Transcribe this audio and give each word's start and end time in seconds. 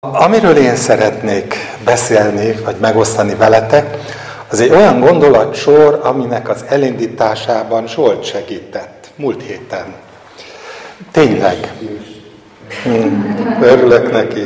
Amiről 0.00 0.56
én 0.56 0.76
szeretnék 0.76 1.54
beszélni, 1.84 2.54
vagy 2.64 2.76
megosztani 2.80 3.34
veletek, 3.34 3.96
az 4.48 4.60
egy 4.60 4.70
olyan 4.70 5.00
gondolatsor, 5.00 6.00
aminek 6.02 6.48
az 6.48 6.64
elindításában 6.68 7.86
Zsolt 7.86 8.24
segített 8.24 9.10
múlt 9.16 9.42
héten. 9.42 9.94
Tényleg. 11.10 11.72
Hmm, 12.82 13.58
örülök 13.62 14.12
neki. 14.12 14.42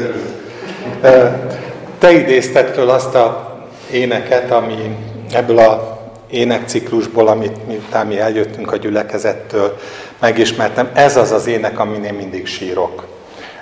Te 1.99 2.13
idézted 2.13 2.75
föl 2.75 2.91
azt 2.91 3.15
a 3.15 3.57
éneket, 3.91 4.51
ami 4.51 4.97
ebből 5.33 5.59
a 5.59 6.01
énekciklusból, 6.31 7.29
amit 7.29 7.67
miután 7.67 8.07
mi 8.07 8.19
eljöttünk 8.19 8.73
a 8.73 8.77
gyülekezettől, 8.77 9.77
megismertem. 10.19 10.91
Ez 10.93 11.17
az 11.17 11.31
az 11.31 11.47
ének, 11.47 11.79
amin 11.79 12.05
én 12.05 12.15
mindig 12.15 12.47
sírok. 12.47 13.07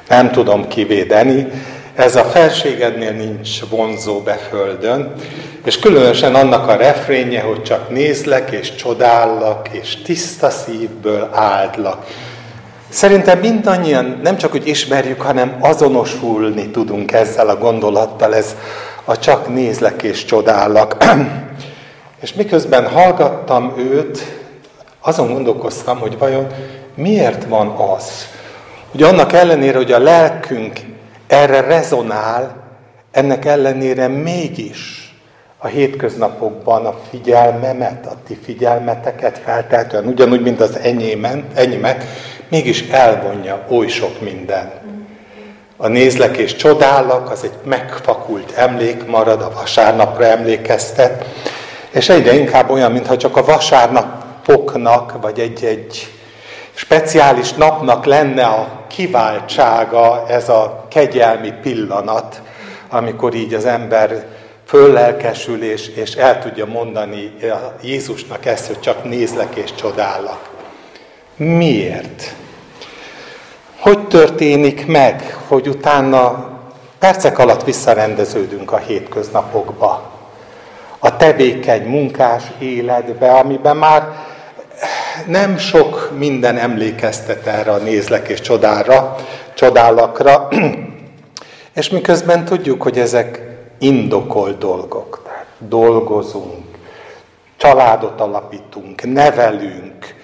Nem 0.09 0.30
tudom 0.30 0.68
kivédeni, 0.68 1.46
ez 2.00 2.17
a 2.17 2.25
felségednél 2.25 3.13
nincs 3.13 3.61
vonzó 3.71 4.21
beföldön, 4.21 5.13
és 5.64 5.79
különösen 5.79 6.35
annak 6.35 6.68
a 6.68 6.76
refrénje, 6.76 7.40
hogy 7.40 7.63
csak 7.63 7.90
nézlek 7.90 8.50
és 8.50 8.75
csodállak, 8.75 9.68
és 9.73 10.03
tiszta 10.03 10.50
szívből 10.50 11.29
áldlak. 11.32 12.07
Szerintem 12.89 13.39
mindannyian 13.39 14.21
nem 14.23 14.36
csak, 14.36 14.50
hogy 14.50 14.67
ismerjük, 14.67 15.21
hanem 15.21 15.57
azonosulni 15.61 16.71
tudunk 16.71 17.13
ezzel 17.13 17.49
a 17.49 17.59
gondolattal, 17.59 18.35
ez 18.35 18.57
a 19.04 19.18
csak 19.18 19.48
nézlek 19.48 20.03
és 20.03 20.25
csodállak. 20.25 20.96
és 22.23 22.35
miközben 22.35 22.89
hallgattam 22.89 23.75
őt, 23.79 24.18
azon 25.01 25.32
gondolkoztam, 25.32 25.98
hogy 25.98 26.18
vajon 26.18 26.46
miért 26.95 27.45
van 27.45 27.68
az, 27.68 28.29
hogy 28.90 29.03
annak 29.03 29.32
ellenére, 29.32 29.76
hogy 29.76 29.93
a 29.93 29.98
lelkünk 29.98 30.81
erre 31.30 31.61
rezonál, 31.61 32.56
ennek 33.11 33.45
ellenére 33.45 34.09
mégis 34.09 35.14
a 35.59 35.67
hétköznapokban 35.67 36.87
a 36.87 36.98
figyelmemet, 37.11 38.06
a 38.06 38.14
ti 38.27 38.39
figyelmeteket 38.45 39.39
felteltően, 39.39 40.06
ugyanúgy, 40.06 40.41
mint 40.41 40.61
az 40.61 40.78
enyémen, 40.78 41.45
enyémet, 41.55 42.05
mégis 42.48 42.89
elvonja 42.89 43.64
oly 43.69 43.89
sok 43.89 44.20
minden. 44.20 44.70
A 45.77 45.89
nézlek 45.89 46.37
és 46.37 46.56
csodálak, 46.56 47.31
az 47.31 47.44
egy 47.44 47.59
megfakult 47.65 48.50
emlék 48.50 49.06
marad, 49.06 49.42
a 49.42 49.53
vasárnapra 49.55 50.25
emlékeztet, 50.25 51.25
és 51.91 52.09
egyre 52.09 52.34
inkább 52.34 52.70
olyan, 52.70 52.92
mintha 52.92 53.17
csak 53.17 53.37
a 53.37 53.44
vasárnapoknak, 53.44 55.20
vagy 55.20 55.39
egy-egy 55.39 56.20
speciális 56.75 57.53
napnak 57.53 58.05
lenne 58.05 58.47
a 58.47 58.85
kiváltsága 58.87 60.25
ez 60.29 60.49
a 60.49 60.87
kegyelmi 60.91 61.53
pillanat, 61.62 62.43
amikor 62.89 63.35
így 63.35 63.55
az 63.55 63.65
ember 63.65 64.27
föllelkesül 64.67 65.62
és, 65.62 65.89
és 65.89 66.15
el 66.15 66.43
tudja 66.43 66.67
mondani 66.67 67.35
Jézusnak 67.83 68.47
ezt, 68.47 68.67
hogy 68.67 68.81
csak 68.81 69.05
nézlek 69.05 69.55
és 69.55 69.75
csodálak. 69.75 70.51
Miért? 71.37 72.35
Hogy 73.79 74.07
történik 74.07 74.87
meg, 74.87 75.37
hogy 75.49 75.69
utána 75.69 76.49
percek 76.99 77.39
alatt 77.39 77.65
visszarendeződünk 77.65 78.73
a 78.73 78.77
hétköznapokba, 78.77 80.11
a 80.99 81.17
tevékeny, 81.17 81.89
munkás 81.89 82.43
életbe, 82.59 83.33
amiben 83.33 83.77
már 83.77 84.09
nem 85.27 85.59
sok 85.59 86.13
minden 86.19 86.57
emlékeztet 86.59 87.47
erre 87.47 87.71
a 87.71 87.77
nézlek 87.77 88.29
és 88.29 88.41
csodára, 88.41 89.17
csodálakra, 89.55 90.49
és 91.75 91.91
miközben 91.91 92.45
tudjuk, 92.45 92.83
hogy 92.83 92.99
ezek 92.99 93.41
indokolt 93.79 94.59
dolgok. 94.59 95.23
Tehát 95.25 95.47
dolgozunk, 95.59 96.65
családot 97.56 98.21
alapítunk, 98.21 99.03
nevelünk, 99.12 100.15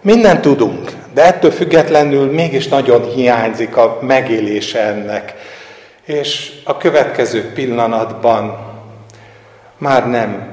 mindent 0.00 0.40
tudunk, 0.40 0.92
de 1.14 1.24
ettől 1.24 1.50
függetlenül 1.50 2.32
mégis 2.32 2.68
nagyon 2.68 3.04
hiányzik 3.04 3.76
a 3.76 3.98
megélése 4.00 4.80
ennek. 4.80 5.34
És 6.04 6.52
a 6.64 6.76
következő 6.76 7.52
pillanatban 7.52 8.58
már 9.78 10.08
nem 10.08 10.52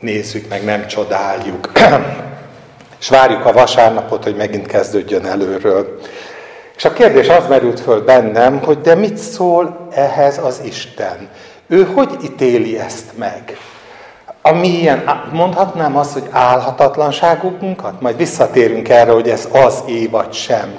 nézzük 0.00 0.48
meg, 0.48 0.64
nem 0.64 0.86
csodáljuk. 0.86 1.72
és 3.02 3.08
várjuk 3.08 3.44
a 3.44 3.52
vasárnapot, 3.52 4.22
hogy 4.24 4.36
megint 4.36 4.66
kezdődjön 4.66 5.26
előről. 5.26 5.98
És 6.76 6.84
a 6.84 6.92
kérdés 6.92 7.28
az 7.28 7.46
merült 7.48 7.80
föl 7.80 8.04
bennem, 8.04 8.60
hogy 8.64 8.80
de 8.80 8.94
mit 8.94 9.16
szól 9.16 9.88
ehhez 9.90 10.38
az 10.38 10.60
Isten? 10.64 11.28
Ő 11.66 11.84
hogy 11.94 12.10
ítéli 12.24 12.78
ezt 12.78 13.18
meg? 13.18 13.56
Ami 14.42 14.68
ilyen, 14.68 15.28
mondhatnám 15.32 15.96
azt, 15.96 16.12
hogy 16.12 16.28
álhatatlanságunkat? 16.30 18.00
Majd 18.00 18.16
visszatérünk 18.16 18.88
erre, 18.88 19.12
hogy 19.12 19.28
ez 19.28 19.48
az 19.52 19.82
é 19.86 20.06
vagy 20.06 20.32
sem. 20.32 20.74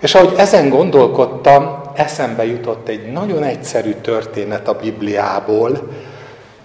És 0.00 0.14
ahogy 0.14 0.34
ezen 0.36 0.68
gondolkodtam, 0.68 1.82
eszembe 1.94 2.46
jutott 2.46 2.88
egy 2.88 3.12
nagyon 3.12 3.42
egyszerű 3.42 3.92
történet 3.92 4.68
a 4.68 4.78
Bibliából, 4.82 5.88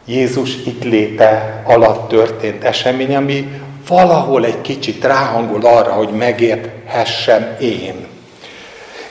Jézus 0.05 0.55
itt 0.65 0.83
léte 0.83 1.61
alatt 1.65 2.07
történt 2.07 2.63
esemény, 2.63 3.15
ami 3.15 3.65
valahol 3.87 4.45
egy 4.45 4.61
kicsit 4.61 5.03
ráhangol 5.03 5.65
arra, 5.65 5.91
hogy 5.91 6.09
megérthessem 6.09 7.55
én. 7.59 8.07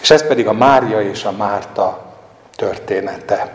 És 0.00 0.10
ez 0.10 0.26
pedig 0.26 0.46
a 0.46 0.52
Mária 0.52 1.00
és 1.00 1.24
a 1.24 1.32
Márta 1.32 2.04
története. 2.56 3.54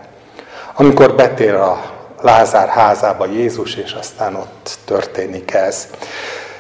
Amikor 0.75 1.15
betér 1.15 1.53
a 1.53 1.91
Lázár 2.21 2.67
házába 2.67 3.25
Jézus, 3.25 3.75
és 3.75 3.91
aztán 3.91 4.35
ott 4.35 4.77
történik 4.85 5.53
ez. 5.53 5.87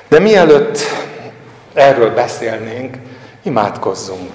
De 0.07 0.19
mielőtt 0.19 0.79
erről 1.73 2.13
beszélnénk, 2.13 2.97
imádkozzunk. 3.43 4.31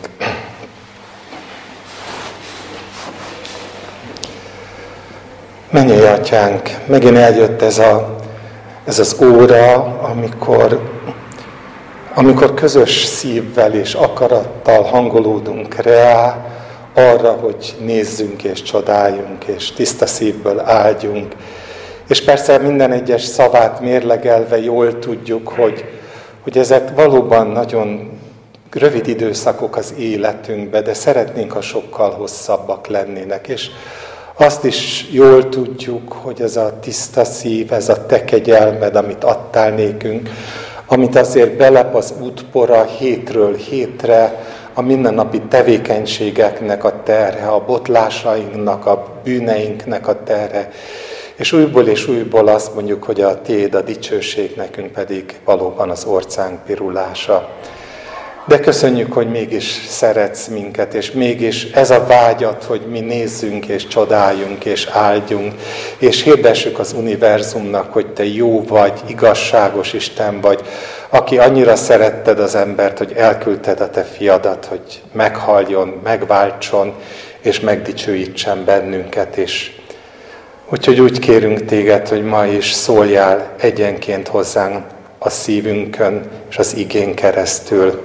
Menjél, 5.70 6.06
atyánk, 6.06 6.70
megint 6.86 7.16
eljött 7.16 7.62
ez 7.62 7.78
a 7.78 8.15
ez 8.86 8.98
az 8.98 9.16
óra, 9.22 9.72
amikor, 10.00 10.80
amikor 12.14 12.54
közös 12.54 13.04
szívvel 13.04 13.74
és 13.74 13.94
akarattal 13.94 14.82
hangolódunk 14.82 15.74
rá, 15.74 16.46
arra, 16.94 17.32
hogy 17.32 17.74
nézzünk 17.80 18.44
és 18.44 18.62
csodáljunk, 18.62 19.44
és 19.44 19.72
tiszta 19.72 20.06
szívből 20.06 20.60
áldjunk. 20.60 21.34
És 22.08 22.24
persze 22.24 22.58
minden 22.58 22.92
egyes 22.92 23.22
szavát 23.22 23.80
mérlegelve 23.80 24.60
jól 24.60 24.98
tudjuk, 24.98 25.48
hogy, 25.48 25.84
hogy 26.42 26.58
ezek 26.58 26.94
valóban 26.94 27.46
nagyon 27.46 28.10
rövid 28.70 29.08
időszakok 29.08 29.76
az 29.76 29.94
életünkbe, 29.98 30.80
de 30.80 30.94
szeretnénk, 30.94 31.52
ha 31.52 31.60
sokkal 31.60 32.10
hosszabbak 32.10 32.86
lennének. 32.86 33.48
És 33.48 33.70
azt 34.38 34.64
is 34.64 35.06
jól 35.10 35.48
tudjuk, 35.48 36.12
hogy 36.12 36.40
ez 36.40 36.56
a 36.56 36.78
tiszta 36.80 37.24
szív, 37.24 37.72
ez 37.72 37.88
a 37.88 38.06
te 38.06 38.24
kegyelmed, 38.24 38.96
amit 38.96 39.24
adtál 39.24 39.70
nékünk, 39.70 40.30
amit 40.86 41.16
azért 41.16 41.56
belep 41.56 41.94
az 41.94 42.14
útpora 42.20 42.84
hétről 42.84 43.54
hétre, 43.54 44.44
a 44.74 44.82
mindennapi 44.82 45.40
tevékenységeknek 45.40 46.84
a 46.84 47.02
terhe, 47.02 47.46
a 47.46 47.64
botlásainknak, 47.64 48.86
a 48.86 49.20
bűneinknek 49.24 50.08
a 50.08 50.22
terhe, 50.22 50.70
és 51.36 51.52
újból 51.52 51.86
és 51.86 52.08
újból 52.08 52.48
azt 52.48 52.74
mondjuk, 52.74 53.04
hogy 53.04 53.20
a 53.20 53.40
Téd, 53.40 53.74
a 53.74 53.80
dicsőség 53.80 54.52
nekünk 54.56 54.92
pedig 54.92 55.40
valóban 55.44 55.90
az 55.90 56.04
orcánk 56.04 56.64
pirulása. 56.64 57.48
De 58.48 58.60
köszönjük, 58.60 59.12
hogy 59.12 59.30
mégis 59.30 59.64
szeretsz 59.88 60.46
minket, 60.46 60.94
és 60.94 61.10
mégis 61.12 61.64
ez 61.64 61.90
a 61.90 62.06
vágyat, 62.06 62.64
hogy 62.64 62.80
mi 62.90 63.00
nézzünk, 63.00 63.66
és 63.66 63.86
csodáljunk, 63.86 64.64
és 64.64 64.86
áldjunk, 64.92 65.52
és 65.98 66.22
hirdessük 66.22 66.78
az 66.78 66.92
univerzumnak, 66.92 67.92
hogy 67.92 68.06
Te 68.06 68.24
jó 68.24 68.64
vagy, 68.64 69.00
igazságos 69.06 69.92
Isten 69.92 70.40
vagy, 70.40 70.60
aki 71.08 71.38
annyira 71.38 71.76
szeretted 71.76 72.38
az 72.38 72.54
embert, 72.54 72.98
hogy 72.98 73.12
elküldted 73.16 73.80
a 73.80 73.90
Te 73.90 74.02
fiadat, 74.02 74.64
hogy 74.64 75.02
meghaljon, 75.12 76.00
megváltson, 76.04 76.94
és 77.40 77.60
megdicsőítsen 77.60 78.64
bennünket, 78.64 79.36
és 79.36 79.70
Úgyhogy 80.70 81.00
úgy 81.00 81.18
kérünk 81.18 81.64
téged, 81.64 82.08
hogy 82.08 82.24
ma 82.24 82.46
is 82.46 82.72
szóljál 82.72 83.52
egyenként 83.60 84.28
hozzánk 84.28 84.84
a 85.18 85.30
szívünkön 85.30 86.30
és 86.50 86.58
az 86.58 86.76
igén 86.76 87.14
keresztül. 87.14 88.04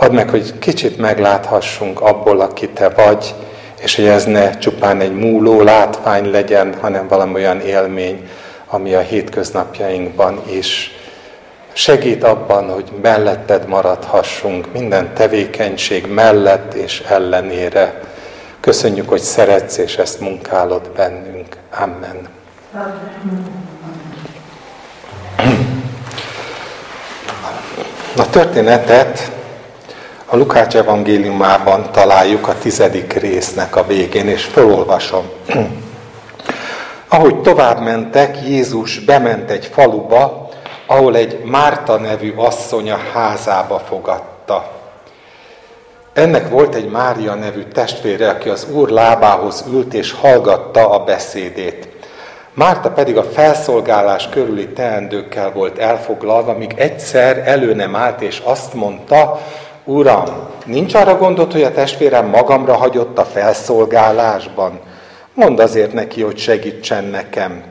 Add 0.00 0.12
meg, 0.12 0.30
hogy 0.30 0.58
kicsit 0.58 0.98
megláthassunk 0.98 2.00
abból, 2.00 2.40
aki 2.40 2.68
te 2.68 2.88
vagy, 2.88 3.34
és 3.80 3.96
hogy 3.96 4.06
ez 4.06 4.24
ne 4.24 4.58
csupán 4.58 5.00
egy 5.00 5.14
múló 5.14 5.62
látvány 5.62 6.30
legyen, 6.30 6.74
hanem 6.80 7.08
valami 7.08 7.34
olyan 7.34 7.60
élmény, 7.60 8.28
ami 8.66 8.94
a 8.94 9.00
hétköznapjainkban 9.00 10.42
is 10.50 10.92
segít 11.72 12.24
abban, 12.24 12.70
hogy 12.70 12.92
melletted 13.02 13.68
maradhassunk 13.68 14.72
minden 14.72 15.14
tevékenység 15.14 16.06
mellett 16.06 16.74
és 16.74 17.02
ellenére. 17.08 18.00
Köszönjük, 18.60 19.08
hogy 19.08 19.20
szeretsz, 19.20 19.78
és 19.78 19.96
ezt 19.96 20.20
munkálod 20.20 20.90
bennünk. 20.96 21.56
Amen. 21.70 22.28
A 28.16 28.30
történetet 28.30 29.37
a 30.30 30.36
Lukács 30.36 30.76
evangéliumában 30.76 31.88
találjuk 31.92 32.48
a 32.48 32.58
tizedik 32.58 33.12
résznek 33.12 33.76
a 33.76 33.86
végén, 33.86 34.28
és 34.28 34.44
felolvasom. 34.44 35.30
Ahogy 37.08 37.40
tovább 37.40 37.80
mentek, 37.80 38.36
Jézus 38.46 38.98
bement 38.98 39.50
egy 39.50 39.66
faluba, 39.66 40.48
ahol 40.86 41.16
egy 41.16 41.42
Márta 41.44 41.98
nevű 41.98 42.32
asszony 42.36 42.90
a 42.90 42.98
házába 43.12 43.78
fogadta. 43.78 44.70
Ennek 46.12 46.48
volt 46.48 46.74
egy 46.74 46.88
Mária 46.90 47.34
nevű 47.34 47.62
testvére, 47.62 48.28
aki 48.28 48.48
az 48.48 48.66
úr 48.72 48.88
lábához 48.88 49.64
ült 49.70 49.94
és 49.94 50.12
hallgatta 50.12 50.90
a 50.90 51.04
beszédét. 51.04 51.88
Márta 52.54 52.90
pedig 52.90 53.16
a 53.16 53.22
felszolgálás 53.22 54.28
körüli 54.28 54.68
teendőkkel 54.68 55.52
volt 55.52 55.78
elfoglalva, 55.78 56.52
míg 56.52 56.74
egyszer 56.76 57.42
elő 57.44 57.74
nem 57.74 57.96
állt, 57.96 58.20
és 58.20 58.42
azt 58.44 58.74
mondta, 58.74 59.40
Uram, 59.88 60.24
nincs 60.66 60.94
arra 60.94 61.16
gondot, 61.16 61.52
hogy 61.52 61.62
a 61.62 61.72
testvérem 61.72 62.26
magamra 62.26 62.76
hagyott 62.76 63.18
a 63.18 63.24
felszolgálásban? 63.24 64.80
Mondd 65.34 65.60
azért 65.60 65.92
neki, 65.92 66.22
hogy 66.22 66.38
segítsen 66.38 67.04
nekem. 67.04 67.64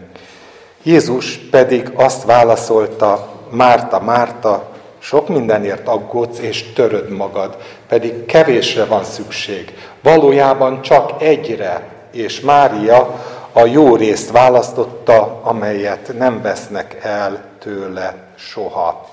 Jézus 0.84 1.38
pedig 1.38 1.92
azt 1.96 2.24
válaszolta, 2.24 3.28
Márta, 3.50 4.00
Márta, 4.00 4.70
sok 5.00 5.28
mindenért 5.28 5.88
aggódsz 5.88 6.40
és 6.40 6.74
töröd 6.74 7.10
magad, 7.10 7.58
pedig 7.88 8.26
kevésre 8.26 8.86
van 8.86 9.04
szükség. 9.04 9.74
Valójában 10.04 10.82
csak 10.82 11.22
egyre, 11.22 11.88
és 12.12 12.40
Mária 12.40 13.24
a 13.52 13.66
jó 13.66 13.96
részt 13.96 14.32
választotta, 14.32 15.40
amelyet 15.44 16.12
nem 16.18 16.42
vesznek 16.42 16.98
el 17.02 17.44
tőle 17.60 18.16
soha. 18.36 19.06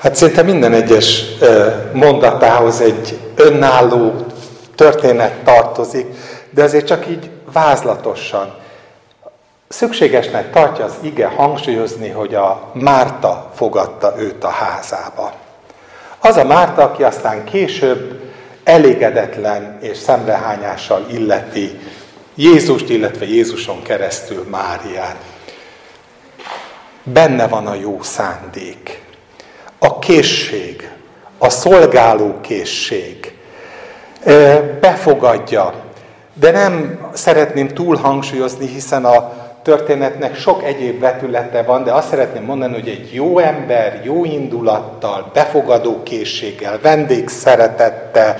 Hát 0.00 0.14
szinte 0.14 0.42
minden 0.42 0.72
egyes 0.72 1.24
mondatához 1.92 2.80
egy 2.80 3.18
önálló 3.34 4.12
történet 4.74 5.32
tartozik, 5.44 6.06
de 6.50 6.62
azért 6.62 6.86
csak 6.86 7.08
így 7.08 7.30
vázlatosan. 7.52 8.54
Szükségesnek 9.68 10.50
tartja 10.50 10.84
az 10.84 10.94
ige 11.00 11.26
hangsúlyozni, 11.26 12.08
hogy 12.08 12.34
a 12.34 12.70
Márta 12.72 13.50
fogadta 13.54 14.14
őt 14.18 14.44
a 14.44 14.48
házába. 14.48 15.32
Az 16.18 16.36
a 16.36 16.44
Márta, 16.44 16.82
aki 16.82 17.02
aztán 17.02 17.44
később 17.44 18.20
elégedetlen 18.64 19.78
és 19.80 19.96
szemrehányással 19.96 21.06
illeti 21.10 21.78
Jézust, 22.34 22.88
illetve 22.88 23.26
Jézuson 23.26 23.82
keresztül 23.82 24.46
Máriát. 24.50 25.16
Benne 27.02 27.48
van 27.48 27.66
a 27.66 27.74
jó 27.74 27.98
szándék, 28.02 29.08
a 29.82 29.98
készség, 29.98 30.90
a 31.38 31.48
szolgáló 31.48 32.40
készség. 32.40 33.34
Befogadja, 34.80 35.74
de 36.34 36.50
nem 36.50 36.98
szeretném 37.12 37.68
túl 37.68 37.96
hangsúlyozni, 37.96 38.66
hiszen 38.66 39.04
a 39.04 39.32
történetnek 39.62 40.36
sok 40.36 40.64
egyéb 40.64 41.00
vetülete 41.00 41.62
van, 41.62 41.84
de 41.84 41.92
azt 41.92 42.08
szeretném 42.08 42.42
mondani, 42.42 42.74
hogy 42.74 42.88
egy 42.88 43.14
jó 43.14 43.38
ember, 43.38 44.00
jó 44.04 44.24
indulattal, 44.24 45.30
befogadó 45.32 46.02
készséggel, 46.02 46.78
vendégszeretettel, 46.82 48.36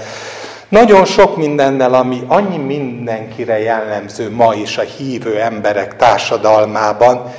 nagyon 0.69 1.05
sok 1.05 1.37
mindennel, 1.37 1.95
ami 1.95 2.23
annyi 2.27 2.57
mindenkire 2.57 3.59
jellemző 3.59 4.31
ma 4.31 4.55
is 4.55 4.79
a 4.79 4.83
hívő 4.83 5.41
emberek 5.41 5.97
társadalmában, 5.97 7.33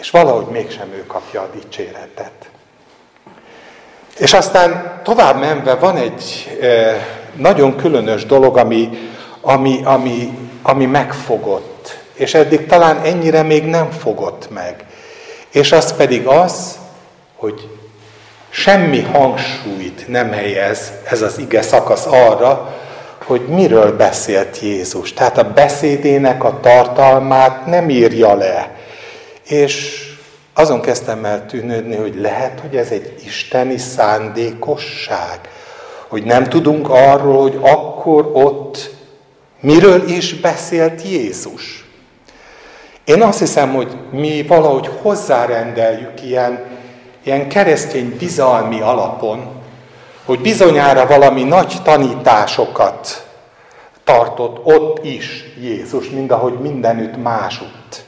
és 0.00 0.10
valahogy 0.10 0.46
mégsem 0.46 0.88
ő 0.92 1.06
kapja 1.06 1.40
a 1.40 1.50
dicséretet. 1.54 2.32
És 4.18 4.32
aztán 4.32 5.00
tovább 5.02 5.40
menve 5.40 5.74
van 5.74 5.96
egy 5.96 6.56
e, 6.60 6.96
nagyon 7.36 7.76
különös 7.76 8.26
dolog, 8.26 8.56
ami, 8.56 8.88
ami, 9.40 9.80
ami, 9.84 10.38
ami 10.62 10.86
megfogott, 10.86 11.98
és 12.14 12.34
eddig 12.34 12.66
talán 12.66 13.00
ennyire 13.04 13.42
még 13.42 13.64
nem 13.64 13.90
fogott 13.90 14.50
meg. 14.50 14.84
És 15.50 15.72
az 15.72 15.96
pedig 15.96 16.26
az, 16.26 16.78
hogy 17.36 17.68
semmi 18.50 19.00
hangsúlyt 19.00 20.08
nem 20.08 20.32
helyez 20.32 20.92
ez 21.04 21.22
az 21.22 21.38
ige 21.38 21.62
szakasz 21.62 22.06
arra, 22.06 22.76
hogy 23.24 23.40
miről 23.40 23.96
beszélt 23.96 24.60
Jézus. 24.60 25.12
Tehát 25.12 25.38
a 25.38 25.52
beszédének 25.52 26.44
a 26.44 26.60
tartalmát 26.60 27.66
nem 27.66 27.90
írja 27.90 28.34
le. 28.34 28.76
És 29.48 30.06
azon 30.58 30.80
kezdtem 30.80 31.24
el 31.24 31.46
tűnődni, 31.46 31.96
hogy 31.96 32.14
lehet, 32.14 32.60
hogy 32.60 32.76
ez 32.76 32.90
egy 32.90 33.14
isteni 33.26 33.76
szándékosság. 33.76 35.40
Hogy 36.08 36.24
nem 36.24 36.44
tudunk 36.44 36.88
arról, 36.90 37.42
hogy 37.42 37.58
akkor 37.60 38.30
ott 38.32 38.90
miről 39.60 40.08
is 40.08 40.34
beszélt 40.34 41.02
Jézus. 41.02 41.88
Én 43.04 43.22
azt 43.22 43.38
hiszem, 43.38 43.74
hogy 43.74 43.96
mi 44.10 44.42
valahogy 44.42 44.90
hozzárendeljük 45.02 46.22
ilyen, 46.22 46.64
ilyen 47.22 47.48
keresztény 47.48 48.16
bizalmi 48.18 48.80
alapon, 48.80 49.46
hogy 50.24 50.40
bizonyára 50.40 51.06
valami 51.06 51.42
nagy 51.42 51.74
tanításokat 51.84 53.26
tartott 54.04 54.60
ott 54.64 55.04
is 55.04 55.44
Jézus, 55.60 56.10
mind 56.10 56.30
ahogy 56.30 56.58
mindenütt 56.60 57.22
másutt. 57.22 58.06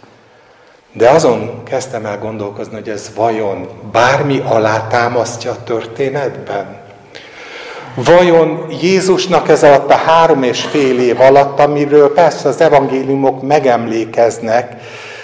De 0.93 1.11
azon 1.11 1.63
kezdtem 1.65 2.07
el 2.07 2.19
gondolkozni, 2.19 2.75
hogy 2.75 2.89
ez 2.89 3.11
vajon 3.17 3.69
bármi 3.93 4.39
alátámasztja 4.39 5.51
a 5.51 5.63
történetben? 5.65 6.81
Vajon 7.95 8.67
Jézusnak 8.81 9.49
ez 9.49 9.63
alatt 9.63 9.91
a 9.91 9.95
három 9.95 10.43
és 10.43 10.61
fél 10.61 11.01
év 11.01 11.21
alatt, 11.21 11.61
amiről 11.61 12.13
persze 12.13 12.49
az 12.49 12.61
evangéliumok 12.61 13.43
megemlékeznek, 13.43 14.77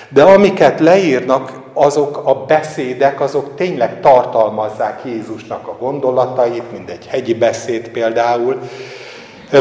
de 0.09 0.23
amiket 0.23 0.81
leírnak, 0.81 1.53
azok 1.73 2.23
a 2.25 2.35
beszédek, 2.35 3.21
azok 3.21 3.55
tényleg 3.55 4.01
tartalmazzák 4.01 5.01
Jézusnak 5.05 5.69
a 5.69 5.77
gondolatait, 5.81 6.73
mint 6.73 6.91
egy 6.91 7.07
hegyi 7.07 7.35
beszéd 7.35 7.89
például, 7.89 8.59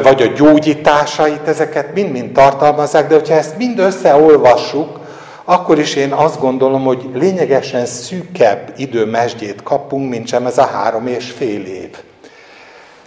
vagy 0.04 0.22
a 0.22 0.34
gyógyításait, 0.36 1.48
ezeket 1.48 1.94
mind-mind 1.94 2.32
tartalmazzák, 2.32 3.08
de 3.08 3.16
hogyha 3.16 3.34
ezt 3.34 3.58
mind 3.58 3.80
összeolvassuk, 3.80 5.00
akkor 5.46 5.80
is 5.80 5.96
én 5.96 6.12
azt 6.12 6.40
gondolom, 6.40 6.84
hogy 6.84 7.10
lényegesen 7.14 7.86
szűkebb 7.86 8.74
időmesdjét 8.78 9.64
kapunk, 9.64 10.10
mint 10.10 10.28
sem 10.28 10.46
ez 10.46 10.58
a 10.58 10.66
három 10.66 11.08
és 11.08 11.32
fél 11.32 11.66
év. 11.66 11.90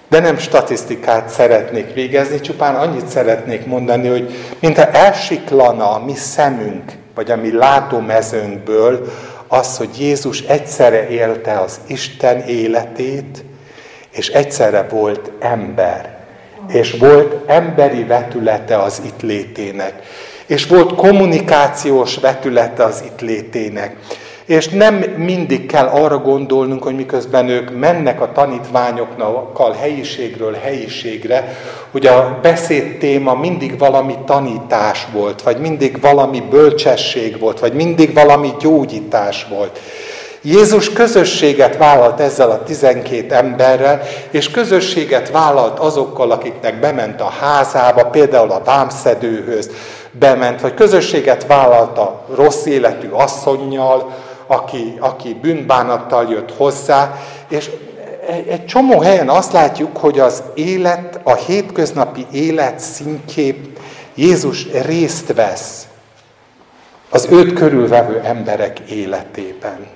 De 0.09 0.21
nem 0.21 0.39
statisztikát 0.39 1.29
szeretnék 1.29 1.95
végezni, 1.95 2.41
csupán 2.41 2.75
annyit 2.75 3.09
szeretnék 3.09 3.67
mondani, 3.67 4.09
hogy 4.09 4.35
mintha 4.61 4.91
elsiklana 4.91 5.91
a 5.91 6.05
mi 6.05 6.15
szemünk, 6.15 6.93
vagy 7.15 7.31
a 7.31 7.37
mi 7.37 7.53
látómezőnkből 7.53 9.13
az, 9.49 9.77
hogy 9.77 10.01
Jézus 10.01 10.41
egyszerre 10.41 11.09
élte 11.09 11.59
az 11.61 11.81
Isten 11.87 12.41
életét, 12.41 13.45
és 14.11 14.29
egyszerre 14.29 14.87
volt 14.91 15.31
ember. 15.41 16.17
És 16.69 16.97
volt 16.99 17.49
emberi 17.49 18.05
vetülete 18.05 18.79
az 18.79 19.03
itt 19.05 19.23
létének 19.23 20.03
és 20.49 20.67
volt 20.67 20.95
kommunikációs 20.95 22.17
vetülete 22.17 22.85
az 22.85 23.03
itt 23.07 23.21
létének. 23.21 23.97
És 24.45 24.69
nem 24.69 24.95
mindig 25.17 25.67
kell 25.67 25.87
arra 25.87 26.19
gondolnunk, 26.19 26.83
hogy 26.83 26.95
miközben 26.95 27.49
ők 27.49 27.79
mennek 27.79 28.21
a 28.21 28.33
tanítványokkal 28.33 29.73
helyiségről 29.73 30.57
helyiségre, 30.63 31.57
hogy 31.91 32.07
a 32.07 32.39
beszéd 32.43 32.99
téma 32.99 33.35
mindig 33.35 33.79
valami 33.79 34.15
tanítás 34.27 35.07
volt, 35.13 35.43
vagy 35.43 35.59
mindig 35.59 36.01
valami 36.01 36.43
bölcsesség 36.51 37.39
volt, 37.39 37.61
vagy 37.61 37.73
mindig 37.73 38.15
valami 38.15 38.53
gyógyítás 38.61 39.47
volt. 39.51 39.81
Jézus 40.43 40.93
közösséget 40.93 41.77
vállalt 41.77 42.21
ezzel 42.21 42.51
a 42.51 42.63
tizenkét 42.63 43.33
emberrel, 43.33 44.03
és 44.31 44.51
közösséget 44.51 45.31
vállalt 45.31 45.79
azokkal, 45.79 46.31
akiknek 46.31 46.81
bement 46.81 47.21
a 47.21 47.33
házába, 47.41 48.05
például 48.05 48.51
a 48.51 48.63
vámszedőhöz, 48.65 49.71
bement, 50.11 50.61
vagy 50.61 50.75
közösséget 50.75 51.47
vállalt 51.47 51.99
a 51.99 52.25
rossz 52.35 52.65
életű 52.65 53.09
asszonynal, 53.09 54.13
aki, 54.47 54.97
aki 55.01 55.35
bűnbánattal 55.43 56.27
jött 56.31 56.57
hozzá, 56.57 57.15
és 57.49 57.71
egy, 58.29 58.49
egy 58.49 58.67
csomó 58.67 59.01
helyen 59.01 59.29
azt 59.29 59.53
látjuk, 59.53 59.97
hogy 59.97 60.19
az 60.19 60.43
élet, 60.55 61.21
a 61.23 61.35
hétköznapi 61.35 62.27
élet 62.33 62.79
szintjén 62.79 63.73
Jézus 64.15 64.67
részt 64.73 65.33
vesz 65.35 65.87
az 67.11 67.29
őt 67.31 67.53
körülvevő 67.53 68.21
emberek 68.25 68.79
életében. 68.79 69.87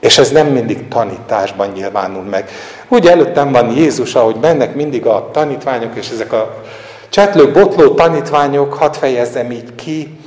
És 0.00 0.18
ez 0.18 0.30
nem 0.30 0.46
mindig 0.46 0.88
tanításban 0.88 1.68
nyilvánul 1.68 2.22
meg. 2.22 2.50
Úgy 2.88 3.06
előttem 3.06 3.52
van 3.52 3.76
Jézus, 3.76 4.14
ahogy 4.14 4.36
mennek 4.40 4.74
mindig 4.74 5.06
a 5.06 5.28
tanítványok, 5.32 5.96
és 5.96 6.10
ezek 6.10 6.32
a 6.32 6.62
csetlő, 7.12 7.52
botló 7.52 7.94
tanítványok, 7.94 8.74
hadd 8.74 8.92
fejezzem 8.92 9.50
így 9.50 9.74
ki, 9.74 10.18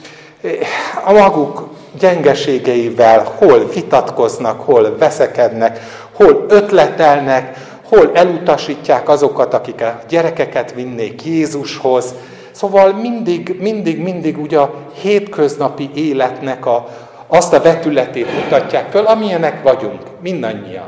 a 1.05 1.11
maguk 1.11 1.69
gyengeségeivel 1.99 3.35
hol 3.37 3.69
vitatkoznak, 3.73 4.61
hol 4.61 4.97
veszekednek, 4.97 5.79
hol 6.11 6.45
ötletelnek, 6.49 7.57
hol 7.83 8.11
elutasítják 8.13 9.09
azokat, 9.09 9.53
akik 9.53 9.81
a 9.81 9.99
gyerekeket 10.09 10.73
vinnék 10.73 11.25
Jézushoz. 11.25 12.13
Szóval 12.51 12.93
mindig, 12.93 13.55
mindig, 13.59 13.99
mindig 13.99 14.37
ugye 14.37 14.59
a 14.59 14.73
hétköznapi 15.01 15.89
életnek 15.93 16.65
a, 16.65 16.87
azt 17.27 17.53
a 17.53 17.61
vetületét 17.61 18.43
mutatják 18.43 18.91
föl, 18.91 19.05
amilyenek 19.05 19.63
vagyunk, 19.63 20.01
mindannyian. 20.21 20.87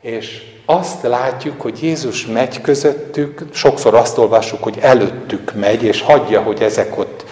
És 0.00 0.42
azt 0.70 1.02
látjuk, 1.02 1.60
hogy 1.60 1.82
Jézus 1.82 2.26
megy 2.26 2.60
közöttük, 2.60 3.42
sokszor 3.52 3.94
azt 3.94 4.18
olvassuk, 4.18 4.62
hogy 4.62 4.78
előttük 4.80 5.52
megy, 5.54 5.82
és 5.82 6.02
hagyja, 6.02 6.40
hogy 6.40 6.62
ezek 6.62 6.98
ott, 6.98 7.24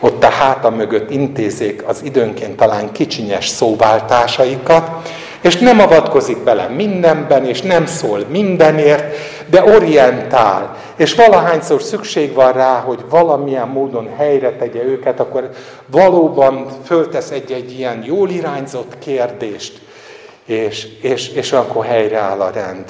ott 0.00 0.24
a 0.24 0.28
háta 0.28 0.70
mögött 0.70 1.10
intézék 1.10 1.82
az 1.86 2.00
időnként 2.02 2.56
talán 2.56 2.92
kicsinyes 2.92 3.48
szóváltásaikat, 3.48 4.90
és 5.40 5.56
nem 5.56 5.80
avatkozik 5.80 6.38
bele 6.38 6.66
mindenben, 6.68 7.44
és 7.46 7.62
nem 7.62 7.86
szól 7.86 8.24
mindenért, 8.28 9.16
de 9.50 9.64
orientál. 9.64 10.76
És 10.96 11.14
valahányszor 11.14 11.82
szükség 11.82 12.34
van 12.34 12.52
rá, 12.52 12.80
hogy 12.80 13.04
valamilyen 13.10 13.68
módon 13.68 14.08
helyre 14.16 14.52
tegye 14.52 14.82
őket, 14.82 15.20
akkor 15.20 15.50
valóban 15.86 16.66
föltesz 16.84 17.30
egy-egy 17.30 17.78
ilyen 17.78 18.02
jól 18.06 18.30
irányzott 18.30 18.98
kérdést, 18.98 19.80
és, 20.46 20.88
és, 21.00 21.28
és 21.28 21.52
akkor 21.52 21.84
helyreáll 21.84 22.40
a 22.40 22.50
rend. 22.50 22.84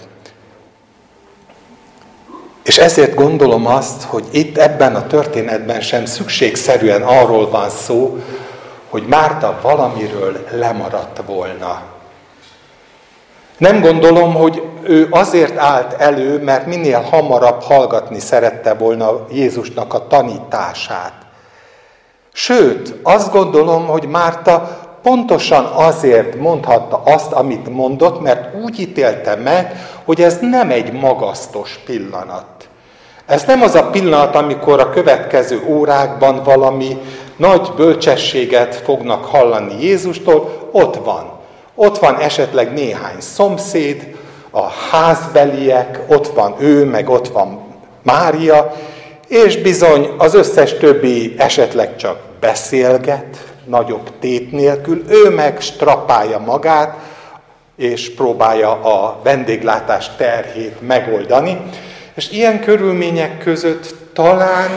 És 2.62 2.78
ezért 2.78 3.14
gondolom 3.14 3.66
azt, 3.66 4.02
hogy 4.02 4.24
itt 4.30 4.58
ebben 4.58 4.94
a 4.94 5.06
történetben 5.06 5.80
sem 5.80 6.04
szükségszerűen 6.04 7.02
arról 7.02 7.50
van 7.50 7.70
szó, 7.70 8.18
hogy 8.88 9.06
Márta 9.06 9.58
valamiről 9.62 10.46
lemaradt 10.50 11.20
volna. 11.26 11.82
Nem 13.56 13.80
gondolom, 13.80 14.34
hogy 14.34 14.62
ő 14.82 15.08
azért 15.10 15.56
állt 15.58 15.92
elő, 15.92 16.42
mert 16.42 16.66
minél 16.66 17.00
hamarabb 17.00 17.62
hallgatni 17.62 18.20
szerette 18.20 18.74
volna 18.74 19.26
Jézusnak 19.30 19.94
a 19.94 20.06
tanítását. 20.06 21.12
Sőt, 22.32 22.94
azt 23.02 23.32
gondolom, 23.32 23.86
hogy 23.86 24.06
Márta 24.06 24.78
pontosan 25.04 25.64
azért 25.64 26.34
mondhatta 26.34 27.02
azt, 27.04 27.32
amit 27.32 27.68
mondott, 27.68 28.22
mert 28.22 28.54
úgy 28.64 28.80
ítélte 28.80 29.34
meg, 29.34 29.72
hogy 30.04 30.22
ez 30.22 30.38
nem 30.40 30.70
egy 30.70 30.92
magasztos 30.92 31.80
pillanat. 31.86 32.46
Ez 33.26 33.44
nem 33.44 33.62
az 33.62 33.74
a 33.74 33.90
pillanat, 33.90 34.34
amikor 34.34 34.80
a 34.80 34.90
következő 34.90 35.62
órákban 35.66 36.42
valami 36.42 36.98
nagy 37.36 37.72
bölcsességet 37.76 38.74
fognak 38.74 39.24
hallani 39.24 39.84
Jézustól, 39.84 40.68
ott 40.72 40.96
van. 40.96 41.32
Ott 41.74 41.98
van 41.98 42.18
esetleg 42.18 42.72
néhány 42.72 43.20
szomszéd, 43.20 44.16
a 44.50 44.66
házbeliek, 44.90 46.00
ott 46.08 46.26
van 46.26 46.54
ő, 46.58 46.84
meg 46.84 47.08
ott 47.08 47.28
van 47.28 47.60
Mária, 48.02 48.74
és 49.28 49.56
bizony 49.56 50.08
az 50.18 50.34
összes 50.34 50.76
többi 50.76 51.34
esetleg 51.38 51.96
csak 51.96 52.18
beszélget, 52.40 53.53
nagyobb 53.66 54.10
tét 54.20 54.52
nélkül, 54.52 55.04
ő 55.08 55.30
meg 55.30 55.60
strapálja 55.60 56.38
magát, 56.38 56.96
és 57.76 58.14
próbálja 58.14 58.70
a 58.70 59.20
vendéglátás 59.22 60.10
terhét 60.16 60.80
megoldani. 60.86 61.60
És 62.14 62.30
ilyen 62.30 62.60
körülmények 62.60 63.38
között 63.38 63.94
talán 64.12 64.70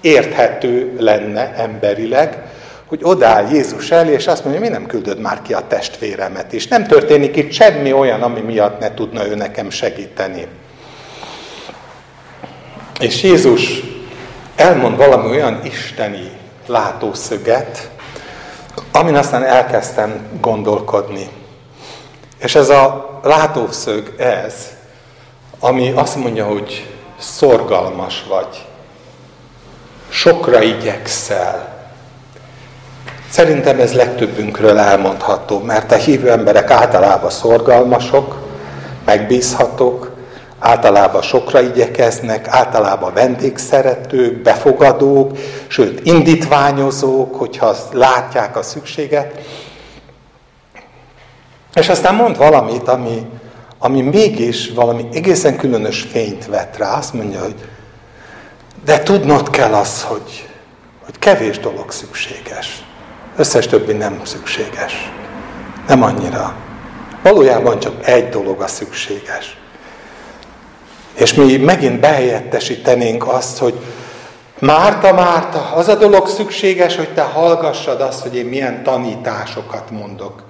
érthető 0.00 0.96
lenne 0.98 1.54
emberileg, 1.56 2.42
hogy 2.86 3.00
odáll 3.02 3.46
Jézus 3.52 3.90
elé, 3.90 4.12
és 4.12 4.26
azt 4.26 4.44
mondja, 4.44 4.62
mi 4.62 4.68
nem 4.68 4.86
küldöd 4.86 5.20
már 5.20 5.42
ki 5.42 5.52
a 5.52 5.66
testvéremet, 5.66 6.52
és 6.52 6.66
nem 6.66 6.86
történik 6.86 7.36
itt 7.36 7.52
semmi 7.52 7.92
olyan, 7.92 8.22
ami 8.22 8.40
miatt 8.40 8.80
ne 8.80 8.94
tudna 8.94 9.26
ő 9.26 9.34
nekem 9.34 9.70
segíteni. 9.70 10.46
És 13.00 13.22
Jézus 13.22 13.80
elmond 14.56 14.96
valami 14.96 15.30
olyan 15.30 15.60
isteni 15.64 16.30
látószöget, 16.66 17.90
amin 18.92 19.14
aztán 19.14 19.44
elkezdtem 19.44 20.38
gondolkodni. 20.40 21.30
És 22.38 22.54
ez 22.54 22.68
a 22.68 23.08
látószög 23.22 24.14
ez, 24.18 24.54
ami 25.60 25.90
azt 25.90 26.16
mondja, 26.16 26.46
hogy 26.46 26.94
szorgalmas 27.18 28.24
vagy, 28.28 28.66
sokra 30.08 30.62
igyekszel. 30.62 31.76
Szerintem 33.30 33.80
ez 33.80 33.94
legtöbbünkről 33.94 34.78
elmondható, 34.78 35.58
mert 35.58 35.92
a 35.92 35.96
hívő 35.96 36.30
emberek 36.30 36.70
általában 36.70 37.30
szorgalmasok, 37.30 38.36
megbízhatók, 39.04 40.07
általában 40.58 41.22
sokra 41.22 41.60
igyekeznek, 41.60 42.48
általában 42.48 43.12
vendégszeretők, 43.14 44.42
befogadók, 44.42 45.38
sőt 45.66 46.06
indítványozók, 46.06 47.34
hogyha 47.34 47.76
látják 47.92 48.56
a 48.56 48.62
szükséget. 48.62 49.40
És 51.74 51.88
aztán 51.88 52.14
mond 52.14 52.36
valamit, 52.36 52.88
ami, 52.88 53.26
ami 53.78 54.00
mégis 54.00 54.70
valami 54.70 55.08
egészen 55.12 55.56
különös 55.56 56.06
fényt 56.10 56.46
vet 56.46 56.76
rá. 56.76 56.96
Azt 56.96 57.12
mondja, 57.12 57.40
hogy 57.40 57.54
de 58.84 59.02
tudnod 59.02 59.50
kell 59.50 59.74
az, 59.74 60.02
hogy, 60.02 60.48
hogy 61.04 61.18
kevés 61.18 61.58
dolog 61.58 61.90
szükséges. 61.90 62.84
Összes 63.36 63.66
többi 63.66 63.92
nem 63.92 64.20
szükséges. 64.24 65.12
Nem 65.88 66.02
annyira. 66.02 66.54
Valójában 67.22 67.78
csak 67.78 68.06
egy 68.06 68.28
dolog 68.28 68.60
a 68.60 68.66
szükséges. 68.66 69.57
És 71.18 71.34
mi 71.34 71.56
megint 71.56 72.00
behelyettesítenénk 72.00 73.28
azt, 73.28 73.58
hogy 73.58 73.74
Márta, 74.58 75.12
Márta, 75.12 75.70
az 75.74 75.88
a 75.88 75.94
dolog 75.94 76.28
szükséges, 76.28 76.96
hogy 76.96 77.14
te 77.14 77.22
hallgassad 77.22 78.00
azt, 78.00 78.22
hogy 78.22 78.36
én 78.36 78.44
milyen 78.44 78.82
tanításokat 78.82 79.90
mondok. 79.90 80.42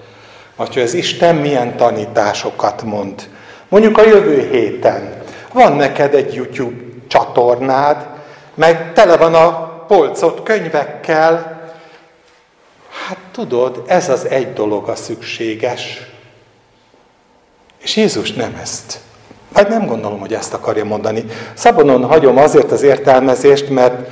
Vagy 0.56 0.74
hogy 0.74 0.82
az 0.82 0.94
Isten 0.94 1.34
milyen 1.34 1.76
tanításokat 1.76 2.82
mond. 2.82 3.28
Mondjuk 3.68 3.98
a 3.98 4.06
jövő 4.06 4.48
héten. 4.50 5.22
Van 5.52 5.72
neked 5.72 6.14
egy 6.14 6.34
YouTube 6.34 6.82
csatornád, 7.06 8.06
meg 8.54 8.92
tele 8.92 9.16
van 9.16 9.34
a 9.34 9.50
polcot 9.86 10.42
könyvekkel. 10.42 11.60
Hát 13.06 13.18
tudod, 13.32 13.84
ez 13.86 14.08
az 14.08 14.26
egy 14.26 14.52
dolog 14.52 14.88
a 14.88 14.94
szükséges. 14.94 16.00
És 17.78 17.96
Jézus 17.96 18.32
nem 18.32 18.58
ezt. 18.62 18.98
Hát 19.54 19.68
nem 19.68 19.86
gondolom, 19.86 20.20
hogy 20.20 20.34
ezt 20.34 20.54
akarja 20.54 20.84
mondani. 20.84 21.24
Szabonon 21.54 22.04
hagyom 22.04 22.38
azért 22.38 22.72
az 22.72 22.82
értelmezést, 22.82 23.68
mert 23.68 24.10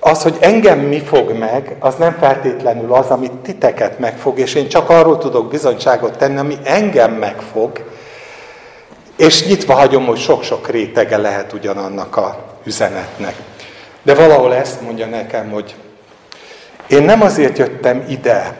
az, 0.00 0.22
hogy 0.22 0.36
engem 0.40 0.78
mi 0.78 0.98
fog 0.98 1.32
meg, 1.32 1.76
az 1.78 1.94
nem 1.94 2.16
feltétlenül 2.20 2.92
az, 2.92 3.06
amit 3.06 3.32
titeket 3.32 3.98
megfog, 3.98 4.38
és 4.38 4.54
én 4.54 4.68
csak 4.68 4.90
arról 4.90 5.18
tudok 5.18 5.48
bizonyságot 5.48 6.18
tenni, 6.18 6.38
ami 6.38 6.56
engem 6.64 7.12
megfog, 7.12 7.84
és 9.16 9.46
nyitva 9.46 9.74
hagyom, 9.74 10.06
hogy 10.06 10.18
sok-sok 10.18 10.68
rétege 10.68 11.16
lehet 11.16 11.52
ugyanannak 11.52 12.16
a 12.16 12.38
üzenetnek. 12.64 13.34
De 14.02 14.14
valahol 14.14 14.54
ezt 14.54 14.80
mondja 14.80 15.06
nekem, 15.06 15.50
hogy 15.50 15.74
én 16.88 17.02
nem 17.02 17.22
azért 17.22 17.58
jöttem 17.58 18.04
ide, 18.08 18.56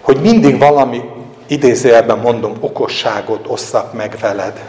hogy 0.00 0.20
mindig 0.20 0.58
valami, 0.58 1.00
idézőjelben 1.46 2.18
mondom, 2.18 2.52
okosságot 2.60 3.44
osszak 3.48 3.92
meg 3.92 4.16
veled, 4.20 4.60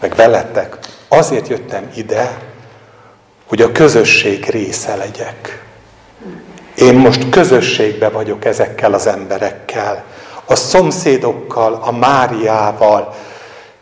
meg 0.00 0.14
veletek. 0.14 0.78
Azért 1.08 1.48
jöttem 1.48 1.90
ide, 1.94 2.38
hogy 3.46 3.62
a 3.62 3.72
közösség 3.72 4.44
része 4.44 4.96
legyek. 4.96 5.64
Én 6.74 6.94
most 6.94 7.28
közösségbe 7.28 8.08
vagyok 8.08 8.44
ezekkel 8.44 8.92
az 8.92 9.06
emberekkel, 9.06 10.04
a 10.44 10.56
szomszédokkal, 10.56 11.74
a 11.82 11.90
Máriával, 11.90 13.14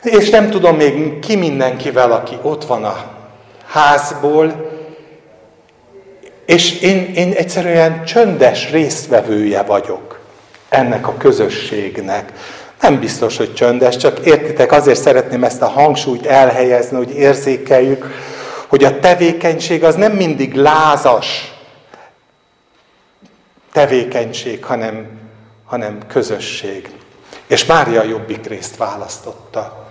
és 0.02 0.30
nem 0.30 0.50
tudom 0.50 0.76
még 0.76 1.18
ki 1.18 1.36
mindenkivel, 1.36 2.12
aki 2.12 2.38
ott 2.42 2.64
van 2.64 2.84
a 2.84 3.04
házból, 3.66 4.70
és 6.46 6.80
én, 6.80 7.12
én 7.14 7.32
egyszerűen 7.32 8.04
csöndes 8.04 8.70
résztvevője 8.70 9.62
vagyok 9.62 10.20
ennek 10.68 11.08
a 11.08 11.16
közösségnek. 11.16 12.32
Nem 12.80 13.00
biztos, 13.00 13.36
hogy 13.36 13.54
csöndes, 13.54 13.96
csak 13.96 14.18
értitek, 14.18 14.72
azért 14.72 15.00
szeretném 15.00 15.44
ezt 15.44 15.62
a 15.62 15.68
hangsúlyt 15.68 16.26
elhelyezni, 16.26 16.96
hogy 16.96 17.10
érzékeljük, 17.10 18.06
hogy 18.66 18.84
a 18.84 18.98
tevékenység 18.98 19.84
az 19.84 19.94
nem 19.94 20.12
mindig 20.12 20.54
lázas 20.54 21.52
tevékenység, 23.72 24.64
hanem, 24.64 25.06
hanem 25.64 25.98
közösség. 26.08 26.90
És 27.46 27.64
Mária 27.64 28.02
jobbik 28.02 28.46
részt 28.46 28.76
választotta. 28.76 29.86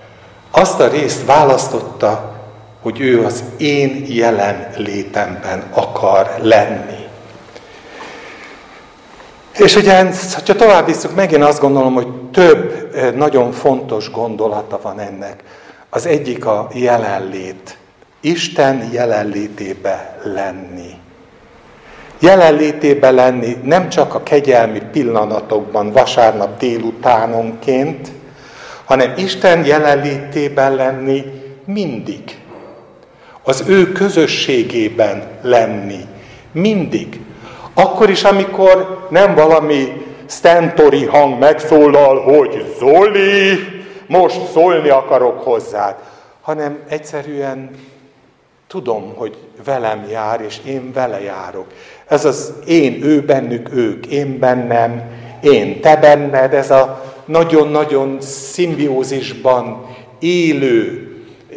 Azt 0.51 0.79
a 0.79 0.87
részt 0.87 1.25
választotta, 1.25 2.35
hogy 2.81 2.99
ő 2.99 3.25
az 3.25 3.43
én 3.57 4.05
jelen 4.07 4.69
létemben 4.75 5.63
akar 5.73 6.35
lenni. 6.41 7.06
És 9.57 9.75
ugye, 9.75 10.05
ha 10.45 10.53
tovább 10.55 10.85
visszük, 10.85 11.15
megint 11.15 11.43
azt 11.43 11.61
gondolom, 11.61 11.93
hogy 11.93 12.07
több 12.31 12.89
nagyon 13.15 13.51
fontos 13.51 14.11
gondolata 14.11 14.79
van 14.81 14.99
ennek. 14.99 15.43
Az 15.89 16.05
egyik 16.05 16.45
a 16.45 16.67
jelenlét. 16.73 17.77
Isten 18.21 18.89
jelenlétébe 18.91 20.19
lenni. 20.23 20.91
Jelenlétébe 22.19 23.11
lenni 23.11 23.57
nem 23.63 23.89
csak 23.89 24.13
a 24.13 24.23
kegyelmi 24.23 24.81
pillanatokban, 24.91 25.91
vasárnap 25.91 26.59
délutánonként, 26.59 28.11
hanem 28.85 29.13
Isten 29.17 29.65
jelenlétében 29.65 30.75
lenni 30.75 31.23
mindig. 31.65 32.21
Az 33.43 33.63
ő 33.67 33.91
közösségében 33.91 35.23
lenni. 35.41 35.99
Mindig. 36.51 37.19
Akkor 37.79 38.09
is, 38.09 38.23
amikor 38.23 39.07
nem 39.09 39.35
valami 39.35 40.05
stentori 40.29 41.05
hang 41.05 41.39
megszólal, 41.39 42.21
hogy 42.21 42.75
Zoli, 42.79 43.59
most 44.07 44.51
szólni 44.51 44.89
akarok 44.89 45.43
hozzád, 45.43 45.95
hanem 46.41 46.79
egyszerűen 46.87 47.69
tudom, 48.67 49.13
hogy 49.15 49.37
velem 49.65 50.05
jár, 50.09 50.41
és 50.41 50.57
én 50.65 50.91
vele 50.93 51.21
járok. 51.21 51.65
Ez 52.07 52.25
az 52.25 52.53
én, 52.65 53.03
ő 53.03 53.21
bennük, 53.21 53.73
ők, 53.73 54.05
én 54.05 54.39
bennem, 54.39 55.03
én, 55.41 55.81
te 55.81 55.95
benned, 55.95 56.53
ez 56.53 56.71
a 56.71 57.03
nagyon-nagyon 57.25 58.21
szimbiózisban 58.21 59.95
élő 60.19 61.11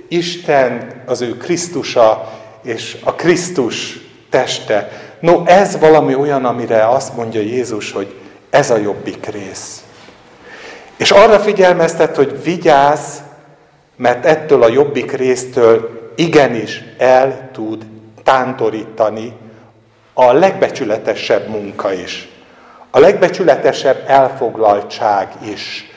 Isten, 0.09 1.03
az 1.07 1.21
ő 1.21 1.37
Krisztusa, 1.37 2.33
és 2.63 2.97
a 3.05 3.15
Krisztus 3.15 4.01
teste. 4.31 5.10
No, 5.21 5.43
ez 5.45 5.79
valami 5.79 6.15
olyan, 6.15 6.45
amire 6.45 6.89
azt 6.89 7.17
mondja 7.17 7.41
Jézus, 7.41 7.93
hogy 7.93 8.15
ez 8.51 8.71
a 8.71 8.77
jobbik 8.77 9.27
rész. 9.27 9.85
És 10.97 11.11
arra 11.11 11.39
figyelmeztet, 11.39 12.17
hogy 12.17 12.43
vigyázz, 12.43 13.19
mert 13.97 14.25
ettől 14.25 14.63
a 14.63 14.69
jobbik 14.69 15.13
résztől 15.13 16.13
igenis 16.17 16.85
el 16.99 17.49
tud 17.53 17.87
tántorítani 18.25 19.33
a 20.13 20.33
legbecsületesebb 20.33 21.49
munka 21.49 21.93
is. 21.93 22.29
A 22.91 22.99
legbecsületesebb 22.99 24.05
elfoglaltság 24.07 25.29
is. 25.53 25.90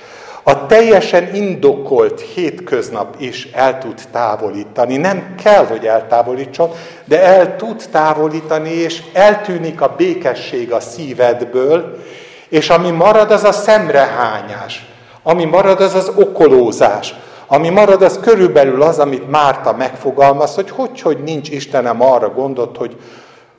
A 0.44 0.66
teljesen 0.66 1.36
indokolt 1.36 2.22
hétköznap 2.22 3.16
is 3.20 3.48
el 3.54 3.78
tud 3.78 4.02
távolítani. 4.12 4.98
Nem 4.98 5.36
kell, 5.44 5.66
hogy 5.66 5.86
eltávolítson, 5.86 6.72
de 7.06 7.24
el 7.24 7.56
tud 7.56 7.84
távolítani, 7.92 8.70
és 8.70 9.04
eltűnik 9.14 9.82
a 9.82 9.94
békesség 9.98 10.72
a 10.72 10.80
szívedből, 10.80 12.04
és 12.50 12.70
ami 12.70 12.92
marad, 12.92 13.32
az 13.32 13.44
a 13.44 13.52
szemrehányás. 13.52 14.86
Ami 15.24 15.46
marad, 15.46 15.82
az 15.82 15.94
az 15.94 16.12
okolózás. 16.16 17.16
Ami 17.48 17.70
marad, 17.70 18.02
az 18.02 18.20
körülbelül 18.22 18.82
az, 18.82 19.00
amit 19.00 19.30
Márta 19.30 19.74
megfogalmaz, 19.74 20.56
hogy 20.56 20.70
hogy, 20.70 21.02
hogy 21.02 21.18
nincs 21.24 21.50
Istenem 21.50 22.02
arra 22.02 22.30
gondot, 22.30 22.78
hogy, 22.78 22.98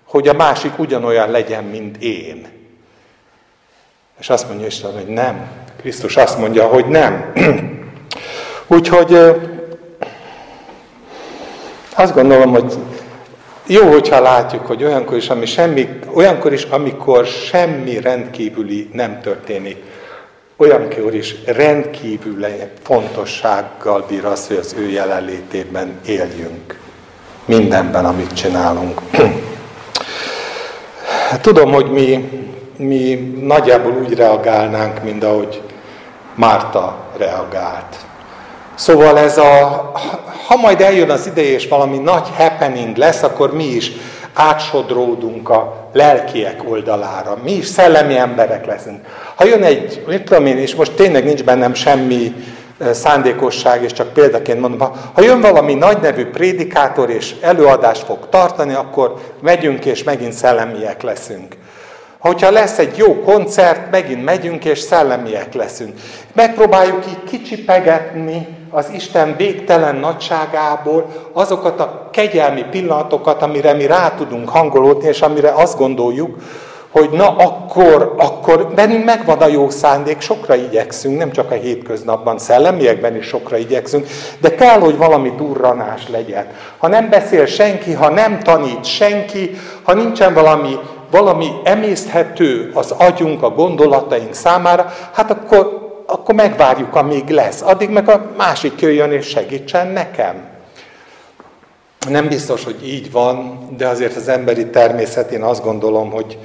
hogy 0.07 0.29
a 0.29 0.33
másik 0.33 0.79
ugyanolyan 0.79 1.31
legyen, 1.31 1.64
mint 1.64 1.97
én. 2.03 2.49
És 4.19 4.31
azt 4.31 4.49
mondja 4.49 4.67
Isten, 4.67 4.93
hogy 4.93 5.07
nem. 5.07 5.49
Krisztus 5.85 6.17
azt 6.17 6.38
mondja, 6.38 6.67
hogy 6.67 6.87
nem. 6.87 7.33
Úgyhogy 8.76 9.19
azt 11.97 12.14
gondolom, 12.14 12.50
hogy 12.50 12.75
jó, 13.66 13.90
hogyha 13.90 14.20
látjuk, 14.20 14.66
hogy 14.66 14.85
olyankor 14.85 15.16
is, 15.16 15.29
ami 15.29 15.47
semmi, 15.47 15.88
olyankor 16.14 16.53
is, 16.53 16.62
amikor 16.62 17.27
semmi 17.27 18.01
rendkívüli 18.01 18.88
nem 18.92 19.20
történik, 19.20 19.77
olyankor 20.57 21.14
is 21.14 21.35
rendkívül 21.47 22.47
fontossággal 22.83 24.05
bír 24.09 24.25
az, 24.25 24.47
hogy 24.47 24.57
az 24.57 24.75
ő 24.79 24.90
jelenlétében 24.90 25.99
éljünk. 26.07 26.79
Mindenben, 27.44 28.05
amit 28.05 28.33
csinálunk. 28.33 29.01
Tudom, 31.40 31.73
hogy 31.73 31.90
mi, 31.90 32.29
mi 32.77 33.14
nagyjából 33.40 33.92
úgy 33.92 34.14
reagálnánk, 34.14 35.03
mint 35.03 35.25
ahogy 35.25 35.62
Márta 36.35 36.97
reagált. 37.16 37.97
Szóval 38.75 39.18
ez 39.18 39.38
a, 39.38 39.92
ha 40.47 40.57
majd 40.57 40.81
eljön 40.81 41.11
az 41.11 41.27
ideje, 41.27 41.53
és 41.53 41.68
valami 41.68 41.99
nagy 41.99 42.29
happening 42.37 42.97
lesz, 42.97 43.23
akkor 43.23 43.55
mi 43.55 43.64
is 43.64 43.92
átsodródunk 44.35 45.49
a 45.49 45.88
lelkiek 45.92 46.62
oldalára. 46.70 47.38
Mi 47.42 47.53
is 47.53 47.66
szellemi 47.66 48.16
emberek 48.16 48.66
leszünk. 48.66 49.07
Ha 49.35 49.44
jön 49.44 49.62
egy, 49.62 50.05
mit 50.07 50.23
tudom 50.23 50.47
én, 50.47 50.59
és 50.59 50.75
most 50.75 50.92
tényleg 50.92 51.25
nincs 51.25 51.44
bennem 51.44 51.75
semmi 51.75 52.35
szándékosság, 52.92 53.83
és 53.83 53.92
csak 53.92 54.12
példaként 54.12 54.61
mondom, 54.61 54.92
ha 55.14 55.23
jön 55.23 55.40
valami 55.40 55.75
nagy 55.75 55.99
nevű 56.01 56.27
prédikátor, 56.27 57.11
és 57.11 57.35
előadást 57.40 58.05
fog 58.05 58.29
tartani, 58.29 58.75
akkor 58.75 59.14
megyünk, 59.40 59.85
és 59.85 60.03
megint 60.03 60.33
szellemiek 60.33 61.03
leszünk. 61.03 61.57
Hogyha 62.25 62.51
lesz 62.51 62.79
egy 62.79 62.97
jó 62.97 63.21
koncert, 63.21 63.91
megint 63.91 64.25
megyünk, 64.25 64.65
és 64.65 64.79
szellemiek 64.79 65.55
leszünk. 65.55 65.93
Megpróbáljuk 66.33 67.07
így 67.09 67.25
kicsipegetni 67.25 68.47
az 68.71 68.91
Isten 68.95 69.35
végtelen 69.37 69.97
nagyságából 69.97 71.07
azokat 71.33 71.81
a 71.81 72.09
kegyelmi 72.13 72.65
pillanatokat, 72.71 73.43
amire 73.43 73.73
mi 73.73 73.87
rá 73.87 74.11
tudunk 74.11 74.49
hangolódni, 74.49 75.09
és 75.09 75.21
amire 75.21 75.51
azt 75.51 75.79
gondoljuk, 75.79 76.37
hogy 76.91 77.11
na 77.11 77.37
akkor, 77.37 78.15
akkor 78.19 78.73
bennünk 78.75 79.05
megvan 79.05 79.39
a 79.39 79.47
jó 79.47 79.71
szándék, 79.71 80.21
sokra 80.21 80.55
igyekszünk, 80.55 81.19
nem 81.19 81.31
csak 81.31 81.51
a 81.51 81.55
hétköznapban, 81.55 82.39
szellemiekben 82.39 83.17
is 83.17 83.27
sokra 83.27 83.57
igyekszünk, 83.57 84.07
de 84.41 84.55
kell, 84.55 84.79
hogy 84.79 84.97
valami 84.97 85.33
durranás 85.37 86.09
legyen. 86.09 86.47
Ha 86.79 86.89
nem 86.89 87.09
beszél 87.09 87.47
senki, 87.47 87.93
ha 87.93 88.11
nem 88.11 88.39
tanít 88.39 88.85
senki, 88.85 89.57
ha 89.83 89.95
nincsen 89.95 90.35
valami, 90.35 90.79
valami 91.14 91.50
emészthető 91.64 92.70
az 92.74 92.90
agyunk, 92.90 93.42
a 93.42 93.50
gondolataink 93.50 94.35
számára, 94.35 94.92
hát 95.12 95.31
akkor, 95.31 95.92
akkor 96.07 96.35
megvárjuk, 96.35 96.96
amíg 96.96 97.29
lesz. 97.29 97.62
Addig 97.62 97.88
meg 97.88 98.09
a 98.09 98.31
másik 98.37 98.81
jöjjön 98.81 99.12
és 99.12 99.27
segítsen 99.27 99.87
nekem. 99.87 100.46
Nem 102.09 102.29
biztos, 102.29 102.64
hogy 102.64 102.88
így 102.88 103.12
van, 103.12 103.59
de 103.77 103.87
azért 103.87 104.16
az 104.16 104.29
emberi 104.29 104.66
természet, 104.66 105.31
én 105.31 105.42
azt 105.42 105.64
gondolom, 105.64 106.11
hogy, 106.11 106.38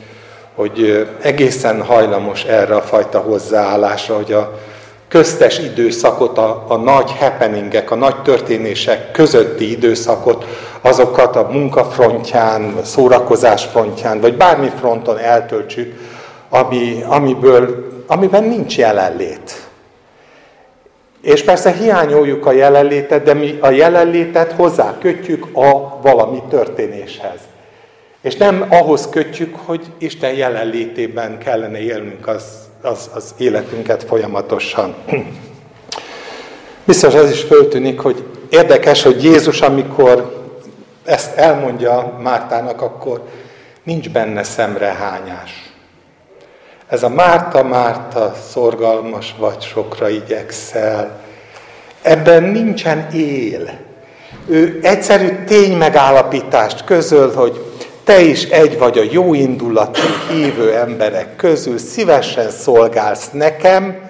hogy 0.56 1.08
egészen 1.22 1.84
hajlamos 1.84 2.44
erre 2.44 2.76
a 2.76 2.82
fajta 2.82 3.20
hozzáállásra, 3.20 4.16
hogy 4.16 4.34
a 4.34 4.60
köztes 5.10 5.60
időszakot, 5.60 6.38
a, 6.38 6.66
a 6.68 6.76
nagy 6.76 7.12
happeningek, 7.18 7.92
a 7.92 7.96
nagy 7.96 8.22
történések 8.22 9.12
közötti 9.12 9.72
időszakot, 9.72 10.46
azokat 10.82 11.36
a 11.36 11.50
munkafrontján, 11.52 12.84
szórakozás 12.84 13.66
frontján, 13.66 14.20
vagy 14.20 14.38
bármi 14.38 14.72
fronton 14.80 15.18
eltöltsük, 15.18 15.94
ami, 16.50 17.04
amiből, 17.08 17.88
amiben 18.08 18.44
nincs 18.44 18.78
jelenlét. 18.78 19.68
És 21.22 21.44
persze 21.44 21.72
hiányoljuk 21.72 22.46
a 22.46 22.52
jelenlétet, 22.52 23.24
de 23.24 23.34
mi 23.34 23.58
a 23.60 23.70
jelenlétet 23.70 24.52
hozzá 24.52 24.98
kötjük 25.00 25.48
a 25.54 26.00
valami 26.02 26.42
történéshez. 26.50 27.40
És 28.22 28.36
nem 28.36 28.66
ahhoz 28.70 29.10
kötjük, 29.10 29.56
hogy 29.66 29.82
Isten 29.98 30.34
jelenlétében 30.34 31.38
kellene 31.38 31.80
élnünk 31.80 32.28
az, 32.28 32.69
az, 32.82 33.10
az 33.14 33.34
életünket 33.38 34.04
folyamatosan. 34.04 34.96
Biztos 36.84 37.14
ez 37.14 37.32
is 37.32 37.42
föltűnik, 37.42 38.00
hogy 38.00 38.24
érdekes, 38.50 39.04
hogy 39.04 39.24
Jézus, 39.24 39.62
amikor 39.62 40.38
ezt 41.06 41.36
elmondja 41.36 42.18
Mártának, 42.22 42.82
akkor 42.82 43.24
nincs 43.84 44.10
benne 44.10 44.44
szemrehányás. 44.44 45.74
Ez 46.88 47.04
a 47.04 47.10
Márta, 47.10 47.64
Márta, 47.64 48.34
szorgalmas 48.50 49.36
vagy, 49.38 49.62
sokra 49.62 50.10
igyekszel. 50.10 51.20
Ebben 52.02 52.44
nincsen 52.44 53.12
él. 53.12 53.70
Ő 54.48 54.80
egyszerű 54.82 55.44
ténymegállapítást 55.46 56.84
közöl, 56.84 57.34
hogy 57.34 57.69
te 58.10 58.22
is 58.22 58.44
egy 58.44 58.78
vagy 58.78 58.98
a 58.98 59.04
jó 59.12 59.34
indulatú 59.34 60.02
hívő 60.30 60.76
emberek 60.76 61.36
közül, 61.36 61.78
szívesen 61.78 62.50
szolgálsz 62.50 63.30
nekem, 63.32 64.10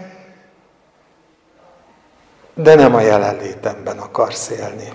de 2.54 2.76
nem 2.76 2.96
a 2.96 3.02
jelenlétemben 3.02 3.98
akarsz 3.98 4.50
élni. 4.50 4.92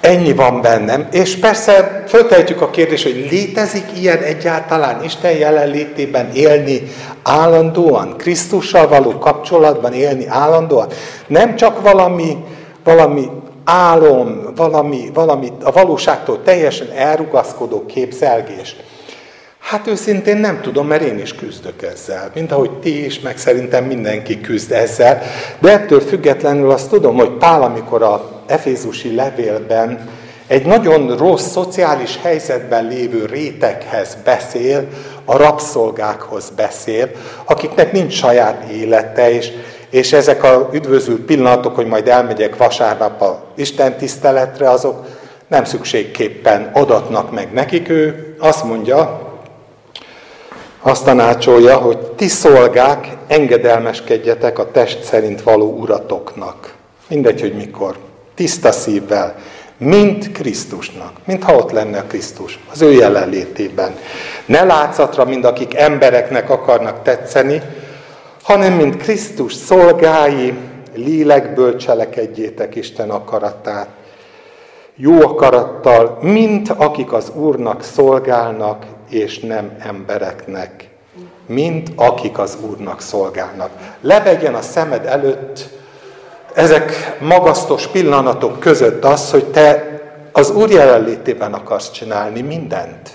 Ennyi 0.00 0.32
van 0.32 0.60
bennem. 0.60 1.08
És 1.10 1.36
persze 1.36 2.04
föltehetjük 2.08 2.60
a 2.60 2.70
kérdést, 2.70 3.02
hogy 3.02 3.26
létezik 3.30 3.84
ilyen 3.96 4.22
egyáltalán 4.22 5.04
Isten 5.04 5.32
jelenlétében 5.32 6.30
élni 6.32 6.82
állandóan, 7.22 8.16
Krisztussal 8.16 8.88
való 8.88 9.18
kapcsolatban 9.18 9.92
élni 9.92 10.26
állandóan. 10.26 10.88
Nem 11.26 11.56
csak 11.56 11.82
valami, 11.82 12.36
valami 12.84 13.28
álom, 13.70 14.42
valami, 14.56 15.10
valami 15.14 15.52
a 15.62 15.72
valóságtól 15.72 16.42
teljesen 16.42 16.90
elrugaszkodó 16.90 17.86
képzelgés. 17.86 18.76
Hát 19.58 19.86
őszintén 19.86 20.36
nem 20.36 20.60
tudom, 20.60 20.86
mert 20.86 21.02
én 21.02 21.18
is 21.18 21.34
küzdök 21.34 21.82
ezzel. 21.82 22.30
Mint 22.34 22.52
ahogy 22.52 22.70
ti 22.70 23.04
is, 23.04 23.20
meg 23.20 23.38
szerintem 23.38 23.84
mindenki 23.84 24.40
küzd 24.40 24.72
ezzel. 24.72 25.22
De 25.58 25.72
ettől 25.72 26.00
függetlenül 26.00 26.70
azt 26.70 26.88
tudom, 26.88 27.16
hogy 27.16 27.30
Pál, 27.30 27.62
amikor 27.62 28.02
a 28.02 28.42
Efézusi 28.46 29.14
levélben 29.14 30.08
egy 30.46 30.66
nagyon 30.66 31.16
rossz 31.16 31.50
szociális 31.50 32.18
helyzetben 32.22 32.86
lévő 32.86 33.24
réteghez 33.24 34.16
beszél, 34.24 34.88
a 35.24 35.36
rabszolgákhoz 35.36 36.52
beszél, 36.56 37.10
akiknek 37.44 37.92
nincs 37.92 38.12
saját 38.12 38.70
élete, 38.70 39.30
és, 39.30 39.50
és 39.90 40.12
ezek 40.12 40.42
a 40.42 40.68
üdvözült 40.72 41.20
pillanatok, 41.20 41.74
hogy 41.74 41.86
majd 41.86 42.08
elmegyek 42.08 42.56
vasárnap 42.56 43.22
a 43.22 43.42
Isten 43.54 43.96
tiszteletre, 43.96 44.70
azok 44.70 45.06
nem 45.48 45.64
szükségképpen 45.64 46.70
adatnak 46.72 47.32
meg 47.32 47.52
nekik. 47.52 47.88
Ő 47.88 48.34
azt 48.38 48.64
mondja, 48.64 49.26
azt 50.80 51.04
tanácsolja, 51.04 51.76
hogy 51.76 51.98
ti 51.98 52.28
szolgák, 52.28 53.08
engedelmeskedjetek 53.26 54.58
a 54.58 54.70
test 54.70 55.02
szerint 55.02 55.42
való 55.42 55.76
uratoknak. 55.78 56.74
Mindegy, 57.08 57.40
hogy 57.40 57.54
mikor. 57.54 57.96
Tiszta 58.34 58.72
szívvel, 58.72 59.36
mint 59.76 60.32
Krisztusnak, 60.32 61.12
mintha 61.24 61.54
ott 61.56 61.70
lenne 61.70 62.04
Krisztus, 62.06 62.58
az 62.72 62.82
ő 62.82 62.92
jelenlétében. 62.92 63.96
Ne 64.46 64.64
látszatra, 64.64 65.24
mint 65.24 65.44
akik 65.44 65.74
embereknek 65.74 66.50
akarnak 66.50 67.02
tetszeni, 67.02 67.62
hanem 68.48 68.72
mint 68.72 68.96
Krisztus 68.96 69.54
szolgái, 69.54 70.54
lélekből 70.94 71.76
cselekedjétek 71.76 72.74
Isten 72.74 73.10
akaratát. 73.10 73.88
Jó 74.96 75.20
akarattal, 75.20 76.18
mint 76.22 76.68
akik 76.68 77.12
az 77.12 77.32
Úrnak 77.34 77.82
szolgálnak, 77.82 78.86
és 79.10 79.38
nem 79.38 79.76
embereknek. 79.78 80.88
Mint 81.46 81.90
akik 81.96 82.38
az 82.38 82.58
Úrnak 82.70 83.00
szolgálnak. 83.00 83.70
Levegyen 84.00 84.54
a 84.54 84.62
szemed 84.62 85.06
előtt 85.06 85.68
ezek 86.54 87.16
magasztos 87.20 87.86
pillanatok 87.86 88.60
között 88.60 89.04
az, 89.04 89.30
hogy 89.30 89.44
te 89.44 90.00
az 90.32 90.50
Úr 90.50 90.70
jelenlétében 90.70 91.52
akarsz 91.52 91.90
csinálni 91.90 92.40
mindent. 92.40 93.10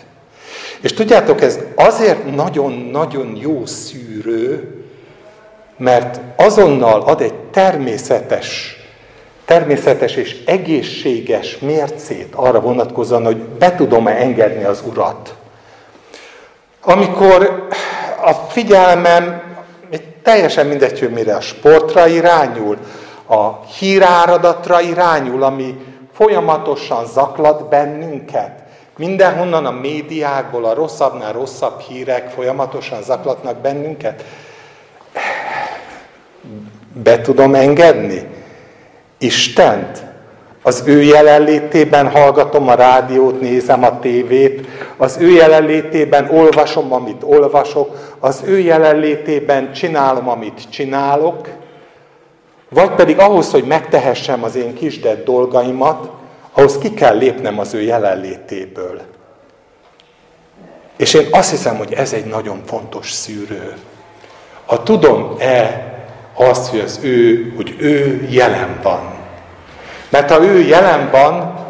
És 0.82 0.94
tudjátok, 0.94 1.42
ez 1.42 1.60
azért 1.76 2.36
nagyon-nagyon 2.36 3.36
jó 3.36 3.66
szűrő, 3.66 4.78
mert 5.78 6.20
azonnal 6.36 7.02
ad 7.02 7.22
egy 7.22 7.34
természetes, 7.34 8.76
természetes 9.46 10.16
és 10.16 10.44
egészséges 10.46 11.58
mércét 11.60 12.36
arra 12.36 12.60
vonatkozóan, 12.60 13.26
hogy 13.26 13.38
be 13.38 13.76
tudom-e 13.76 14.16
engedni 14.16 14.64
az 14.64 14.84
Urat. 14.86 15.36
Amikor 16.82 17.68
a 18.24 18.34
figyelmem 18.34 19.42
teljesen 20.24 20.66
mindegy, 20.66 21.00
hogy 21.00 21.12
mire 21.12 21.36
a 21.36 21.42
sportra 21.42 22.08
irányul, 22.08 22.78
a 23.28 23.66
híráradatra 23.66 24.82
irányul, 24.82 25.44
ami 25.44 25.78
folyamatosan 26.14 27.06
zaklat 27.06 27.70
bennünket. 27.70 28.62
Mindenhonnan 28.98 29.66
a 29.66 29.72
médiákból 29.72 30.66
a 30.66 30.74
rosszabbnál 30.74 31.34
rosszabb 31.34 31.80
hírek 31.80 32.30
folyamatosan 32.30 33.04
zaklatnak 33.04 33.58
bennünket. 33.58 34.24
Be 36.94 37.22
tudom 37.22 37.56
engedni? 37.56 38.28
Istent? 39.18 40.04
Az 40.66 40.84
ő 40.86 41.02
jelenlétében 41.02 42.10
hallgatom 42.10 42.68
a 42.68 42.74
rádiót, 42.74 43.42
nézem 43.42 43.84
a 43.84 44.00
tévét, 44.00 44.68
az 44.98 45.18
ő 45.20 45.30
jelenlétében 45.32 46.30
olvasom, 46.30 46.94
amit 46.94 47.24
olvasok, 47.24 48.16
az 48.20 48.42
ő 48.46 48.60
jelenlétében 48.60 49.74
csinálom, 49.74 50.30
amit 50.30 50.70
csinálok, 50.70 51.48
vagy 52.70 52.92
pedig 52.92 53.20
ahhoz, 53.20 53.52
hogy 53.52 53.64
megtehessem 53.64 54.44
az 54.44 54.56
én 54.56 54.74
kisdett 54.74 55.26
dolgaimat, 55.26 56.10
ahhoz 56.54 56.78
ki 56.78 56.94
kell 56.94 57.18
lépnem 57.18 57.60
az 57.60 57.74
ő 57.74 57.82
jelenlétéből. 57.82 59.02
És 60.98 61.14
én 61.14 61.28
azt 61.32 61.50
hiszem, 61.50 61.76
hogy 61.76 61.94
ez 61.94 62.14
egy 62.14 62.26
nagyon 62.26 62.62
fontos 62.66 63.12
szűrő. 63.12 63.74
Ha 64.66 64.84
tudom-e 64.84 65.93
azt, 66.34 66.70
hogy 66.70 66.80
az 66.80 67.00
ő, 67.02 67.54
hogy 67.56 67.76
ő 67.78 68.28
jelen 68.30 68.80
van. 68.84 69.14
Mert 70.10 70.32
ha 70.32 70.44
ő 70.44 70.60
jelen 70.60 71.10
van, 71.12 71.62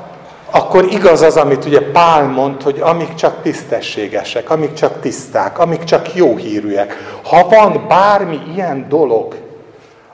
akkor 0.52 0.86
igaz 0.91 1.21
az, 1.21 1.38
amit 1.38 1.65
ugye 1.65 1.82
Pál 1.82 2.23
mond, 2.23 2.62
hogy 2.62 2.80
amik 2.80 3.13
csak 3.15 3.41
tisztességesek, 3.41 4.49
amik 4.49 4.73
csak 4.73 5.02
tiszták, 5.02 5.60
amik 5.60 5.84
csak 5.84 6.15
jó 6.15 6.36
hírűek. 6.36 7.19
Ha 7.23 7.47
van 7.47 7.86
bármi 7.88 8.41
ilyen 8.56 8.86
dolog, 8.89 9.36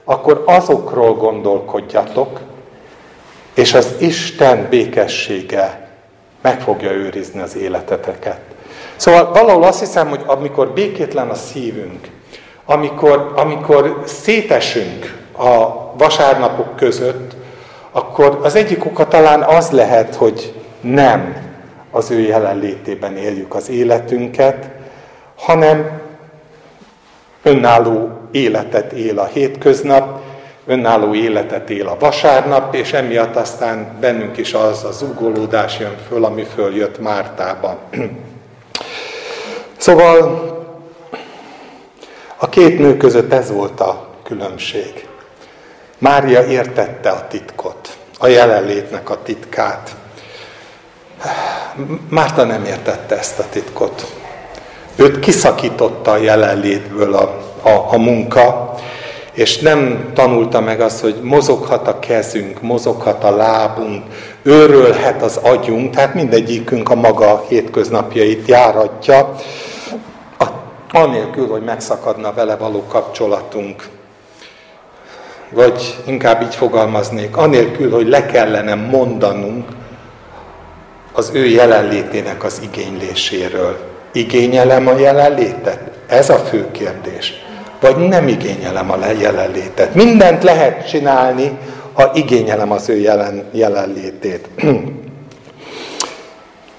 akkor 0.04 0.42
azokról 0.46 1.14
gondolkodjatok, 1.14 2.40
és 3.54 3.74
az 3.74 3.94
Isten 3.98 4.66
békessége 4.70 5.88
meg 6.42 6.60
fogja 6.60 6.90
őrizni 6.90 7.40
az 7.40 7.56
életeteket. 7.56 8.40
Szóval 8.96 9.32
valahol 9.32 9.62
azt 9.62 9.80
hiszem, 9.80 10.08
hogy 10.08 10.22
amikor 10.26 10.68
békétlen 10.68 11.28
a 11.28 11.34
szívünk, 11.34 12.08
amikor, 12.70 13.32
amikor 13.36 14.02
szétesünk 14.04 15.18
a 15.36 15.66
vasárnapok 15.96 16.76
között, 16.76 17.34
akkor 17.90 18.38
az 18.42 18.54
egyik 18.54 18.84
oka 18.84 19.08
talán 19.08 19.42
az 19.42 19.70
lehet, 19.70 20.14
hogy 20.14 20.54
nem 20.80 21.36
az 21.90 22.10
ő 22.10 22.20
jelenlétében 22.20 23.16
éljük 23.16 23.54
az 23.54 23.70
életünket, 23.70 24.70
hanem 25.36 26.00
önálló 27.42 28.10
életet 28.30 28.92
él 28.92 29.18
a 29.18 29.24
hétköznap, 29.24 30.20
önálló 30.66 31.14
életet 31.14 31.70
él 31.70 31.86
a 31.86 31.96
vasárnap, 31.98 32.74
és 32.74 32.92
emiatt 32.92 33.36
aztán 33.36 33.96
bennünk 34.00 34.36
is 34.36 34.54
az 34.54 34.84
az 34.84 35.02
ugolódás 35.02 35.78
jön 35.78 35.96
föl, 36.08 36.24
ami 36.24 36.42
följött 36.54 37.00
Mártában. 37.00 37.76
Szóval 39.76 40.49
a 42.42 42.48
két 42.48 42.78
nő 42.78 42.96
között 42.96 43.32
ez 43.32 43.50
volt 43.50 43.80
a 43.80 44.08
különbség. 44.24 45.06
Mária 45.98 46.44
értette 46.44 47.10
a 47.10 47.26
titkot, 47.28 47.96
a 48.18 48.26
jelenlétnek 48.26 49.10
a 49.10 49.22
titkát. 49.22 49.94
Márta 52.08 52.44
nem 52.44 52.64
értette 52.64 53.18
ezt 53.18 53.38
a 53.38 53.44
titkot. 53.50 54.06
Őt 54.96 55.18
kiszakította 55.18 56.10
a 56.10 56.16
jelenlétből 56.16 57.14
a, 57.14 57.40
a, 57.62 57.86
a 57.90 57.98
munka, 57.98 58.74
és 59.32 59.58
nem 59.58 60.10
tanulta 60.14 60.60
meg 60.60 60.80
azt, 60.80 61.00
hogy 61.00 61.20
mozoghat 61.22 61.88
a 61.88 61.98
kezünk, 61.98 62.62
mozoghat 62.62 63.24
a 63.24 63.36
lábunk, 63.36 64.04
őrölhet 64.42 65.22
az 65.22 65.36
agyunk, 65.36 65.94
tehát 65.94 66.14
mindegyikünk 66.14 66.90
a 66.90 66.94
maga 66.94 67.44
hétköznapjait 67.48 68.48
járatja, 68.48 69.34
anélkül, 70.92 71.48
hogy 71.48 71.62
megszakadna 71.62 72.32
vele 72.32 72.56
való 72.56 72.84
kapcsolatunk. 72.88 73.88
Vagy 75.50 75.96
inkább 76.06 76.42
így 76.42 76.54
fogalmaznék, 76.54 77.36
anélkül, 77.36 77.90
hogy 77.90 78.08
le 78.08 78.26
kellene 78.26 78.74
mondanunk 78.74 79.68
az 81.12 81.30
ő 81.32 81.46
jelenlétének 81.46 82.44
az 82.44 82.60
igényléséről. 82.62 83.78
Igényelem 84.12 84.86
a 84.86 84.98
jelenlétet? 84.98 85.80
Ez 86.06 86.30
a 86.30 86.36
fő 86.36 86.70
kérdés. 86.70 87.32
Vagy 87.80 87.96
nem 87.96 88.28
igényelem 88.28 88.90
a 88.90 88.96
jelenlétet? 89.18 89.94
Mindent 89.94 90.42
lehet 90.42 90.88
csinálni, 90.88 91.58
ha 91.92 92.10
igényelem 92.14 92.72
az 92.72 92.88
ő 92.88 92.98
jelen, 92.98 93.44
jelenlétét. 93.52 94.48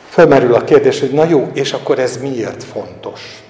Fölmerül 0.10 0.54
a 0.54 0.64
kérdés, 0.64 1.00
hogy 1.00 1.12
na 1.12 1.26
jó, 1.26 1.50
és 1.54 1.74
akkor 1.74 2.00
ez 2.00 2.18
miért 2.18 2.64
fontos? 2.64 3.44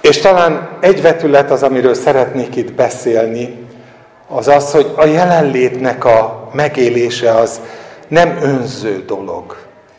És 0.00 0.18
talán 0.18 0.68
egy 0.80 1.02
vetület 1.02 1.50
az, 1.50 1.62
amiről 1.62 1.94
szeretnék 1.94 2.56
itt 2.56 2.72
beszélni, 2.72 3.66
az 4.28 4.48
az, 4.48 4.72
hogy 4.72 4.92
a 4.96 5.04
jelenlétnek 5.04 6.04
a 6.04 6.48
megélése 6.52 7.34
az 7.34 7.60
nem 8.08 8.38
önző 8.42 9.04
dolog. 9.06 9.56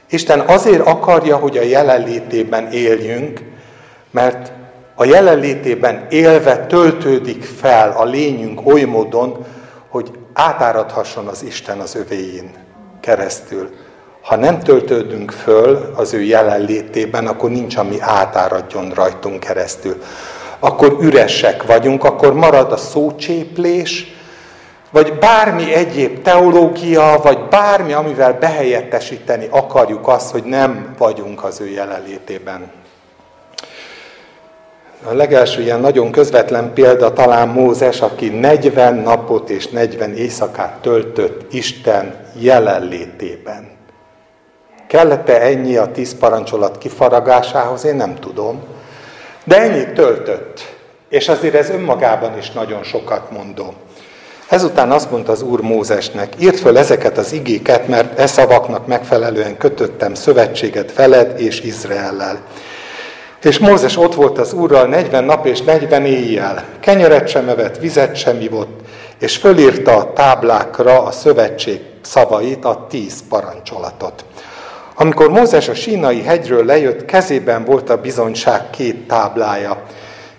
Isten 0.10 0.40
azért 0.40 0.88
akarja, 0.88 1.38
hogy 1.38 1.58
a 1.58 1.62
jelenlétében 1.62 2.72
éljünk, 2.72 3.42
mert 4.12 4.52
a 4.96 5.06
jelenlétében 5.06 6.06
élve 6.10 6.66
töltődik 6.66 7.44
fel 7.44 7.92
a 7.92 8.04
lényünk 8.04 8.68
oly 8.68 8.82
módon, 8.82 9.46
hogy 9.90 10.12
átáradhasson 10.34 11.28
az 11.28 11.44
Isten 11.44 11.80
az 11.80 11.96
övéin. 11.96 12.52
keresztül. 13.02 13.70
Ha 14.30 14.36
nem 14.36 14.60
töltődünk 14.60 15.32
föl 15.32 15.92
az 15.96 16.14
ő 16.14 16.22
jelenlétében, 16.22 17.28
akkor 17.28 17.50
nincs, 17.50 17.76
ami 17.76 17.96
átáradjon 18.00 18.90
rajtunk 18.90 19.40
keresztül. 19.40 20.02
Akkor 20.60 20.98
üresek 21.02 21.64
vagyunk, 21.64 22.04
akkor 22.04 22.34
marad 22.34 22.72
a 22.72 22.78
szócséplés, 22.78 24.16
vagy 24.92 25.14
bármi 25.14 25.74
egyéb 25.74 26.22
teológia, 26.22 27.20
vagy 27.24 27.40
bármi, 27.50 27.94
amivel 27.94 28.34
behelyettesíteni 28.34 29.48
akarjuk 29.50 30.08
azt, 30.08 30.32
hogy 30.32 30.44
nem 30.44 30.96
vagyunk 30.98 31.44
az 31.44 31.62
ő 31.62 31.70
jelenlétében. 31.70 32.72
A 35.04 35.14
legelső 35.14 35.62
ilyen 35.62 35.80
nagyon 35.80 36.12
közvetlen 36.12 36.74
példa 36.74 37.14
talán 37.14 37.48
Mózes, 37.48 38.02
aki 38.02 38.28
40 38.28 38.96
napot 38.96 39.50
és 39.50 39.68
40 39.68 40.16
éjszakát 40.16 40.82
töltött 40.82 41.54
Isten 41.54 42.16
jelenlétében. 42.40 43.78
Kellett-e 44.90 45.42
ennyi 45.42 45.76
a 45.78 45.92
tíz 45.92 46.16
parancsolat 46.20 46.78
kifaragásához? 46.78 47.86
Én 47.86 47.96
nem 47.96 48.16
tudom. 48.16 48.64
De 49.44 49.62
ennyit 49.62 49.94
töltött. 49.94 50.76
És 51.10 51.28
azért 51.28 51.56
ez 51.56 51.70
önmagában 51.70 52.38
is 52.38 52.52
nagyon 52.52 52.84
sokat 52.84 53.32
mondó. 53.32 53.74
Ezután 54.48 54.92
azt 54.92 55.12
mondta 55.12 55.32
az 55.32 55.42
Úr 55.42 55.62
Mózesnek, 55.62 56.34
írd 56.40 56.56
föl 56.56 56.78
ezeket 56.78 57.18
az 57.18 57.34
igéket, 57.34 57.88
mert 57.88 58.20
e 58.20 58.28
szavaknak 58.28 58.88
megfelelően 58.88 59.58
kötöttem 59.58 60.14
szövetséget 60.14 60.96
veled 60.96 61.40
és 61.40 61.62
Izraellel. 61.62 62.40
És 63.44 63.60
Mózes 63.60 63.98
ott 63.98 64.16
volt 64.16 64.38
az 64.38 64.54
Úrral 64.54 64.88
40 64.88 65.24
nap 65.24 65.46
és 65.46 65.62
40 65.62 66.06
éjjel. 66.06 66.64
Kenyeret 66.80 67.28
sem 67.28 67.50
evett, 67.50 67.78
vizet 67.78 68.16
sem 68.16 68.42
ivott, 68.42 68.80
és 69.20 69.38
fölírta 69.38 69.98
a 69.98 70.14
táblákra 70.14 71.04
a 71.04 71.12
szövetség 71.12 71.82
szavait, 72.02 72.66
a 72.66 72.86
tíz 72.90 73.24
parancsolatot. 73.30 74.26
Amikor 75.02 75.30
Mózes 75.30 75.68
a 75.68 75.74
sínai 75.74 76.24
hegyről 76.24 76.66
lejött, 76.66 77.06
kezében 77.06 77.66
volt 77.66 77.90
a 77.90 78.02
bizonyság 78.02 78.70
két 78.70 79.08
táblája. 79.08 79.84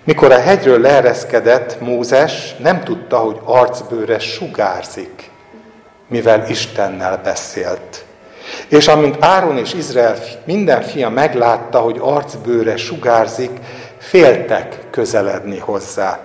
Mikor 0.04 0.32
a 0.32 0.40
hegyről 0.40 0.80
leereszkedett, 0.80 1.80
Mózes 1.80 2.56
nem 2.58 2.82
tudta, 2.82 3.18
hogy 3.18 3.36
arcbőre 3.44 4.18
sugárzik, 4.18 5.30
mivel 6.08 6.44
Istennel 6.48 7.20
beszélt. 7.24 8.04
És 8.68 8.88
amint 8.88 9.16
Áron 9.20 9.58
és 9.58 9.74
Izrael 9.74 10.16
minden 10.44 10.82
fia 10.82 11.08
meglátta, 11.08 11.78
hogy 11.78 11.96
arcbőre 12.00 12.76
sugárzik, 12.76 13.50
féltek 13.98 14.78
közeledni 14.90 15.58
hozzá. 15.58 16.20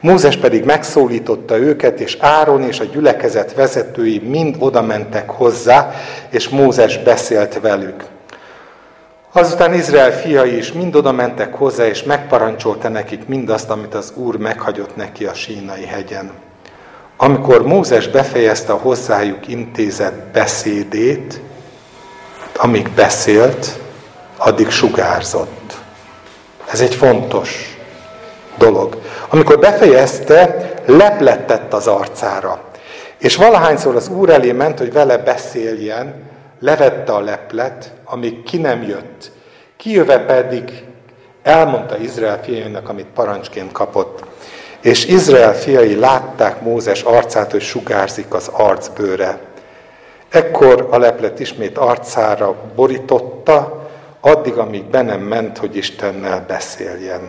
Mózes 0.00 0.36
pedig 0.36 0.64
megszólította 0.64 1.56
őket, 1.56 2.00
és 2.00 2.16
Áron 2.20 2.62
és 2.62 2.80
a 2.80 2.84
gyülekezet 2.84 3.54
vezetői 3.54 4.18
mind 4.18 4.56
odamentek 4.58 5.30
hozzá, 5.30 5.94
és 6.30 6.48
Mózes 6.48 6.98
beszélt 6.98 7.60
velük. 7.60 8.04
Azután 9.32 9.74
Izrael 9.74 10.12
fiai 10.12 10.56
is 10.56 10.72
mind 10.72 10.96
oda 10.96 11.12
mentek 11.12 11.54
hozzá, 11.54 11.86
és 11.86 12.02
megparancsolta 12.02 12.88
nekik 12.88 13.26
mindazt, 13.26 13.70
amit 13.70 13.94
az 13.94 14.12
Úr 14.14 14.36
meghagyott 14.36 14.96
neki 14.96 15.24
a 15.24 15.34
sínai 15.34 15.84
hegyen. 15.84 16.30
Amikor 17.16 17.66
Mózes 17.66 18.08
befejezte 18.08 18.72
a 18.72 18.76
hozzájuk 18.76 19.48
intézett 19.48 20.32
beszédét, 20.32 21.40
amíg 22.56 22.88
beszélt, 22.88 23.78
addig 24.36 24.70
sugárzott. 24.70 25.76
Ez 26.70 26.80
egy 26.80 26.94
fontos 26.94 27.77
dolog. 28.58 29.00
Amikor 29.28 29.58
befejezte, 29.58 30.72
leplettett 30.86 31.72
az 31.72 31.86
arcára. 31.86 32.60
És 33.18 33.36
valahányszor 33.36 33.96
az 33.96 34.08
úr 34.08 34.30
elé 34.30 34.52
ment, 34.52 34.78
hogy 34.78 34.92
vele 34.92 35.18
beszéljen, 35.18 36.14
levette 36.60 37.12
a 37.12 37.20
leplet, 37.20 37.92
amíg 38.04 38.42
ki 38.42 38.56
nem 38.56 38.82
jött. 38.82 39.30
Kijöve 39.76 40.18
pedig 40.18 40.84
elmondta 41.42 41.96
Izrael 41.96 42.42
fiainak, 42.42 42.88
amit 42.88 43.06
parancsként 43.14 43.72
kapott. 43.72 44.24
És 44.80 45.06
Izrael 45.06 45.54
fiai 45.54 45.94
látták 45.94 46.60
Mózes 46.60 47.02
arcát, 47.02 47.50
hogy 47.50 47.62
sugárzik 47.62 48.34
az 48.34 48.50
arcbőre. 48.52 49.38
Ekkor 50.28 50.88
a 50.90 50.98
leplet 50.98 51.40
ismét 51.40 51.78
arcára 51.78 52.54
borította, 52.74 53.88
addig, 54.20 54.56
amíg 54.56 54.84
be 54.84 55.02
nem 55.02 55.20
ment, 55.20 55.58
hogy 55.58 55.76
Istennel 55.76 56.44
beszéljen. 56.46 57.28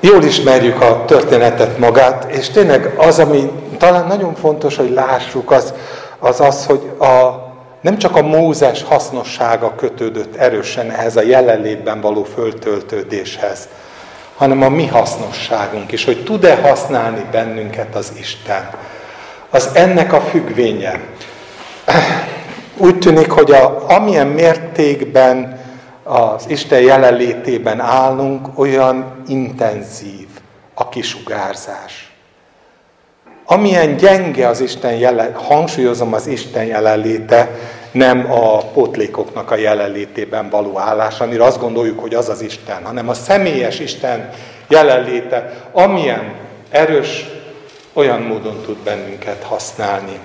Jól 0.00 0.22
ismerjük 0.22 0.80
a 0.80 1.04
történetet 1.04 1.78
magát, 1.78 2.30
és 2.30 2.48
tényleg 2.48 2.94
az, 2.96 3.18
ami 3.18 3.50
talán 3.78 4.06
nagyon 4.06 4.34
fontos, 4.34 4.76
hogy 4.76 4.90
lássuk, 4.90 5.50
az 5.50 5.72
az, 6.18 6.40
az 6.40 6.66
hogy 6.66 6.90
a, 6.98 7.46
nem 7.80 7.98
csak 7.98 8.16
a 8.16 8.22
Mózes 8.22 8.82
hasznossága 8.82 9.74
kötődött 9.74 10.36
erősen 10.36 10.90
ehhez 10.90 11.16
a 11.16 11.22
jelenlétben 11.22 12.00
való 12.00 12.24
föltöltődéshez, 12.24 13.68
hanem 14.36 14.62
a 14.62 14.68
mi 14.68 14.86
hasznosságunk 14.86 15.92
is, 15.92 16.04
hogy 16.04 16.24
tud-e 16.24 16.56
használni 16.56 17.24
bennünket 17.30 17.94
az 17.94 18.12
Isten. 18.18 18.70
Az 19.50 19.70
ennek 19.72 20.12
a 20.12 20.20
függvénye. 20.20 21.00
Úgy 22.76 22.98
tűnik, 22.98 23.30
hogy 23.30 23.50
a, 23.50 23.84
amilyen 23.88 24.26
mértékben 24.26 25.57
az 26.08 26.44
Isten 26.48 26.80
jelenlétében 26.80 27.80
állunk, 27.80 28.58
olyan 28.58 29.22
intenzív 29.26 30.28
a 30.74 30.88
kisugárzás. 30.88 32.12
Amilyen 33.44 33.96
gyenge 33.96 34.48
az 34.48 34.60
Isten 34.60 34.94
jelen, 34.94 35.34
hangsúlyozom 35.34 36.12
az 36.12 36.26
Isten 36.26 36.64
jelenléte, 36.64 37.50
nem 37.92 38.32
a 38.32 38.58
potlékoknak 38.58 39.50
a 39.50 39.56
jelenlétében 39.56 40.48
való 40.50 40.78
állás, 40.78 41.20
amire 41.20 41.44
azt 41.44 41.60
gondoljuk, 41.60 42.00
hogy 42.00 42.14
az 42.14 42.28
az 42.28 42.40
Isten, 42.40 42.84
hanem 42.84 43.08
a 43.08 43.14
személyes 43.14 43.78
Isten 43.78 44.30
jelenléte, 44.68 45.68
amilyen 45.72 46.34
erős, 46.70 47.26
olyan 47.92 48.20
módon 48.20 48.62
tud 48.64 48.76
bennünket 48.76 49.42
használni. 49.42 50.18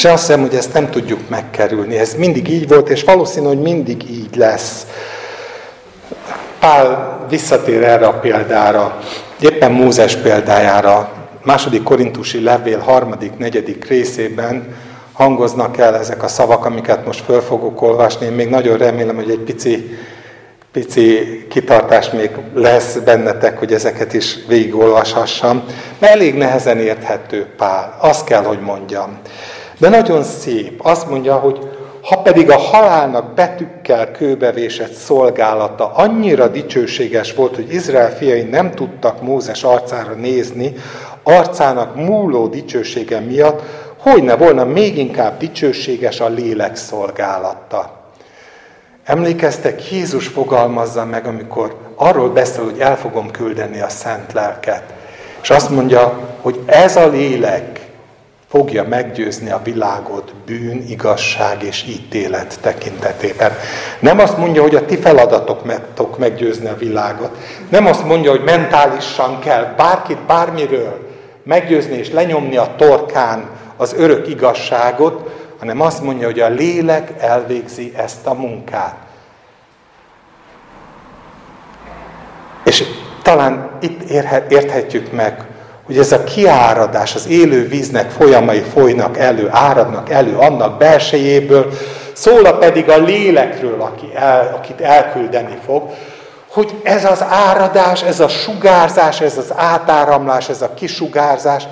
És 0.00 0.06
azt 0.06 0.26
hiszem, 0.26 0.40
hogy 0.40 0.54
ezt 0.54 0.72
nem 0.72 0.90
tudjuk 0.90 1.28
megkerülni. 1.28 1.98
Ez 1.98 2.14
mindig 2.14 2.48
így 2.48 2.68
volt, 2.68 2.88
és 2.88 3.04
valószínű, 3.04 3.46
hogy 3.46 3.60
mindig 3.60 4.10
így 4.10 4.36
lesz. 4.36 4.86
Pál 6.60 7.18
visszatér 7.28 7.82
erre 7.82 8.06
a 8.06 8.18
példára, 8.18 8.98
éppen 9.40 9.72
Mózes 9.72 10.16
példájára, 10.16 11.12
második 11.42 11.82
korintusi 11.82 12.42
levél 12.42 12.78
harmadik, 12.78 13.38
negyedik 13.38 13.88
részében 13.88 14.76
hangoznak 15.12 15.78
el 15.78 15.96
ezek 15.96 16.22
a 16.22 16.28
szavak, 16.28 16.64
amiket 16.64 17.06
most 17.06 17.24
föl 17.24 17.40
fogok 17.40 17.82
olvasni. 17.82 18.26
Én 18.26 18.32
még 18.32 18.48
nagyon 18.48 18.78
remélem, 18.78 19.16
hogy 19.16 19.30
egy 19.30 19.38
pici, 19.38 19.98
pici 20.72 21.46
kitartás 21.50 22.10
még 22.10 22.30
lesz 22.54 22.94
bennetek, 22.94 23.58
hogy 23.58 23.72
ezeket 23.72 24.12
is 24.12 24.38
végigolvashassam. 24.48 25.64
Mert 25.98 26.12
elég 26.12 26.34
nehezen 26.34 26.78
érthető 26.78 27.46
Pál, 27.56 27.96
azt 27.98 28.24
kell, 28.24 28.42
hogy 28.42 28.60
mondjam. 28.60 29.18
De 29.80 29.88
nagyon 29.88 30.22
szép. 30.22 30.80
Azt 30.82 31.08
mondja, 31.08 31.34
hogy 31.34 31.68
ha 32.02 32.16
pedig 32.16 32.50
a 32.50 32.58
halálnak 32.58 33.34
betűkkel 33.34 34.10
kőbevésett 34.10 34.92
szolgálata 34.92 35.92
annyira 35.94 36.48
dicsőséges 36.48 37.34
volt, 37.34 37.54
hogy 37.54 37.72
Izrael 37.72 38.16
fiai 38.16 38.42
nem 38.42 38.70
tudtak 38.70 39.22
Mózes 39.22 39.62
arcára 39.62 40.12
nézni, 40.12 40.74
arcának 41.22 41.96
múló 41.96 42.46
dicsősége 42.46 43.20
miatt, 43.20 43.62
hogy 43.98 44.22
ne 44.22 44.36
volna 44.36 44.64
még 44.64 44.98
inkább 44.98 45.38
dicsőséges 45.38 46.20
a 46.20 46.28
lélek 46.28 46.76
szolgálata. 46.76 48.00
Emlékeztek, 49.04 49.90
Jézus 49.90 50.26
fogalmazza 50.26 51.04
meg, 51.04 51.26
amikor 51.26 51.76
arról 51.94 52.28
beszél, 52.28 52.64
hogy 52.64 52.78
el 52.78 52.96
fogom 52.96 53.30
küldeni 53.30 53.80
a 53.80 53.88
szent 53.88 54.32
lelket. 54.32 54.82
És 55.42 55.50
azt 55.50 55.70
mondja, 55.70 56.18
hogy 56.40 56.60
ez 56.66 56.96
a 56.96 57.08
lélek 57.08 57.79
fogja 58.50 58.84
meggyőzni 58.84 59.50
a 59.50 59.60
világot 59.64 60.34
bűn, 60.46 60.84
igazság 60.88 61.62
és 61.62 61.84
ítélet 61.88 62.58
tekintetében. 62.60 63.52
Nem 64.00 64.18
azt 64.18 64.36
mondja, 64.36 64.62
hogy 64.62 64.74
a 64.74 64.84
ti 64.84 64.96
feladatok 64.96 66.18
meggyőzni 66.18 66.68
a 66.68 66.76
világot. 66.76 67.36
Nem 67.68 67.86
azt 67.86 68.04
mondja, 68.04 68.30
hogy 68.30 68.44
mentálisan 68.44 69.38
kell 69.40 69.74
bárkit 69.76 70.18
bármiről 70.26 71.08
meggyőzni 71.42 71.96
és 71.96 72.10
lenyomni 72.10 72.56
a 72.56 72.74
torkán 72.76 73.50
az 73.76 73.94
örök 73.94 74.28
igazságot, 74.28 75.30
hanem 75.58 75.80
azt 75.80 76.02
mondja, 76.02 76.26
hogy 76.26 76.40
a 76.40 76.48
lélek 76.48 77.12
elvégzi 77.18 77.92
ezt 77.96 78.26
a 78.26 78.34
munkát. 78.34 78.96
És 82.64 82.84
talán 83.22 83.70
itt 83.80 84.02
érthetjük 84.48 85.12
meg, 85.12 85.49
hogy 85.90 85.98
ez 85.98 86.12
a 86.12 86.24
kiáradás, 86.24 87.14
az 87.14 87.28
élő 87.28 87.68
víznek 87.68 88.10
folyamai 88.10 88.60
folynak 88.60 89.18
elő, 89.18 89.48
áradnak 89.50 90.10
elő 90.10 90.36
annak 90.36 90.78
belsejéből, 90.78 91.66
szól 92.12 92.58
pedig 92.58 92.88
a 92.90 92.98
lélekről, 92.98 93.80
aki 93.80 94.06
el, 94.14 94.52
akit 94.54 94.80
elküldeni 94.80 95.58
fog, 95.64 95.90
hogy 96.50 96.74
ez 96.82 97.04
az 97.04 97.24
áradás, 97.28 98.02
ez 98.02 98.20
a 98.20 98.28
sugárzás, 98.28 99.20
ez 99.20 99.38
az 99.38 99.52
átáramlás, 99.56 100.48
ez 100.48 100.62
a 100.62 100.74
kisugárzás, 100.74 101.64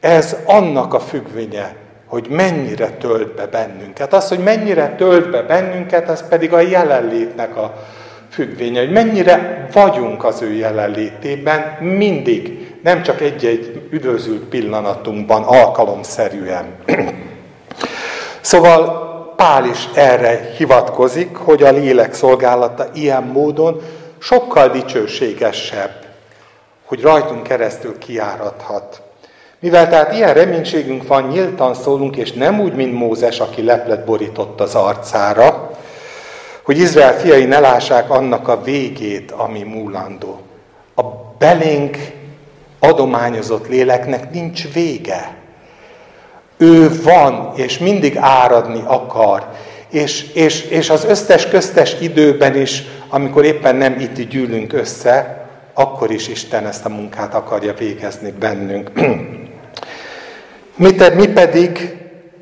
ez 0.00 0.36
annak 0.44 0.94
a 0.94 1.00
függvénye, 1.00 1.74
hogy 2.06 2.26
mennyire 2.30 2.90
tölt 2.90 3.34
be 3.34 3.46
bennünket. 3.46 4.12
Az, 4.12 4.28
hogy 4.28 4.38
mennyire 4.38 4.94
tölt 4.98 5.30
be 5.30 5.42
bennünket, 5.42 6.08
az 6.08 6.24
pedig 6.28 6.52
a 6.52 6.60
jelenlétnek 6.60 7.56
a 7.56 7.74
függvénye, 8.30 8.80
hogy 8.80 8.92
mennyire 8.92 9.66
vagyunk 9.72 10.24
az 10.24 10.42
ő 10.42 10.52
jelenlétében 10.52 11.76
mindig, 11.80 12.71
nem 12.82 13.02
csak 13.02 13.20
egy-egy 13.20 13.88
üdvözült 13.90 14.42
pillanatunkban, 14.42 15.42
alkalomszerűen. 15.42 16.66
szóval 18.40 19.10
Pál 19.36 19.64
is 19.64 19.88
erre 19.94 20.50
hivatkozik, 20.56 21.36
hogy 21.36 21.62
a 21.62 21.70
lélek 21.70 22.14
szolgálata 22.14 22.86
ilyen 22.94 23.22
módon 23.22 23.80
sokkal 24.18 24.68
dicsőségesebb, 24.68 26.04
hogy 26.84 27.00
rajtunk 27.00 27.42
keresztül 27.42 27.98
kiáradhat. 27.98 29.02
Mivel 29.60 29.88
tehát 29.88 30.12
ilyen 30.12 30.34
reménységünk 30.34 31.06
van, 31.06 31.22
nyíltan 31.22 31.74
szólunk, 31.74 32.16
és 32.16 32.32
nem 32.32 32.60
úgy, 32.60 32.74
mint 32.74 32.92
Mózes, 32.94 33.40
aki 33.40 33.62
leplet 33.62 34.04
borított 34.04 34.60
az 34.60 34.74
arcára, 34.74 35.70
hogy 36.62 36.78
Izrael 36.78 37.18
fiai 37.18 37.44
ne 37.44 37.58
lássák 37.58 38.10
annak 38.10 38.48
a 38.48 38.62
végét, 38.62 39.30
ami 39.30 39.62
múlandó. 39.62 40.40
A 40.94 41.02
belénk 41.38 41.96
adományozott 42.84 43.68
léleknek 43.68 44.32
nincs 44.32 44.72
vége. 44.72 45.34
Ő 46.56 46.90
van, 47.02 47.52
és 47.56 47.78
mindig 47.78 48.16
áradni 48.16 48.82
akar. 48.86 49.46
És, 49.90 50.32
és, 50.34 50.62
és 50.62 50.90
az 50.90 51.04
összes 51.04 51.48
köztes 51.48 51.96
időben 52.00 52.56
is, 52.56 52.82
amikor 53.08 53.44
éppen 53.44 53.76
nem 53.76 54.00
itt 54.00 54.28
gyűlünk 54.28 54.72
össze, 54.72 55.46
akkor 55.74 56.10
is 56.10 56.28
Isten 56.28 56.66
ezt 56.66 56.84
a 56.84 56.88
munkát 56.88 57.34
akarja 57.34 57.74
végezni 57.74 58.30
bennünk. 58.38 58.90
mi, 60.76 60.94
te, 60.94 61.14
mi 61.14 61.26
pedig 61.26 61.96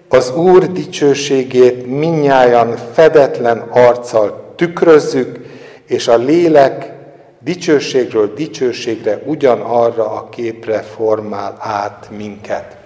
az 0.08 0.34
Úr 0.36 0.72
dicsőségét 0.72 1.86
minnyáján 1.86 2.76
fedetlen 2.92 3.58
arccal 3.58 4.54
tükrözzük, 4.56 5.38
és 5.86 6.08
a 6.08 6.16
lélek 6.16 6.92
dicsőségről 7.40 8.34
dicsőségre 8.34 9.22
ugyanarra 9.24 10.10
a 10.10 10.28
képre 10.28 10.82
formál 10.82 11.56
át 11.58 12.08
minket. 12.16 12.76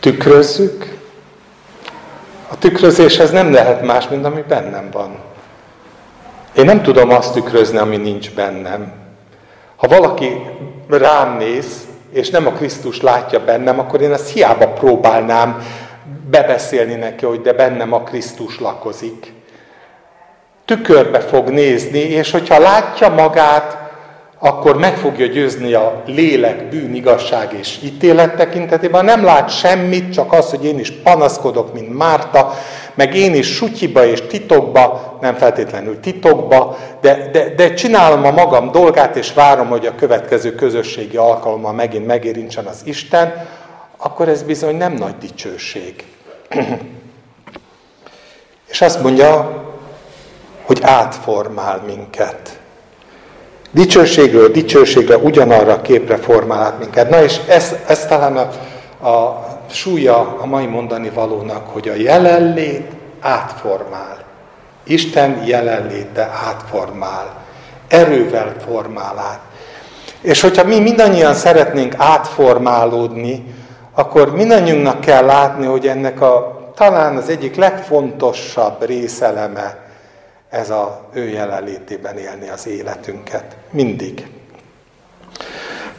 Tükrözzük. 0.00 0.98
A 2.48 2.58
tükrözéshez 2.58 3.30
nem 3.30 3.52
lehet 3.52 3.82
más, 3.82 4.08
mint 4.08 4.24
ami 4.24 4.44
bennem 4.48 4.90
van. 4.90 5.18
Én 6.56 6.64
nem 6.64 6.82
tudom 6.82 7.10
azt 7.10 7.32
tükrözni, 7.32 7.78
ami 7.78 7.96
nincs 7.96 8.34
bennem. 8.34 8.92
Ha 9.76 9.88
valaki 9.88 10.40
rám 10.88 11.36
néz, 11.36 11.86
és 12.10 12.30
nem 12.30 12.46
a 12.46 12.52
Krisztus 12.52 13.00
látja 13.00 13.44
bennem, 13.44 13.78
akkor 13.78 14.00
én 14.00 14.12
ezt 14.12 14.32
hiába 14.32 14.68
próbálnám 14.68 15.62
bebeszélni 16.30 16.94
neki, 16.94 17.24
hogy 17.24 17.40
de 17.40 17.52
bennem 17.52 17.92
a 17.92 18.02
Krisztus 18.02 18.60
lakozik. 18.60 19.32
Tükörbe 20.76 21.20
fog 21.20 21.48
nézni, 21.48 21.98
és 21.98 22.30
hogyha 22.30 22.58
látja 22.58 23.08
magát, 23.08 23.78
akkor 24.38 24.78
meg 24.78 24.96
fogja 24.96 25.26
győzni 25.26 25.72
a 25.72 26.02
lélek, 26.06 26.68
bűn, 26.68 26.94
igazság 26.94 27.52
és 27.52 27.78
ítélet 27.82 28.36
tekintetében. 28.36 29.04
Nem 29.04 29.24
lát 29.24 29.50
semmit, 29.50 30.12
csak 30.12 30.32
az, 30.32 30.50
hogy 30.50 30.64
én 30.64 30.78
is 30.78 30.90
panaszkodok, 30.90 31.74
mint 31.74 31.96
Márta, 31.96 32.54
meg 32.94 33.14
én 33.14 33.34
is 33.34 33.54
sutyiba 33.54 34.04
és 34.04 34.22
titokba, 34.26 35.18
nem 35.20 35.34
feltétlenül 35.34 36.00
titokba, 36.00 36.78
de, 37.00 37.28
de, 37.32 37.54
de 37.54 37.74
csinálom 37.74 38.24
a 38.24 38.30
magam 38.30 38.70
dolgát, 38.70 39.16
és 39.16 39.32
várom, 39.32 39.68
hogy 39.68 39.86
a 39.86 39.94
következő 39.94 40.54
közösségi 40.54 41.16
alkalommal 41.16 41.72
megint 41.72 42.06
megérintsen 42.06 42.64
az 42.64 42.80
Isten, 42.84 43.46
akkor 43.96 44.28
ez 44.28 44.42
bizony 44.42 44.76
nem 44.76 44.92
nagy 44.92 45.14
dicsőség. 45.20 46.04
és 48.70 48.80
azt 48.80 49.02
mondja, 49.02 49.60
hogy 50.64 50.78
átformál 50.82 51.82
minket. 51.86 52.60
Dicsőségről 53.70 54.48
dicsőségre 54.48 55.16
ugyanarra 55.16 55.72
a 55.72 55.80
képre 55.80 56.16
formál 56.16 56.62
át 56.62 56.78
minket. 56.78 57.10
Na 57.10 57.22
és 57.22 57.40
ez, 57.48 57.74
ez 57.86 58.06
talán 58.06 58.36
a, 58.36 58.48
a 59.08 59.46
súlya 59.70 60.36
a 60.40 60.46
mai 60.46 60.66
mondani 60.66 61.10
valónak, 61.10 61.68
hogy 61.68 61.88
a 61.88 61.94
jelenlét 61.94 62.90
átformál. 63.20 64.24
Isten 64.84 65.44
jelenléte 65.44 66.30
átformál. 66.46 67.34
Erővel 67.88 68.54
formál 68.64 69.18
át. 69.18 69.40
És 70.20 70.40
hogyha 70.40 70.64
mi 70.64 70.80
mindannyian 70.80 71.34
szeretnénk 71.34 71.94
átformálódni, 71.96 73.54
akkor 73.94 74.34
mindannyiunknak 74.34 75.00
kell 75.00 75.24
látni, 75.24 75.66
hogy 75.66 75.86
ennek 75.86 76.20
a 76.20 76.60
talán 76.74 77.16
az 77.16 77.28
egyik 77.28 77.56
legfontosabb 77.56 78.86
részeleme 78.86 79.82
ez 80.52 80.70
a 80.70 81.00
ő 81.12 81.28
jelenlétében 81.28 82.18
élni 82.18 82.48
az 82.48 82.66
életünket. 82.66 83.56
Mindig. 83.70 84.26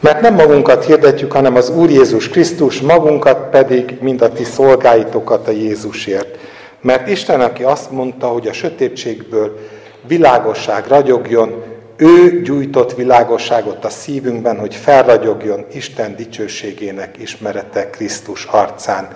Mert 0.00 0.20
nem 0.20 0.34
magunkat 0.34 0.84
hirdetjük, 0.84 1.32
hanem 1.32 1.54
az 1.54 1.70
Úr 1.70 1.90
Jézus 1.90 2.28
Krisztus, 2.28 2.80
magunkat 2.80 3.50
pedig, 3.50 3.96
mind 4.00 4.22
a 4.22 4.32
ti 4.32 4.44
szolgáitokat 4.44 5.48
a 5.48 5.50
Jézusért. 5.50 6.38
Mert 6.80 7.08
Isten, 7.08 7.40
aki 7.40 7.62
azt 7.62 7.90
mondta, 7.90 8.26
hogy 8.26 8.46
a 8.46 8.52
sötétségből 8.52 9.58
világosság 10.06 10.86
ragyogjon, 10.86 11.62
ő 11.96 12.42
gyújtott 12.42 12.94
világosságot 12.94 13.84
a 13.84 13.90
szívünkben, 13.90 14.58
hogy 14.58 14.74
felragyogjon 14.74 15.66
Isten 15.72 16.16
dicsőségének 16.16 17.18
ismerete 17.18 17.90
Krisztus 17.90 18.44
arcán. 18.44 19.08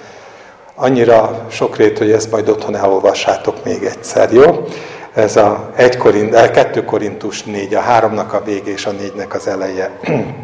Annyira 0.74 1.46
sokrét, 1.51 1.98
hogy 1.98 2.11
ezt 2.11 2.31
majd 2.31 2.48
otthon 2.48 2.77
elolvassátok 2.77 3.64
még 3.64 3.85
egyszer, 3.85 4.33
jó? 4.33 4.68
Ez 5.19 5.37
a 5.37 5.71
1 5.77 5.97
Korint, 5.97 6.51
2 6.51 6.85
Korintus 6.85 7.43
4, 7.43 7.75
a 7.75 7.81
háromnak 7.81 8.33
a 8.33 8.43
vége 8.45 8.71
és 8.71 8.87
a 8.87 8.91
négynek 8.91 9.35
az 9.35 9.47
eleje. 9.47 9.91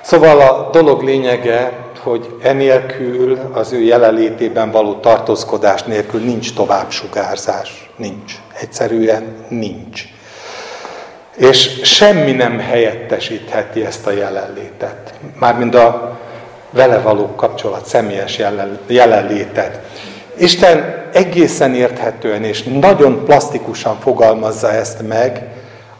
Szóval 0.00 0.40
a 0.40 0.70
dolog 0.72 1.02
lényege, 1.02 1.72
hogy 1.98 2.36
enélkül, 2.42 3.38
az 3.52 3.72
ő 3.72 3.80
jelenlétében 3.80 4.70
való 4.70 4.94
tartózkodás 4.94 5.82
nélkül 5.82 6.20
nincs 6.20 6.54
tovább 6.54 6.90
sugárzás. 6.90 7.90
Nincs. 7.96 8.32
Egyszerűen 8.60 9.36
nincs. 9.48 10.04
És 11.36 11.80
semmi 11.82 12.32
nem 12.32 12.58
helyettesítheti 12.58 13.84
ezt 13.84 14.06
a 14.06 14.10
jelenlétet. 14.10 15.14
Mármint 15.38 15.74
a 15.74 16.18
vele 16.70 16.98
való 16.98 17.34
kapcsolat, 17.36 17.86
személyes 17.86 18.40
jelenlétet. 18.86 19.80
Isten 20.36 21.01
egészen 21.12 21.74
érthetően 21.74 22.44
és 22.44 22.62
nagyon 22.62 23.24
plastikusan 23.24 23.96
fogalmazza 24.00 24.72
ezt 24.72 25.08
meg, 25.08 25.48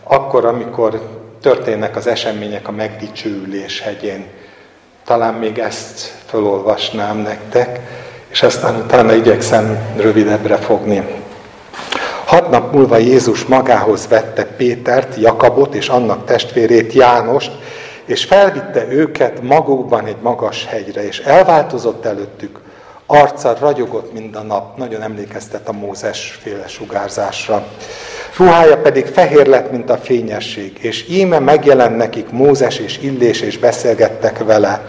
akkor, 0.03 0.45
amikor 0.45 1.01
történnek 1.41 1.97
az 1.97 2.07
események 2.07 2.69
a 2.69 2.73
megdicsőülés 2.73 3.81
hegyén. 3.81 4.27
Talán 5.05 5.35
még 5.35 5.59
ezt 5.59 6.15
felolvasnám 6.27 7.17
nektek, 7.17 7.81
és 8.31 8.43
aztán 8.43 8.77
utána 8.77 9.15
igyekszem 9.15 9.79
rövidebbre 9.97 10.57
fogni. 10.57 11.03
Hat 12.25 12.51
nap 12.51 12.73
múlva 12.73 12.97
Jézus 12.97 13.45
magához 13.45 14.09
vette 14.09 14.45
Pétert, 14.45 15.17
Jakabot 15.17 15.75
és 15.75 15.89
annak 15.89 16.25
testvérét 16.25 16.93
Jánost, 16.93 17.53
és 18.05 18.25
felvitte 18.25 18.87
őket 18.89 19.43
magukban 19.43 20.07
egy 20.07 20.17
magas 20.23 20.67
hegyre, 20.67 21.07
és 21.07 21.19
elváltozott 21.19 22.05
előttük, 22.05 22.59
arca 23.07 23.57
ragyogott 23.61 24.13
mind 24.13 24.37
a 24.37 24.43
nap, 24.43 24.77
nagyon 24.77 25.03
emlékeztet 25.03 25.69
a 25.69 25.73
Mózes 25.73 26.39
féle 26.43 26.69
sugárzásra. 26.69 27.67
Ruhája 28.37 28.77
pedig 28.77 29.07
fehér 29.07 29.47
lett, 29.47 29.71
mint 29.71 29.91
a 29.91 29.97
fényesség, 29.97 30.79
és 30.81 31.09
íme 31.09 31.39
megjelent 31.39 31.97
nekik 31.97 32.31
Mózes 32.31 32.79
és 32.79 32.99
Illés, 32.99 33.41
és 33.41 33.59
beszélgettek 33.59 34.45
vele. 34.45 34.89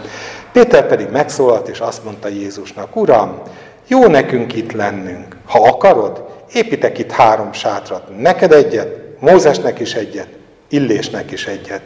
Péter 0.52 0.86
pedig 0.86 1.08
megszólalt, 1.10 1.68
és 1.68 1.80
azt 1.80 2.04
mondta 2.04 2.28
Jézusnak, 2.28 2.96
Uram, 2.96 3.42
jó 3.86 4.06
nekünk 4.06 4.54
itt 4.54 4.72
lennünk. 4.72 5.36
Ha 5.46 5.62
akarod, 5.62 6.24
építek 6.52 6.98
itt 6.98 7.10
három 7.10 7.52
sátrat. 7.52 8.18
Neked 8.18 8.52
egyet, 8.52 9.20
Mózesnek 9.20 9.80
is 9.80 9.94
egyet, 9.94 10.28
Illésnek 10.68 11.30
is 11.30 11.46
egyet. 11.46 11.80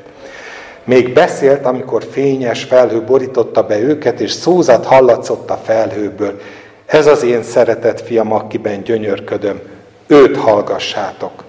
Még 0.88 1.12
beszélt, 1.12 1.66
amikor 1.66 2.04
fényes 2.10 2.64
felhő 2.64 3.02
borította 3.02 3.62
be 3.62 3.78
őket, 3.78 4.20
és 4.20 4.30
szózat 4.30 4.84
hallatszott 4.84 5.50
a 5.50 5.60
felhőből. 5.64 6.40
Ez 6.86 7.06
az 7.06 7.22
én 7.22 7.42
szeretett 7.42 8.00
fiam, 8.00 8.32
akiben 8.32 8.82
gyönyörködöm. 8.82 9.60
Őt 10.06 10.36
hallgassátok. 10.36 11.44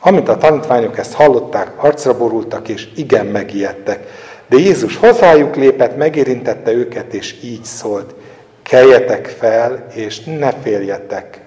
Amint 0.00 0.28
a 0.28 0.36
tanítványok 0.36 0.98
ezt 0.98 1.14
hallották, 1.14 1.84
arcra 1.84 2.16
borultak, 2.16 2.68
és 2.68 2.88
igen 2.96 3.26
megijedtek. 3.26 4.06
De 4.48 4.56
Jézus 4.56 4.96
hozzájuk 4.96 5.56
lépett, 5.56 5.96
megérintette 5.96 6.72
őket, 6.72 7.14
és 7.14 7.36
így 7.42 7.64
szólt. 7.64 8.14
Keljetek 8.62 9.26
fel, 9.26 9.86
és 9.94 10.20
ne 10.24 10.52
féljetek. 10.52 11.40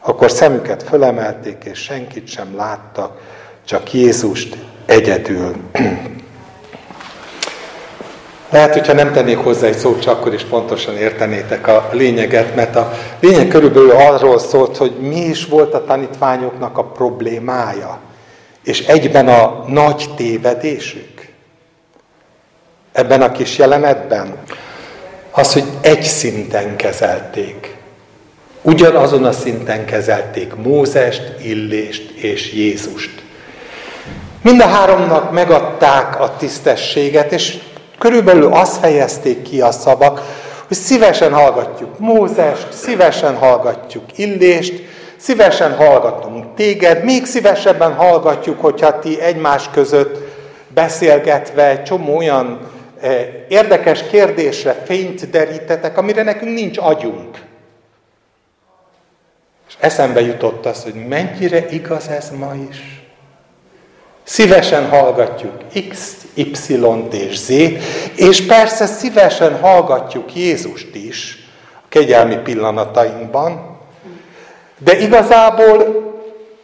Akkor 0.00 0.30
szemüket 0.30 0.82
fölemelték, 0.82 1.64
és 1.64 1.78
senkit 1.78 2.26
sem 2.26 2.56
láttak, 2.56 3.20
csak 3.64 3.92
Jézust 3.92 4.56
egyedül. 4.86 5.54
Lehet, 8.50 8.72
hogyha 8.72 8.92
nem 8.92 9.12
tennék 9.12 9.38
hozzá 9.38 9.66
egy 9.66 9.78
szót, 9.78 10.00
csak 10.00 10.18
akkor 10.18 10.34
is 10.34 10.42
pontosan 10.42 10.96
értenétek 10.96 11.66
a 11.66 11.88
lényeget, 11.92 12.54
mert 12.54 12.76
a 12.76 12.92
lényeg 13.20 13.48
körülbelül 13.48 13.90
arról 13.90 14.38
szólt, 14.38 14.76
hogy 14.76 14.92
mi 15.00 15.20
is 15.20 15.46
volt 15.46 15.74
a 15.74 15.84
tanítványoknak 15.84 16.78
a 16.78 16.84
problémája, 16.84 17.98
és 18.64 18.86
egyben 18.86 19.28
a 19.28 19.64
nagy 19.66 20.10
tévedésük. 20.16 21.28
Ebben 22.92 23.22
a 23.22 23.32
kis 23.32 23.58
jelenetben 23.58 24.36
az, 25.30 25.52
hogy 25.52 25.64
egy 25.80 26.02
szinten 26.02 26.76
kezelték. 26.76 27.76
Ugyanazon 28.62 29.24
a 29.24 29.32
szinten 29.32 29.84
kezelték 29.84 30.54
Mózest, 30.54 31.22
Illést 31.42 32.10
és 32.10 32.52
Jézust. 32.52 33.22
Mind 34.42 34.60
a 34.60 34.66
háromnak 34.66 35.32
megadták 35.32 36.20
a 36.20 36.36
tisztességet, 36.36 37.32
és 37.32 37.58
körülbelül 38.00 38.52
azt 38.52 38.76
fejezték 38.76 39.42
ki 39.42 39.60
a 39.60 39.70
szavak, 39.70 40.20
hogy 40.66 40.76
szívesen 40.76 41.32
hallgatjuk 41.32 41.98
Mózest, 41.98 42.72
szívesen 42.72 43.36
hallgatjuk 43.36 44.18
Illést, 44.18 44.82
szívesen 45.16 45.76
hallgatunk 45.76 46.54
téged, 46.54 47.04
még 47.04 47.24
szívesebben 47.26 47.94
hallgatjuk, 47.94 48.60
hogyha 48.60 48.98
ti 48.98 49.20
egymás 49.20 49.70
között 49.72 50.18
beszélgetve 50.68 51.82
csomó 51.82 52.16
olyan 52.16 52.70
eh, 53.00 53.26
érdekes 53.48 54.06
kérdésre 54.06 54.72
fényt 54.72 55.30
derítetek, 55.30 55.98
amire 55.98 56.22
nekünk 56.22 56.54
nincs 56.54 56.78
agyunk. 56.78 57.38
És 59.68 59.74
eszembe 59.80 60.20
jutott 60.20 60.66
az, 60.66 60.82
hogy 60.82 61.06
mennyire 61.08 61.68
igaz 61.68 62.08
ez 62.08 62.30
ma 62.38 62.52
is. 62.70 62.99
Szívesen 64.24 64.88
hallgatjuk 64.88 65.52
X, 65.88 66.16
Y-t 66.34 67.12
és 67.12 67.38
Z, 67.38 67.48
és 68.14 68.46
persze 68.46 68.86
szívesen 68.86 69.58
hallgatjuk 69.60 70.34
Jézust 70.34 70.94
is 70.94 71.48
a 71.74 71.86
kegyelmi 71.88 72.36
pillanatainkban, 72.36 73.78
de 74.78 74.98
igazából 74.98 76.08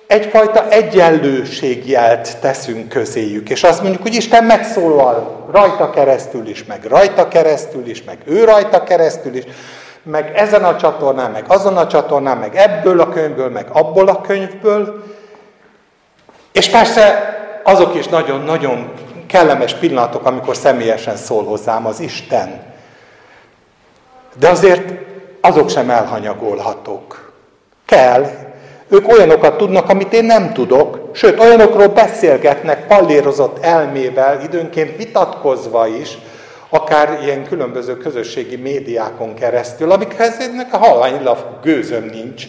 egyfajta 0.06 0.68
egyenlőségjelt 0.68 2.38
teszünk 2.40 2.88
közéjük, 2.88 3.50
és 3.50 3.62
azt 3.62 3.82
mondjuk, 3.82 4.02
hogy 4.02 4.14
Isten 4.14 4.44
megszólal 4.44 5.46
rajta 5.52 5.90
keresztül 5.90 6.46
is, 6.46 6.64
meg 6.64 6.84
rajta 6.84 7.28
keresztül 7.28 7.86
is, 7.86 8.04
meg 8.04 8.18
ő 8.24 8.44
rajta 8.44 8.82
keresztül 8.82 9.34
is, 9.34 9.44
meg 10.02 10.32
ezen 10.34 10.64
a 10.64 10.76
csatornán, 10.76 11.30
meg 11.30 11.44
azon 11.48 11.76
a 11.76 11.86
csatornán, 11.86 12.36
meg 12.36 12.56
ebből 12.56 13.00
a 13.00 13.08
könyvből, 13.08 13.50
meg 13.50 13.66
abból 13.72 14.08
a 14.08 14.20
könyvből. 14.20 15.04
És 16.52 16.68
persze 16.68 17.35
azok 17.66 17.94
is 17.94 18.06
nagyon-nagyon 18.06 18.90
kellemes 19.26 19.74
pillanatok, 19.74 20.26
amikor 20.26 20.56
személyesen 20.56 21.16
szól 21.16 21.44
hozzám 21.44 21.86
az 21.86 22.00
Isten. 22.00 22.62
De 24.38 24.48
azért 24.48 24.92
azok 25.40 25.70
sem 25.70 25.90
elhanyagolhatók. 25.90 27.32
Kell. 27.84 28.26
Ők 28.88 29.08
olyanokat 29.08 29.56
tudnak, 29.56 29.88
amit 29.88 30.12
én 30.12 30.24
nem 30.24 30.52
tudok, 30.52 31.10
sőt, 31.12 31.40
olyanokról 31.40 31.88
beszélgetnek 31.88 32.86
pallérozott 32.86 33.64
elmével, 33.64 34.40
időnként 34.40 34.96
vitatkozva 34.96 35.86
is, 35.86 36.18
akár 36.68 37.18
ilyen 37.22 37.44
különböző 37.44 37.96
közösségi 37.96 38.56
médiákon 38.56 39.34
keresztül, 39.34 39.90
amikhez 39.90 40.38
ennek 40.38 40.74
a 40.74 40.76
halványilag 40.76 41.58
gőzöm 41.62 42.04
nincs. 42.04 42.44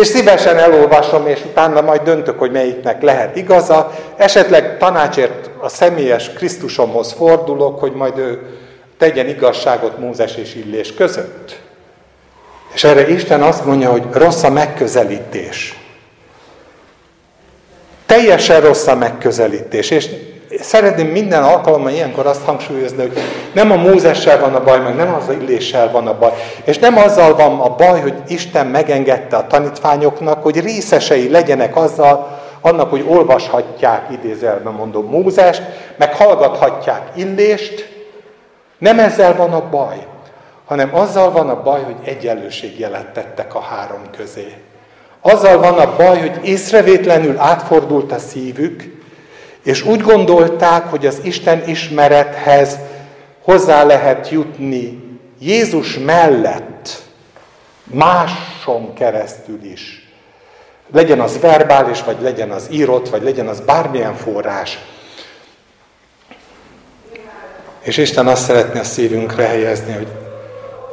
És 0.00 0.06
szívesen 0.06 0.58
elolvasom, 0.58 1.26
és 1.26 1.40
utána 1.44 1.80
majd 1.80 2.00
döntök, 2.02 2.38
hogy 2.38 2.50
melyiknek 2.50 3.02
lehet 3.02 3.36
igaza. 3.36 3.92
Esetleg 4.16 4.78
tanácsért 4.78 5.50
a 5.58 5.68
személyes 5.68 6.32
Krisztusomhoz 6.32 7.12
fordulok, 7.12 7.80
hogy 7.80 7.92
majd 7.92 8.18
ő 8.18 8.58
tegyen 8.98 9.28
igazságot 9.28 9.98
Mózes 9.98 10.36
és 10.36 10.54
Illés 10.54 10.94
között. 10.94 11.58
És 12.74 12.84
erre 12.84 13.08
Isten 13.08 13.42
azt 13.42 13.64
mondja, 13.64 13.90
hogy 13.90 14.02
rossz 14.12 14.42
a 14.42 14.50
megközelítés. 14.50 15.78
Teljesen 18.06 18.60
rossz 18.60 18.86
a 18.86 18.94
megközelítés. 18.94 19.90
És 19.90 20.08
szeretném 20.58 21.06
minden 21.06 21.42
alkalommal 21.42 21.90
ilyenkor 21.90 22.26
azt 22.26 22.44
hangsúlyozni, 22.44 23.02
hogy 23.02 23.18
nem 23.52 23.70
a 23.70 23.76
Mózessel 23.76 24.40
van 24.40 24.54
a 24.54 24.62
baj, 24.62 24.80
meg 24.80 24.94
nem 24.94 25.14
az 25.14 25.28
a 25.28 25.32
illéssel 25.32 25.90
van 25.90 26.06
a 26.06 26.18
baj. 26.18 26.32
És 26.64 26.78
nem 26.78 26.96
azzal 26.96 27.34
van 27.34 27.60
a 27.60 27.74
baj, 27.74 28.00
hogy 28.00 28.14
Isten 28.26 28.66
megengedte 28.66 29.36
a 29.36 29.46
tanítványoknak, 29.46 30.42
hogy 30.42 30.60
részesei 30.60 31.30
legyenek 31.30 31.76
azzal, 31.76 32.38
annak, 32.60 32.90
hogy 32.90 33.04
olvashatják, 33.08 34.06
idézelben 34.10 34.72
mondom, 34.72 35.06
Mózest, 35.06 35.62
meg 35.96 36.14
hallgathatják 36.14 37.10
Illést. 37.14 37.88
Nem 38.78 38.98
ezzel 38.98 39.36
van 39.36 39.52
a 39.52 39.68
baj, 39.68 40.06
hanem 40.66 40.90
azzal 40.92 41.30
van 41.30 41.48
a 41.48 41.62
baj, 41.62 41.82
hogy 41.82 41.96
egyenlőségjelet 42.04 43.06
tettek 43.12 43.54
a 43.54 43.60
három 43.60 44.02
közé. 44.16 44.54
Azzal 45.20 45.58
van 45.58 45.78
a 45.78 45.96
baj, 45.96 46.20
hogy 46.20 46.40
észrevétlenül 46.42 47.38
átfordult 47.38 48.12
a 48.12 48.18
szívük, 48.18 48.99
és 49.70 49.82
úgy 49.84 50.00
gondolták, 50.00 50.84
hogy 50.84 51.06
az 51.06 51.18
Isten 51.22 51.68
ismerethez 51.68 52.78
hozzá 53.42 53.84
lehet 53.84 54.30
jutni 54.30 55.02
Jézus 55.40 55.98
mellett, 55.98 57.02
máson 57.84 58.94
keresztül 58.94 59.62
is. 59.62 60.08
Legyen 60.92 61.20
az 61.20 61.40
verbális, 61.40 62.02
vagy 62.02 62.16
legyen 62.20 62.50
az 62.50 62.66
írott, 62.70 63.08
vagy 63.08 63.22
legyen 63.22 63.48
az 63.48 63.60
bármilyen 63.60 64.14
forrás. 64.14 64.78
És 67.80 67.96
Isten 67.96 68.26
azt 68.26 68.44
szeretné 68.44 68.78
a 68.78 68.84
szívünkre 68.84 69.46
helyezni, 69.46 69.92
hogy 69.92 70.08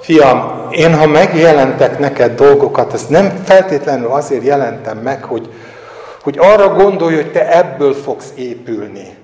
fiam, 0.01 0.67
én 0.71 0.97
ha 0.97 1.07
megjelentek 1.07 1.99
neked 1.99 2.35
dolgokat, 2.35 2.93
ezt 2.93 3.09
nem 3.09 3.41
feltétlenül 3.45 4.11
azért 4.11 4.43
jelentem 4.43 4.97
meg, 4.97 5.23
hogy, 5.23 5.49
hogy 6.27 6.37
arra 6.39 6.73
gondolj, 6.73 7.15
hogy 7.15 7.31
te 7.31 7.57
ebből 7.57 7.93
fogsz 7.93 8.31
épülni, 8.35 9.17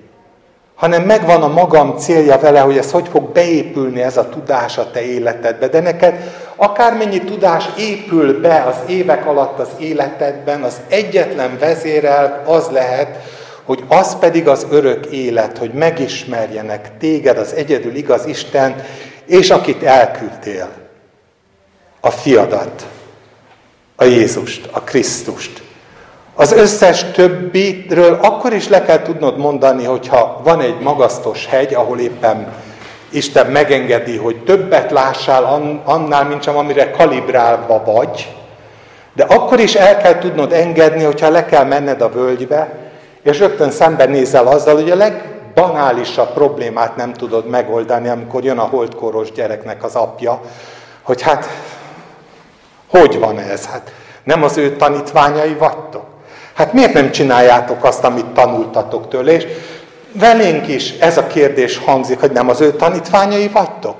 hanem 0.74 1.02
megvan 1.02 1.42
a 1.42 1.48
magam 1.48 1.96
célja 1.98 2.38
vele, 2.38 2.60
hogy 2.60 2.76
ez 2.76 2.90
hogy 2.90 3.08
fog 3.08 3.32
beépülni 3.32 4.02
ez 4.02 4.16
a 4.16 4.28
tudás 4.28 4.78
a 4.78 4.90
te 4.90 5.02
életedbe. 5.02 5.68
De 5.68 5.80
neked 5.80 6.32
akármennyi 6.56 7.18
tudás 7.18 7.64
épül 7.78 8.40
be 8.40 8.62
az 8.62 8.90
évek 8.90 9.26
alatt 9.26 9.58
az 9.58 9.68
életedben, 9.78 10.62
az 10.62 10.80
egyetlen 10.88 11.58
vezérel 11.58 12.42
az 12.46 12.68
lehet, 12.70 13.16
hogy 13.64 13.84
az 13.88 14.18
pedig 14.18 14.48
az 14.48 14.66
örök 14.70 15.06
élet, 15.06 15.58
hogy 15.58 15.72
megismerjenek 15.72 16.98
téged, 16.98 17.38
az 17.38 17.54
egyedül 17.54 17.94
igaz 17.94 18.26
Isten, 18.26 18.84
és 19.24 19.50
akit 19.50 19.82
elküldtél, 19.82 20.68
a 22.00 22.10
fiadat, 22.10 22.86
a 23.96 24.04
Jézust, 24.04 24.68
a 24.70 24.80
Krisztust. 24.80 25.63
Az 26.36 26.52
összes 26.52 27.04
többiről 27.04 28.18
akkor 28.22 28.52
is 28.52 28.68
le 28.68 28.82
kell 28.82 29.02
tudnod 29.02 29.38
mondani, 29.38 29.84
hogyha 29.84 30.40
van 30.44 30.60
egy 30.60 30.78
magasztos 30.80 31.46
hegy, 31.46 31.74
ahol 31.74 31.98
éppen 31.98 32.52
Isten 33.10 33.46
megengedi, 33.46 34.16
hogy 34.16 34.44
többet 34.44 34.90
lássál 34.90 35.44
annál, 35.84 36.24
mint 36.24 36.42
sem 36.42 36.56
amire 36.56 36.90
kalibrálva 36.90 37.82
vagy, 37.84 38.34
de 39.12 39.24
akkor 39.24 39.60
is 39.60 39.74
el 39.74 39.96
kell 39.96 40.18
tudnod 40.18 40.52
engedni, 40.52 41.02
hogyha 41.02 41.30
le 41.30 41.44
kell 41.44 41.64
menned 41.64 42.00
a 42.00 42.10
völgybe, 42.10 42.78
és 43.22 43.38
rögtön 43.38 43.70
szembenézel 43.70 44.46
azzal, 44.46 44.74
hogy 44.74 44.90
a 44.90 44.96
legbanálisabb 44.96 46.32
problémát 46.32 46.96
nem 46.96 47.12
tudod 47.12 47.46
megoldani, 47.46 48.08
amikor 48.08 48.44
jön 48.44 48.58
a 48.58 48.68
holdkoros 48.68 49.32
gyereknek 49.32 49.84
az 49.84 49.94
apja, 49.94 50.40
hogy 51.02 51.22
hát, 51.22 51.48
hogy 52.90 53.18
van 53.18 53.38
ez? 53.38 53.66
Hát 53.66 53.92
nem 54.24 54.42
az 54.42 54.56
ő 54.56 54.76
tanítványai 54.76 55.54
vagytok? 55.54 56.13
Hát 56.54 56.72
miért 56.72 56.92
nem 56.92 57.10
csináljátok 57.10 57.84
azt, 57.84 58.04
amit 58.04 58.26
tanultatok 58.26 59.08
tőle? 59.08 59.32
És 59.32 59.46
velénk 60.12 60.68
is 60.68 60.90
ez 60.98 61.18
a 61.18 61.26
kérdés 61.26 61.78
hangzik, 61.78 62.20
hogy 62.20 62.32
nem 62.32 62.48
az 62.48 62.60
ő 62.60 62.72
tanítványai 62.72 63.48
vagytok? 63.48 63.96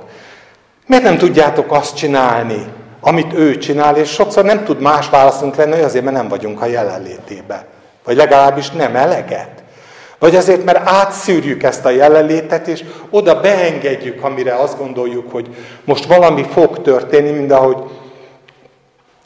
Miért 0.87 1.03
nem 1.03 1.17
tudjátok 1.17 1.71
azt 1.71 1.95
csinálni, 1.95 2.65
amit 3.01 3.33
ő 3.33 3.57
csinál, 3.57 3.95
és 3.95 4.09
sokszor 4.09 4.43
nem 4.43 4.63
tud 4.63 4.81
más 4.81 5.09
válaszunk 5.09 5.55
lenni, 5.55 5.71
hogy 5.71 5.83
azért, 5.83 6.03
mert 6.03 6.15
nem 6.15 6.27
vagyunk 6.27 6.61
a 6.61 6.65
jelenlétébe. 6.65 7.65
Vagy 8.03 8.15
legalábbis 8.15 8.69
nem 8.69 8.95
eleget. 8.95 9.49
Vagy 10.19 10.35
azért, 10.35 10.63
mert 10.63 10.89
átszűrjük 10.89 11.63
ezt 11.63 11.85
a 11.85 11.89
jelenlétet, 11.89 12.67
és 12.67 12.83
oda 13.09 13.41
beengedjük, 13.41 14.23
amire 14.23 14.55
azt 14.55 14.77
gondoljuk, 14.77 15.31
hogy 15.31 15.55
most 15.83 16.05
valami 16.05 16.45
fog 16.51 16.81
történni, 16.81 17.31
mint 17.31 17.51
ahogy 17.51 17.77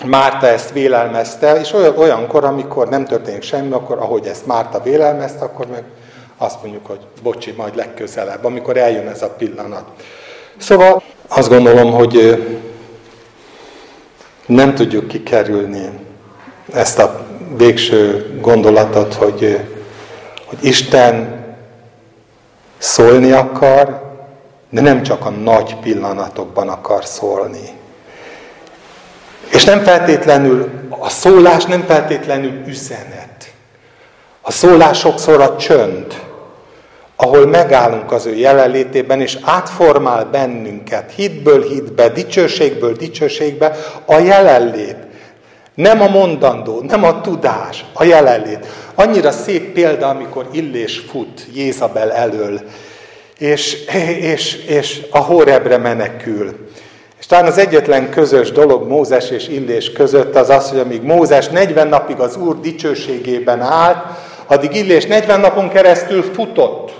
Márta 0.05 0.47
ezt 0.47 0.71
vélelmezte, 0.71 1.59
és 1.59 1.73
olyan, 1.73 1.97
olyankor, 1.97 2.43
amikor 2.43 2.89
nem 2.89 3.05
történik 3.05 3.41
semmi, 3.41 3.71
akkor 3.71 3.97
ahogy 3.97 4.25
ezt 4.25 4.45
Márta 4.45 4.81
vélelmezte, 4.81 5.43
akkor 5.43 5.67
meg 5.67 5.83
azt 6.37 6.61
mondjuk, 6.61 6.85
hogy 6.85 6.99
bocsi, 7.23 7.51
majd 7.51 7.75
legközelebb, 7.75 8.45
amikor 8.45 8.77
eljön 8.77 9.07
ez 9.07 9.21
a 9.21 9.29
pillanat. 9.29 9.83
Szóval 10.57 11.03
azt 11.27 11.49
gondolom, 11.49 11.91
hogy 11.91 12.43
nem 14.45 14.75
tudjuk 14.75 15.07
kikerülni 15.07 15.89
ezt 16.73 16.99
a 16.99 17.25
végső 17.57 18.31
gondolatot, 18.41 19.13
hogy, 19.13 19.59
hogy 20.45 20.57
Isten 20.61 21.43
szólni 22.77 23.31
akar, 23.31 24.01
de 24.69 24.81
nem 24.81 25.03
csak 25.03 25.25
a 25.25 25.29
nagy 25.29 25.75
pillanatokban 25.75 26.69
akar 26.69 27.05
szólni. 27.05 27.78
És 29.51 29.63
nem 29.63 29.83
feltétlenül, 29.83 30.69
a 30.89 31.09
szólás 31.09 31.65
nem 31.65 31.83
feltétlenül 31.87 32.61
üzenet. 32.67 33.53
A 34.41 34.51
szólás 34.51 34.99
sokszor 34.99 35.41
a 35.41 35.55
csönd, 35.55 36.19
ahol 37.15 37.47
megállunk 37.47 38.11
az 38.11 38.25
ő 38.25 38.35
jelenlétében, 38.35 39.21
és 39.21 39.37
átformál 39.41 40.25
bennünket 40.25 41.11
hitből 41.15 41.63
hitbe, 41.63 42.09
dicsőségből 42.09 42.93
dicsőségbe 42.93 43.75
a 44.05 44.17
jelenlét. 44.17 44.97
Nem 45.73 46.01
a 46.01 46.07
mondandó, 46.07 46.81
nem 46.81 47.03
a 47.03 47.21
tudás, 47.21 47.85
a 47.93 48.03
jelenlét. 48.03 48.65
Annyira 48.95 49.31
szép 49.31 49.73
példa, 49.73 50.07
amikor 50.07 50.47
Illés 50.51 50.97
fut 51.09 51.47
Jézabel 51.53 52.11
elől, 52.11 52.61
és, 53.37 53.85
és, 54.19 54.55
és 54.55 55.01
a 55.09 55.19
Hórebre 55.19 55.77
menekül. 55.77 56.69
És 57.19 57.25
talán 57.25 57.45
az 57.45 57.57
egyetlen 57.57 58.09
közös 58.09 58.51
dolog 58.51 58.87
Mózes 58.87 59.29
és 59.29 59.47
Illés 59.47 59.91
között 59.91 60.35
az 60.35 60.49
az, 60.49 60.69
hogy 60.69 60.79
amíg 60.79 61.01
Mózes 61.01 61.47
40 61.47 61.87
napig 61.87 62.19
az 62.19 62.37
Úr 62.37 62.59
dicsőségében 62.59 63.61
állt, 63.61 63.97
addig 64.47 64.75
Illés 64.75 65.05
40 65.05 65.39
napon 65.39 65.69
keresztül 65.69 66.21
futott, 66.21 66.93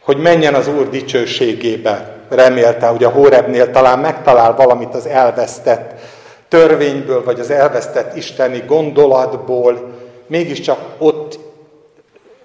hogy 0.00 0.16
menjen 0.16 0.54
az 0.54 0.68
Úr 0.68 0.88
dicsőségébe. 0.88 2.16
Remélte, 2.28 2.86
hogy 2.86 3.04
a 3.04 3.08
Hórebnél 3.08 3.70
talán 3.70 3.98
megtalál 3.98 4.54
valamit 4.54 4.94
az 4.94 5.06
elvesztett 5.06 6.00
törvényből, 6.48 7.24
vagy 7.24 7.40
az 7.40 7.50
elvesztett 7.50 8.16
isteni 8.16 8.62
gondolatból, 8.66 9.90
mégiscsak 10.26 10.78
ott 10.98 11.38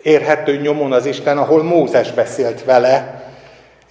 érhető 0.01 0.55
nyomon 0.55 0.91
az 0.91 1.05
Isten, 1.05 1.37
ahol 1.37 1.63
Mózes 1.63 2.11
beszélt 2.11 2.63
vele, 2.63 3.22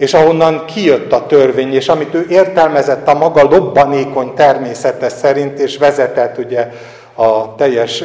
és 0.02 0.14
ahonnan 0.14 0.64
kijött 0.64 1.12
a 1.12 1.26
törvény, 1.26 1.74
és 1.74 1.88
amit 1.88 2.14
ő 2.14 2.26
értelmezett 2.28 3.08
a 3.08 3.14
maga 3.14 3.42
lobbanékony 3.42 4.34
természete 4.34 5.08
szerint, 5.08 5.58
és 5.58 5.76
vezetett 5.76 6.38
ugye 6.38 6.68
a 7.14 7.54
teljes 7.54 8.04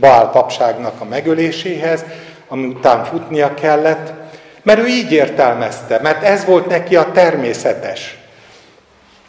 Baál 0.00 0.30
papságnak 0.30 0.92
a 1.00 1.04
megöléséhez, 1.04 2.04
ami 2.48 2.66
után 2.66 3.04
futnia 3.04 3.54
kellett, 3.54 4.12
mert 4.62 4.80
ő 4.80 4.86
így 4.86 5.12
értelmezte, 5.12 5.98
mert 6.02 6.22
ez 6.22 6.44
volt 6.44 6.66
neki 6.66 6.96
a 6.96 7.12
természetes. 7.12 8.18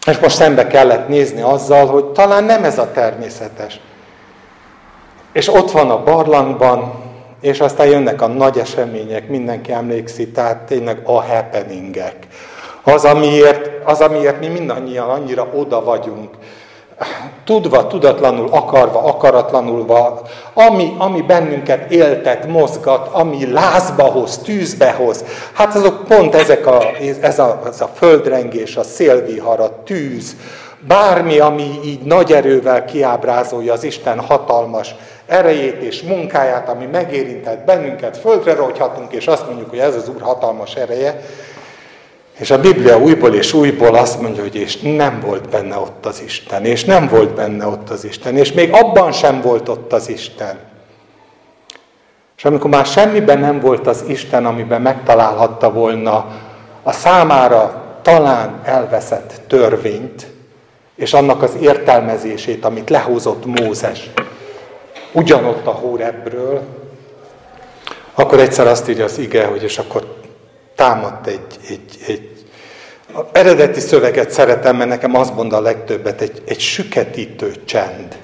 És 0.07 0.17
most 0.17 0.35
szembe 0.35 0.67
kellett 0.67 1.07
nézni 1.07 1.41
azzal, 1.41 1.85
hogy 1.85 2.05
talán 2.05 2.43
nem 2.43 2.63
ez 2.63 2.77
a 2.77 2.91
természetes. 2.91 3.79
És 5.33 5.53
ott 5.53 5.71
van 5.71 5.89
a 5.89 6.03
barlangban, 6.03 7.04
és 7.45 7.59
aztán 7.59 7.87
jönnek 7.87 8.21
a 8.21 8.27
nagy 8.27 8.57
események, 8.57 9.27
mindenki 9.27 9.71
emlékszik, 9.71 10.33
tehát 10.33 10.57
tényleg 10.57 11.01
a 11.03 11.21
happeningek. 11.21 12.15
Az, 12.83 13.05
amiért, 13.05 13.69
az, 13.83 14.01
amiért 14.01 14.39
mi 14.39 14.47
mindannyian 14.47 15.09
annyira 15.09 15.47
oda 15.53 15.83
vagyunk, 15.83 16.29
tudva, 17.43 17.87
tudatlanul, 17.87 18.47
akarva, 18.51 19.03
akaratlanulva, 19.03 20.21
ami, 20.53 20.95
ami 20.97 21.21
bennünket 21.21 21.91
éltet, 21.91 22.47
mozgat, 22.47 23.07
ami 23.11 23.51
lázba 23.51 24.03
hoz, 24.03 24.37
tűzbe 24.37 24.91
hoz. 24.91 25.23
Hát 25.53 25.75
azok 25.75 26.03
pont 26.07 26.35
ezek 26.35 26.67
a, 26.67 26.85
ez, 27.21 27.39
a, 27.39 27.61
ez 27.67 27.81
a 27.81 27.89
földrengés, 27.95 28.75
a 28.75 28.83
szélvihar, 28.83 29.59
a 29.59 29.83
tűz, 29.83 30.35
bármi, 30.87 31.39
ami 31.39 31.79
így 31.85 32.01
nagy 32.01 32.31
erővel 32.31 32.85
kiábrázolja 32.85 33.73
az 33.73 33.83
Isten 33.83 34.19
hatalmas 34.19 34.95
erejét 35.27 35.81
és 35.81 36.01
munkáját, 36.01 36.69
ami 36.69 36.85
megérintett 36.85 37.65
bennünket, 37.65 38.17
földre 38.17 38.53
rogyhatunk, 38.53 39.13
és 39.13 39.27
azt 39.27 39.47
mondjuk, 39.47 39.69
hogy 39.69 39.79
ez 39.79 39.95
az 39.95 40.09
Úr 40.09 40.21
hatalmas 40.21 40.75
ereje, 40.75 41.21
és 42.39 42.51
a 42.51 42.59
Biblia 42.59 42.99
újból 42.99 43.33
és 43.33 43.53
újból 43.53 43.95
azt 43.95 44.21
mondja, 44.21 44.41
hogy 44.41 44.55
és 44.55 44.77
nem 44.79 45.19
volt 45.25 45.49
benne 45.49 45.77
ott 45.77 46.05
az 46.05 46.21
Isten, 46.25 46.65
és 46.65 46.83
nem 46.83 47.07
volt 47.07 47.29
benne 47.29 47.67
ott 47.67 47.89
az 47.89 48.05
Isten, 48.05 48.37
és 48.37 48.51
még 48.51 48.73
abban 48.73 49.11
sem 49.11 49.41
volt 49.41 49.69
ott 49.69 49.93
az 49.93 50.09
Isten. 50.09 50.57
És 52.37 52.45
amikor 52.45 52.69
már 52.69 52.85
semmiben 52.85 53.39
nem 53.39 53.59
volt 53.59 53.87
az 53.87 54.03
Isten, 54.07 54.45
amiben 54.45 54.81
megtalálhatta 54.81 55.71
volna 55.71 56.25
a 56.83 56.91
számára 56.91 57.83
talán 58.01 58.59
elveszett 58.63 59.41
törvényt, 59.47 60.27
és 60.95 61.13
annak 61.13 61.41
az 61.41 61.57
értelmezését, 61.61 62.65
amit 62.65 62.89
lehozott 62.89 63.45
Mózes, 63.45 64.09
ugyanott 65.15 65.65
a 65.65 65.71
Hórebről, 65.71 66.61
akkor 68.13 68.39
egyszer 68.39 68.67
azt 68.67 68.89
írja 68.89 69.03
az 69.03 69.17
ige, 69.17 69.45
hogy 69.45 69.63
és 69.63 69.77
akkor 69.77 70.15
támadt 70.75 71.27
egy, 71.27 71.59
egy, 71.69 71.97
egy 72.07 72.29
eredeti 73.31 73.79
szöveget 73.79 74.31
szeretem, 74.31 74.75
mert 74.75 74.89
nekem 74.89 75.15
azt 75.15 75.35
mond 75.35 75.53
a 75.53 75.61
legtöbbet, 75.61 76.21
egy, 76.21 76.41
egy 76.45 76.59
süketítő 76.59 77.53
csend. 77.65 78.17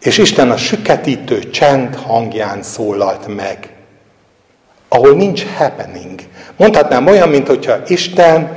És 0.00 0.18
Isten 0.18 0.50
a 0.50 0.56
süketítő 0.56 1.50
csend 1.50 1.96
hangján 1.96 2.62
szólalt 2.62 3.36
meg, 3.36 3.68
ahol 4.88 5.10
nincs 5.10 5.44
happening. 5.56 6.20
Mondhatnám 6.56 7.06
olyan, 7.06 7.28
mint 7.28 7.46
hogyha 7.46 7.76
Isten 7.86 8.56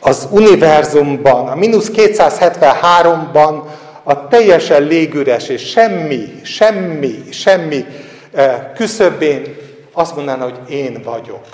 az 0.00 0.28
univerzumban, 0.30 1.48
a 1.48 1.54
mínusz 1.54 1.90
273-ban 1.94 3.62
a 4.08 4.28
teljesen 4.28 4.82
légüres 4.82 5.48
és 5.48 5.70
semmi, 5.70 6.40
semmi, 6.42 7.24
semmi 7.30 7.84
eh, 8.32 8.60
küszöbén 8.74 9.56
azt 9.92 10.16
mondaná, 10.16 10.42
hogy 10.42 10.58
én 10.68 11.02
vagyok. 11.04 11.46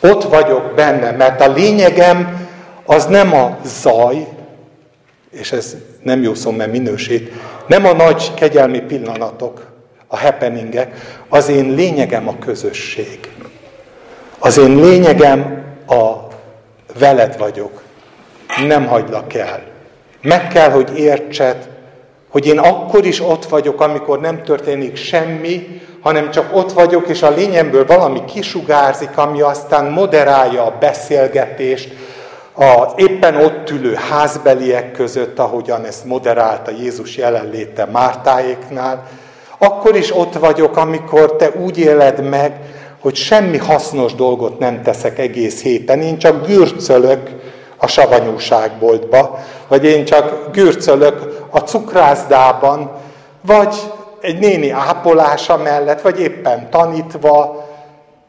Ott 0.00 0.22
vagyok 0.22 0.74
benne, 0.74 1.10
mert 1.10 1.40
a 1.40 1.52
lényegem 1.52 2.48
az 2.84 3.06
nem 3.06 3.34
a 3.34 3.58
zaj, 3.64 4.26
és 5.30 5.52
ez 5.52 5.76
nem 6.02 6.22
jó 6.22 6.34
szó, 6.34 6.50
mert 6.50 6.70
minősít, 6.70 7.32
nem 7.66 7.86
a 7.86 7.92
nagy 7.92 8.34
kegyelmi 8.34 8.80
pillanatok, 8.80 9.66
a 10.06 10.18
happeningek, 10.18 10.94
az 11.28 11.48
én 11.48 11.74
lényegem 11.74 12.28
a 12.28 12.38
közösség. 12.38 13.18
Az 14.38 14.58
én 14.58 14.76
lényegem 14.76 15.64
a 15.88 16.12
veled 16.98 17.38
vagyok. 17.38 17.82
Nem 18.66 18.86
hagylak 18.86 19.34
el. 19.34 19.74
Meg 20.22 20.48
kell, 20.48 20.70
hogy 20.70 20.98
értsed, 20.98 21.68
hogy 22.28 22.46
én 22.46 22.58
akkor 22.58 23.04
is 23.04 23.20
ott 23.20 23.44
vagyok, 23.44 23.80
amikor 23.80 24.20
nem 24.20 24.42
történik 24.42 24.96
semmi, 24.96 25.80
hanem 26.00 26.30
csak 26.30 26.56
ott 26.56 26.72
vagyok, 26.72 27.08
és 27.08 27.22
a 27.22 27.30
lényemből 27.30 27.86
valami 27.86 28.24
kisugárzik, 28.24 29.18
ami 29.18 29.40
aztán 29.40 29.84
moderálja 29.84 30.64
a 30.64 30.76
beszélgetést, 30.80 31.92
az 32.52 32.92
éppen 32.96 33.36
ott 33.36 33.70
ülő 33.70 33.94
házbeliek 33.94 34.92
között, 34.92 35.38
ahogyan 35.38 35.84
ezt 35.84 36.04
moderálta 36.04 36.70
Jézus 36.70 37.16
jelenléte 37.16 37.84
Mártáéknál, 37.84 39.06
akkor 39.58 39.96
is 39.96 40.16
ott 40.16 40.34
vagyok, 40.34 40.76
amikor 40.76 41.36
te 41.36 41.50
úgy 41.50 41.78
éled 41.78 42.28
meg, 42.28 42.60
hogy 43.00 43.14
semmi 43.14 43.56
hasznos 43.56 44.14
dolgot 44.14 44.58
nem 44.58 44.82
teszek 44.82 45.18
egész 45.18 45.62
héten, 45.62 46.00
én 46.00 46.18
csak 46.18 46.46
gürcölök 46.46 47.30
a 47.76 47.86
savanyúságboltba, 47.86 49.38
vagy 49.68 49.84
én 49.84 50.04
csak 50.04 50.50
gürcölök 50.52 51.46
a 51.50 51.58
cukrászdában, 51.58 52.90
vagy 53.40 53.74
egy 54.20 54.38
néni 54.38 54.70
ápolása 54.70 55.56
mellett, 55.56 56.00
vagy 56.00 56.20
éppen 56.20 56.70
tanítva, 56.70 57.64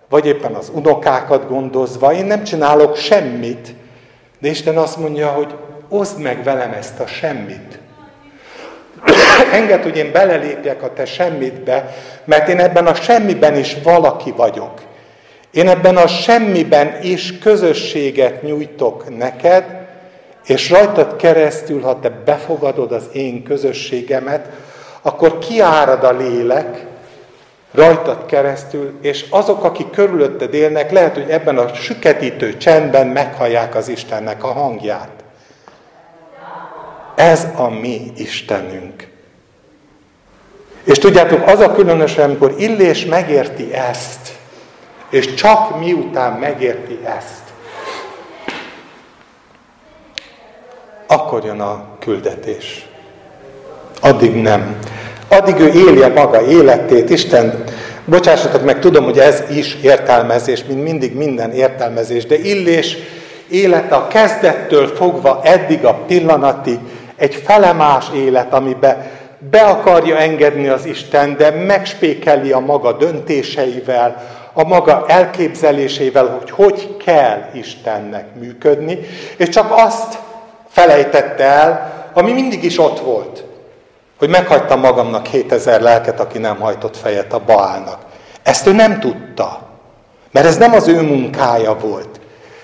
vagy 0.10 0.26
éppen 0.26 0.54
az 0.54 0.72
unokákat 0.74 1.48
gondozva, 1.48 2.14
én 2.14 2.26
nem 2.26 2.44
csinálok 2.44 2.96
semmit, 2.96 3.76
de 4.40 4.50
Isten 4.50 4.78
azt 4.78 4.98
mondja, 4.98 5.28
hogy 5.28 5.56
oszd 5.90 6.22
meg 6.22 6.44
velem 6.44 6.72
ezt 6.72 7.00
a 7.00 7.08
semmit. 7.08 7.80
Engedd, 9.52 9.82
hogy 9.82 9.98
én 9.98 10.12
belelépjek 10.12 10.84
a 10.84 10.94
te 10.94 11.06
semmitbe, 11.06 11.96
mert 12.26 12.48
én 12.48 12.60
ebben 12.60 12.88
a 12.88 12.94
semmiben 12.94 13.56
is 13.56 13.78
valaki 13.84 14.32
vagyok. 14.32 14.82
Én 15.52 15.68
ebben 15.68 15.98
a 15.98 16.08
semmiben 16.08 17.02
is 17.02 17.38
közösséget 17.40 18.42
nyújtok 18.42 19.18
neked, 19.18 19.88
és 20.46 20.70
rajtad 20.70 21.16
keresztül, 21.16 21.82
ha 21.82 22.00
te 22.00 22.10
befogadod 22.10 22.92
az 22.92 23.10
én 23.14 23.44
közösségemet, 23.44 24.50
akkor 25.02 25.38
kiárad 25.38 26.04
a 26.04 26.12
lélek 26.12 26.86
rajtad 27.72 28.26
keresztül, 28.26 28.98
és 29.02 29.26
azok, 29.30 29.64
akik 29.64 29.90
körülötted 29.90 30.54
élnek, 30.54 30.92
lehet, 30.92 31.14
hogy 31.14 31.30
ebben 31.30 31.58
a 31.58 31.74
süketítő 31.74 32.58
csendben 32.58 33.08
meghallják 33.08 33.76
az 33.76 33.88
Istennek 33.88 34.44
a 34.44 34.52
hangját. 34.52 35.24
Ez 37.16 37.48
a 37.56 37.70
mi 37.70 38.12
Istenünk. 38.16 39.08
És 40.84 40.98
tudjátok, 40.98 41.48
az 41.48 41.60
a 41.60 41.72
különös, 41.72 42.18
amikor 42.18 42.56
Illés 42.58 43.06
megérti 43.06 43.74
ezt, 43.74 44.37
és 45.10 45.34
csak 45.34 45.80
miután 45.80 46.34
megérti 46.34 47.00
ezt, 47.04 47.44
akkor 51.08 51.44
jön 51.46 51.60
a 51.60 51.86
küldetés. 52.00 52.88
Addig 54.02 54.42
nem. 54.42 54.76
Addig 55.28 55.60
ő 55.60 55.68
élje 55.68 56.08
maga 56.08 56.42
életét, 56.42 57.10
Isten 57.10 57.64
Bocsássatok 58.10 58.64
meg, 58.64 58.80
tudom, 58.80 59.04
hogy 59.04 59.20
ez 59.20 59.44
is 59.50 59.78
értelmezés, 59.82 60.64
mint 60.68 60.84
mindig 60.84 61.16
minden 61.16 61.52
értelmezés, 61.52 62.26
de 62.26 62.38
Illés 62.38 62.98
élete 63.50 63.96
a 63.96 64.08
kezdettől 64.08 64.88
fogva 64.88 65.40
eddig 65.44 65.86
a 65.86 65.94
pillanatig 65.94 66.80
egy 67.16 67.36
felemás 67.36 68.06
élet, 68.16 68.54
amiben 68.54 69.12
be 69.52 69.62
akarja 69.62 70.18
engedni 70.18 70.68
az 70.68 70.86
Isten, 70.86 71.38
de 71.38 71.50
megspékeli 71.50 72.52
a 72.52 72.60
maga 72.60 72.92
döntéseivel, 72.92 74.28
a 74.58 74.64
maga 74.64 75.06
elképzelésével, 75.08 76.26
hogy 76.28 76.50
hogy 76.50 76.98
kell 77.06 77.50
Istennek 77.54 78.26
működni, 78.40 79.00
és 79.38 79.50
csak 79.50 79.74
azt 79.76 80.18
felejtette 80.70 81.44
el, 81.44 81.94
ami 82.14 82.32
mindig 82.32 82.64
is 82.64 82.80
ott 82.80 83.00
volt, 83.00 83.44
hogy 84.18 84.30
meghagytam 84.30 84.80
magamnak 84.80 85.26
7000 85.26 85.82
lelket, 85.82 86.20
aki 86.20 86.38
nem 86.38 86.60
hajtott 86.60 86.98
fejet 86.98 87.34
a 87.34 87.42
Baálnak. 87.46 87.98
Ezt 88.44 88.68
ő 88.68 88.72
nem 88.72 89.00
tudta, 89.00 89.60
mert 90.32 90.46
ez 90.46 90.58
nem 90.58 90.74
az 90.74 90.88
ő 90.88 91.02
munkája 91.02 91.76
volt. 91.76 92.20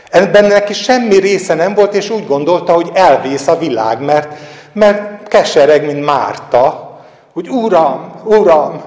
Ebben 0.09 0.45
neki 0.45 0.73
semmi 0.73 1.15
része 1.15 1.53
nem 1.53 1.73
volt, 1.73 1.93
és 1.93 2.09
úgy 2.09 2.27
gondolta, 2.27 2.73
hogy 2.73 2.89
elvész 2.93 3.47
a 3.47 3.57
világ, 3.57 4.01
mert, 4.01 4.33
mert 4.73 5.27
kesereg, 5.27 5.85
mint 5.85 6.05
Márta, 6.05 6.97
hogy 7.33 7.49
Uram, 7.49 8.11
Uram, 8.23 8.81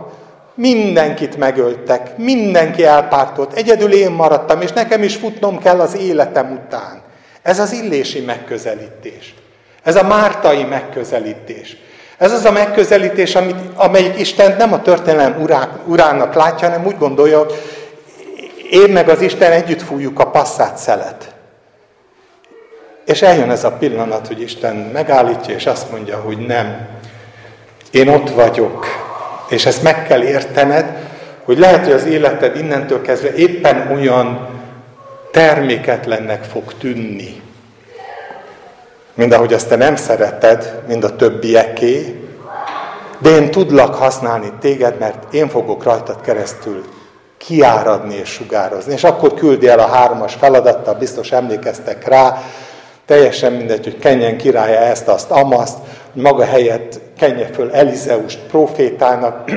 mindenkit 0.57 1.36
megöltek, 1.36 2.16
mindenki 2.16 2.84
elpártolt, 2.84 3.52
egyedül 3.52 3.92
én 3.92 4.11
maradtam, 4.11 4.61
és 4.61 4.72
nekem 4.72 5.02
is 5.02 5.16
futnom 5.16 5.59
kell 5.59 5.80
az 5.80 5.96
életem 5.96 6.52
után. 6.52 7.02
Ez 7.42 7.59
az 7.59 7.72
illési 7.72 8.20
megközelítés. 8.20 9.34
Ez 9.82 9.96
a 9.96 10.02
mártai 10.02 10.62
megközelítés. 10.64 11.76
Ez 12.18 12.32
az 12.32 12.44
a 12.44 12.52
megközelítés, 12.52 13.34
amit, 13.34 13.57
amelyik 13.74 14.18
Isten 14.18 14.57
nem 14.57 14.72
a 14.72 14.82
történelem 14.82 15.42
urá, 15.42 15.68
urának 15.86 16.34
látja, 16.34 16.68
hanem 16.68 16.86
úgy 16.86 16.98
gondolja, 16.98 17.38
hogy 17.38 17.54
én 18.70 18.92
meg 18.92 19.09
az 19.09 19.20
Isten 19.20 19.52
együtt 19.52 19.82
fújjuk 19.82 20.20
a 20.20 20.30
passzát 20.30 20.76
szelet. 20.76 21.34
És 23.04 23.22
eljön 23.22 23.50
ez 23.50 23.64
a 23.64 23.72
pillanat, 23.72 24.26
hogy 24.26 24.40
Isten 24.40 24.76
megállítja, 24.76 25.54
és 25.54 25.66
azt 25.66 25.90
mondja, 25.90 26.20
hogy 26.20 26.38
nem, 26.38 26.88
én 27.90 28.09
ott 28.09 28.30
vagyok. 28.30 29.05
És 29.49 29.66
ezt 29.66 29.82
meg 29.82 30.07
kell 30.07 30.22
értened, 30.22 30.97
hogy 31.44 31.59
lehet, 31.59 31.84
hogy 31.84 31.92
az 31.92 32.05
életed 32.05 32.57
innentől 32.57 33.03
kezdve 33.03 33.34
éppen 33.34 33.90
olyan 33.94 34.49
terméketlennek 35.30 36.44
fog 36.44 36.74
tűnni, 36.78 37.42
mint 39.14 39.34
ahogy 39.34 39.53
azt 39.53 39.68
te 39.68 39.76
nem 39.76 39.97
szereted, 39.97 40.82
mint 40.88 41.05
a 41.05 41.16
többieké, 41.16 42.20
de 43.18 43.30
én 43.30 43.51
tudlak 43.51 43.94
használni 43.94 44.53
téged, 44.61 44.99
mert 44.99 45.34
én 45.34 45.49
fogok 45.49 45.82
rajtad 45.82 46.20
keresztül 46.20 46.84
kiáradni 47.38 48.14
és 48.14 48.28
sugározni. 48.28 48.92
És 48.92 49.05
akkor 49.05 49.34
küldi 49.34 49.68
el 49.68 49.78
a 49.78 49.86
hármas 49.86 50.34
feladattal, 50.34 50.94
biztos 50.94 51.32
emlékeztek 51.32 52.09
rá, 52.09 52.42
teljesen 53.07 53.53
mindegy, 53.53 53.84
hogy 53.84 53.99
kenjen 53.99 54.36
királya 54.36 54.78
ezt, 54.78 55.09
azt, 55.09 55.30
amaszt, 55.30 55.78
maga 56.17 56.45
helyett 56.45 57.01
kenje 57.19 57.47
föl 57.47 57.71
Elizeust 57.73 58.39
profétának, 58.49 59.51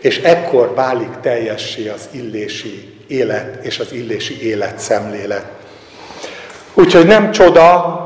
és 0.00 0.18
ekkor 0.18 0.74
válik 0.74 1.20
teljessé 1.20 1.88
az 1.88 2.08
illési 2.10 2.94
élet 3.08 3.64
és 3.64 3.78
az 3.78 3.92
illési 3.92 4.42
életszemlélet. 4.42 5.44
Úgyhogy 6.74 7.06
nem 7.06 7.30
csoda, 7.30 8.00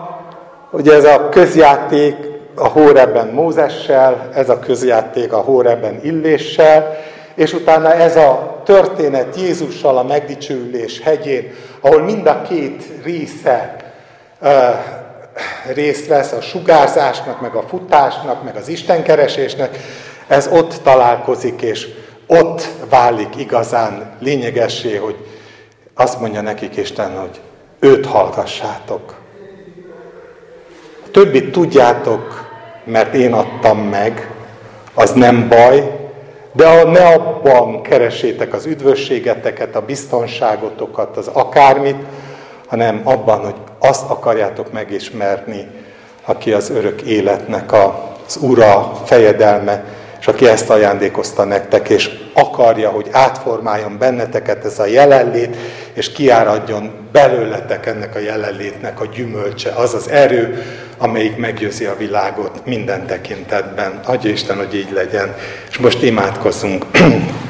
hogy 0.71 0.89
ez 0.89 1.05
a 1.05 1.29
közjáték 1.29 2.17
a 2.55 2.69
Hórebben 2.69 3.27
Mózessel, 3.27 4.29
ez 4.35 4.49
a 4.49 4.59
közjáték 4.59 5.33
a 5.33 5.39
Hórebben 5.39 6.01
Illéssel, 6.03 6.99
és 7.35 7.53
utána 7.53 7.95
ez 7.95 8.17
a 8.17 8.61
történet 8.65 9.37
Jézussal 9.37 9.99
a 9.99 10.03
megdicsőülés 10.03 11.01
hegyén, 11.01 11.53
ahol 11.81 12.03
mind 12.03 12.27
a 12.27 12.43
két 12.43 12.83
része 13.05 13.77
részt 15.75 16.07
vesz 16.07 16.33
a 16.33 16.41
sugárzásnak, 16.41 17.41
meg 17.41 17.55
a 17.55 17.63
futásnak, 17.63 18.43
meg 18.43 18.57
az 18.57 18.69
istenkeresésnek, 18.69 19.79
ez 20.27 20.49
ott 20.53 20.75
találkozik, 20.83 21.63
és 21.63 21.89
ott 22.27 22.69
válik 22.89 23.37
igazán 23.37 24.17
lényegessé, 24.19 24.97
hogy 24.97 25.17
azt 25.95 26.21
mondja 26.21 26.41
nekik 26.41 26.77
Isten, 26.77 27.19
hogy 27.19 27.41
őt 27.79 28.07
hallgassátok. 28.07 29.15
Többit 31.11 31.53
tudjátok, 31.53 32.51
mert 32.85 33.15
én 33.15 33.33
adtam 33.33 33.79
meg, 33.79 34.31
az 34.95 35.11
nem 35.11 35.49
baj, 35.49 35.99
de 36.53 36.85
ne 36.85 37.07
abban 37.07 37.83
keresétek 37.83 38.53
az 38.53 38.67
üdvösségeteket, 38.67 39.77
a 39.77 39.85
biztonságotokat, 39.85 41.17
az 41.17 41.27
akármit, 41.27 41.97
hanem 42.71 43.01
abban, 43.05 43.41
hogy 43.41 43.55
azt 43.79 44.11
akarjátok 44.11 44.73
megismerni, 44.73 45.69
aki 46.25 46.53
az 46.53 46.71
örök 46.71 47.03
életnek 47.03 47.73
az 47.73 48.37
ura, 48.41 48.93
fejedelme, 49.05 49.85
és 50.21 50.27
aki 50.27 50.47
ezt 50.47 50.71
ajándékozta 50.71 51.45
nektek, 51.45 51.89
és 51.89 52.11
akarja, 52.35 52.91
hogy 52.91 53.07
átformáljon 53.11 53.99
benneteket 53.99 54.65
ez 54.65 54.79
a 54.79 54.87
jelenlét, 54.87 55.57
és 55.93 56.13
kiáradjon 56.13 57.09
belőletek 57.13 57.87
ennek 57.87 58.15
a 58.15 58.19
jelenlétnek 58.19 59.01
a 59.01 59.07
gyümölcse, 59.07 59.71
az 59.71 59.95
az 59.95 60.09
erő, 60.09 60.63
amelyik 60.99 61.37
meggyőzi 61.37 61.85
a 61.85 61.97
világot 61.97 62.67
minden 62.67 63.07
tekintetben. 63.07 64.01
Adja 64.05 64.31
Isten, 64.31 64.57
hogy 64.57 64.75
így 64.75 64.93
legyen. 64.93 65.35
És 65.71 65.79
most 65.79 66.03
imádkozzunk. 66.03 66.87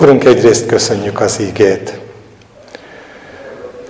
Urunk, 0.00 0.24
egyrészt 0.24 0.66
köszönjük 0.66 1.20
az 1.20 1.40
ígét. 1.40 2.00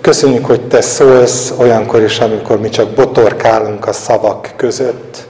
Köszönjük, 0.01 0.47
hogy 0.47 0.69
Te 0.69 0.81
szólsz 0.81 1.53
olyankor 1.59 2.03
is, 2.03 2.19
amikor 2.19 2.61
mi 2.61 2.69
csak 2.69 2.91
botorkálunk 2.91 3.87
a 3.87 3.93
szavak 3.93 4.53
között. 4.57 5.27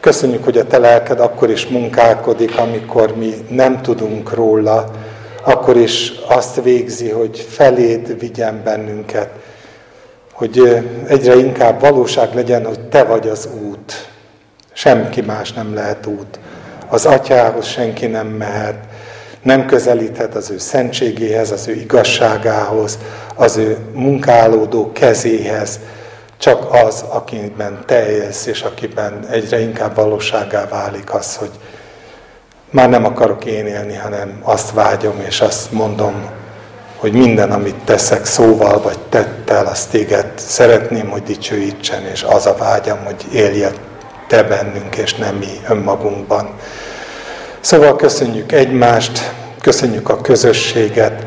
Köszönjük, 0.00 0.44
hogy 0.44 0.58
a 0.58 0.66
Te 0.66 0.78
lelked 0.78 1.20
akkor 1.20 1.50
is 1.50 1.66
munkálkodik, 1.66 2.58
amikor 2.58 3.16
mi 3.16 3.34
nem 3.48 3.82
tudunk 3.82 4.34
róla, 4.34 4.90
akkor 5.44 5.76
is 5.76 6.12
azt 6.28 6.62
végzi, 6.62 7.08
hogy 7.08 7.46
feléd 7.48 8.18
vigyen 8.18 8.60
bennünket, 8.64 9.30
hogy 10.32 10.84
egyre 11.06 11.36
inkább 11.36 11.80
valóság 11.80 12.34
legyen, 12.34 12.66
hogy 12.66 12.80
Te 12.80 13.04
vagy 13.04 13.28
az 13.28 13.48
út. 13.62 14.08
Semki 14.72 15.20
más 15.20 15.52
nem 15.52 15.74
lehet 15.74 16.06
út. 16.06 16.38
Az 16.88 17.06
atyához 17.06 17.66
senki 17.66 18.06
nem 18.06 18.26
mehet, 18.26 18.76
nem 19.42 19.66
közelíthet 19.66 20.34
az 20.34 20.50
ő 20.50 20.58
szentségéhez, 20.58 21.50
az 21.50 21.68
ő 21.68 21.72
igazságához, 21.72 22.98
az 23.34 23.56
ő 23.56 23.76
munkálódó 23.92 24.92
kezéhez, 24.92 25.80
csak 26.38 26.74
az, 26.86 27.04
akiben 27.08 27.82
teljes, 27.86 28.46
és 28.46 28.62
akiben 28.62 29.26
egyre 29.30 29.60
inkább 29.60 29.94
valóságá 29.94 30.68
válik 30.68 31.14
az, 31.14 31.36
hogy 31.36 31.50
már 32.70 32.88
nem 32.88 33.04
akarok 33.04 33.44
én 33.44 33.66
élni, 33.66 33.94
hanem 33.94 34.40
azt 34.42 34.72
vágyom, 34.72 35.22
és 35.26 35.40
azt 35.40 35.72
mondom, 35.72 36.28
hogy 36.96 37.12
minden, 37.12 37.52
amit 37.52 37.84
teszek 37.84 38.24
szóval 38.24 38.82
vagy 38.82 38.98
tettel, 39.08 39.66
azt 39.66 39.90
téged 39.90 40.32
szeretném, 40.36 41.08
hogy 41.08 41.22
dicsőítsen, 41.22 42.06
és 42.06 42.22
az 42.22 42.46
a 42.46 42.56
vágyam, 42.58 42.98
hogy 43.04 43.24
élje 43.32 43.70
te 44.28 44.42
bennünk, 44.42 44.96
és 44.96 45.14
nem 45.14 45.34
mi 45.36 45.60
önmagunkban. 45.68 46.50
Szóval 47.60 47.96
köszönjük 47.96 48.52
egymást, 48.52 49.32
köszönjük 49.60 50.08
a 50.08 50.20
közösséget, 50.20 51.26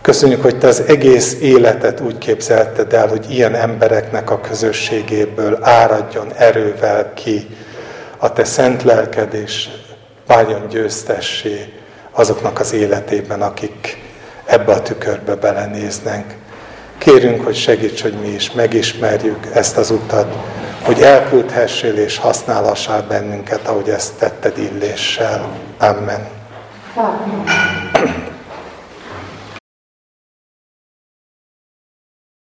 köszönjük, 0.00 0.42
hogy 0.42 0.58
te 0.58 0.66
az 0.66 0.80
egész 0.80 1.36
életet 1.40 2.00
úgy 2.00 2.18
képzelted 2.18 2.92
el, 2.92 3.08
hogy 3.08 3.30
ilyen 3.30 3.54
embereknek 3.54 4.30
a 4.30 4.40
közösségéből 4.40 5.58
áradjon 5.62 6.32
erővel 6.36 7.12
ki 7.14 7.56
a 8.16 8.32
te 8.32 8.44
szent 8.44 8.82
lelked, 8.82 9.34
és 9.34 9.68
váljon 10.26 10.68
győztessé 10.68 11.72
azoknak 12.10 12.60
az 12.60 12.72
életében, 12.72 13.42
akik 13.42 14.02
ebbe 14.44 14.72
a 14.72 14.82
tükörbe 14.82 15.34
belenéznek. 15.34 16.36
Kérünk, 16.98 17.44
hogy 17.44 17.56
segíts, 17.56 18.02
hogy 18.02 18.14
mi 18.22 18.28
is 18.28 18.52
megismerjük 18.52 19.46
ezt 19.54 19.76
az 19.76 19.90
utat, 19.90 20.36
hogy 20.82 21.00
elküldhessél 21.00 21.96
és 21.96 22.18
használhassál 22.18 23.02
bennünket, 23.08 23.68
ahogy 23.68 23.88
ezt 23.88 24.18
tetted 24.18 24.58
illéssel. 24.58 25.48
Amen. 25.78 26.28
Amen. 26.94 28.34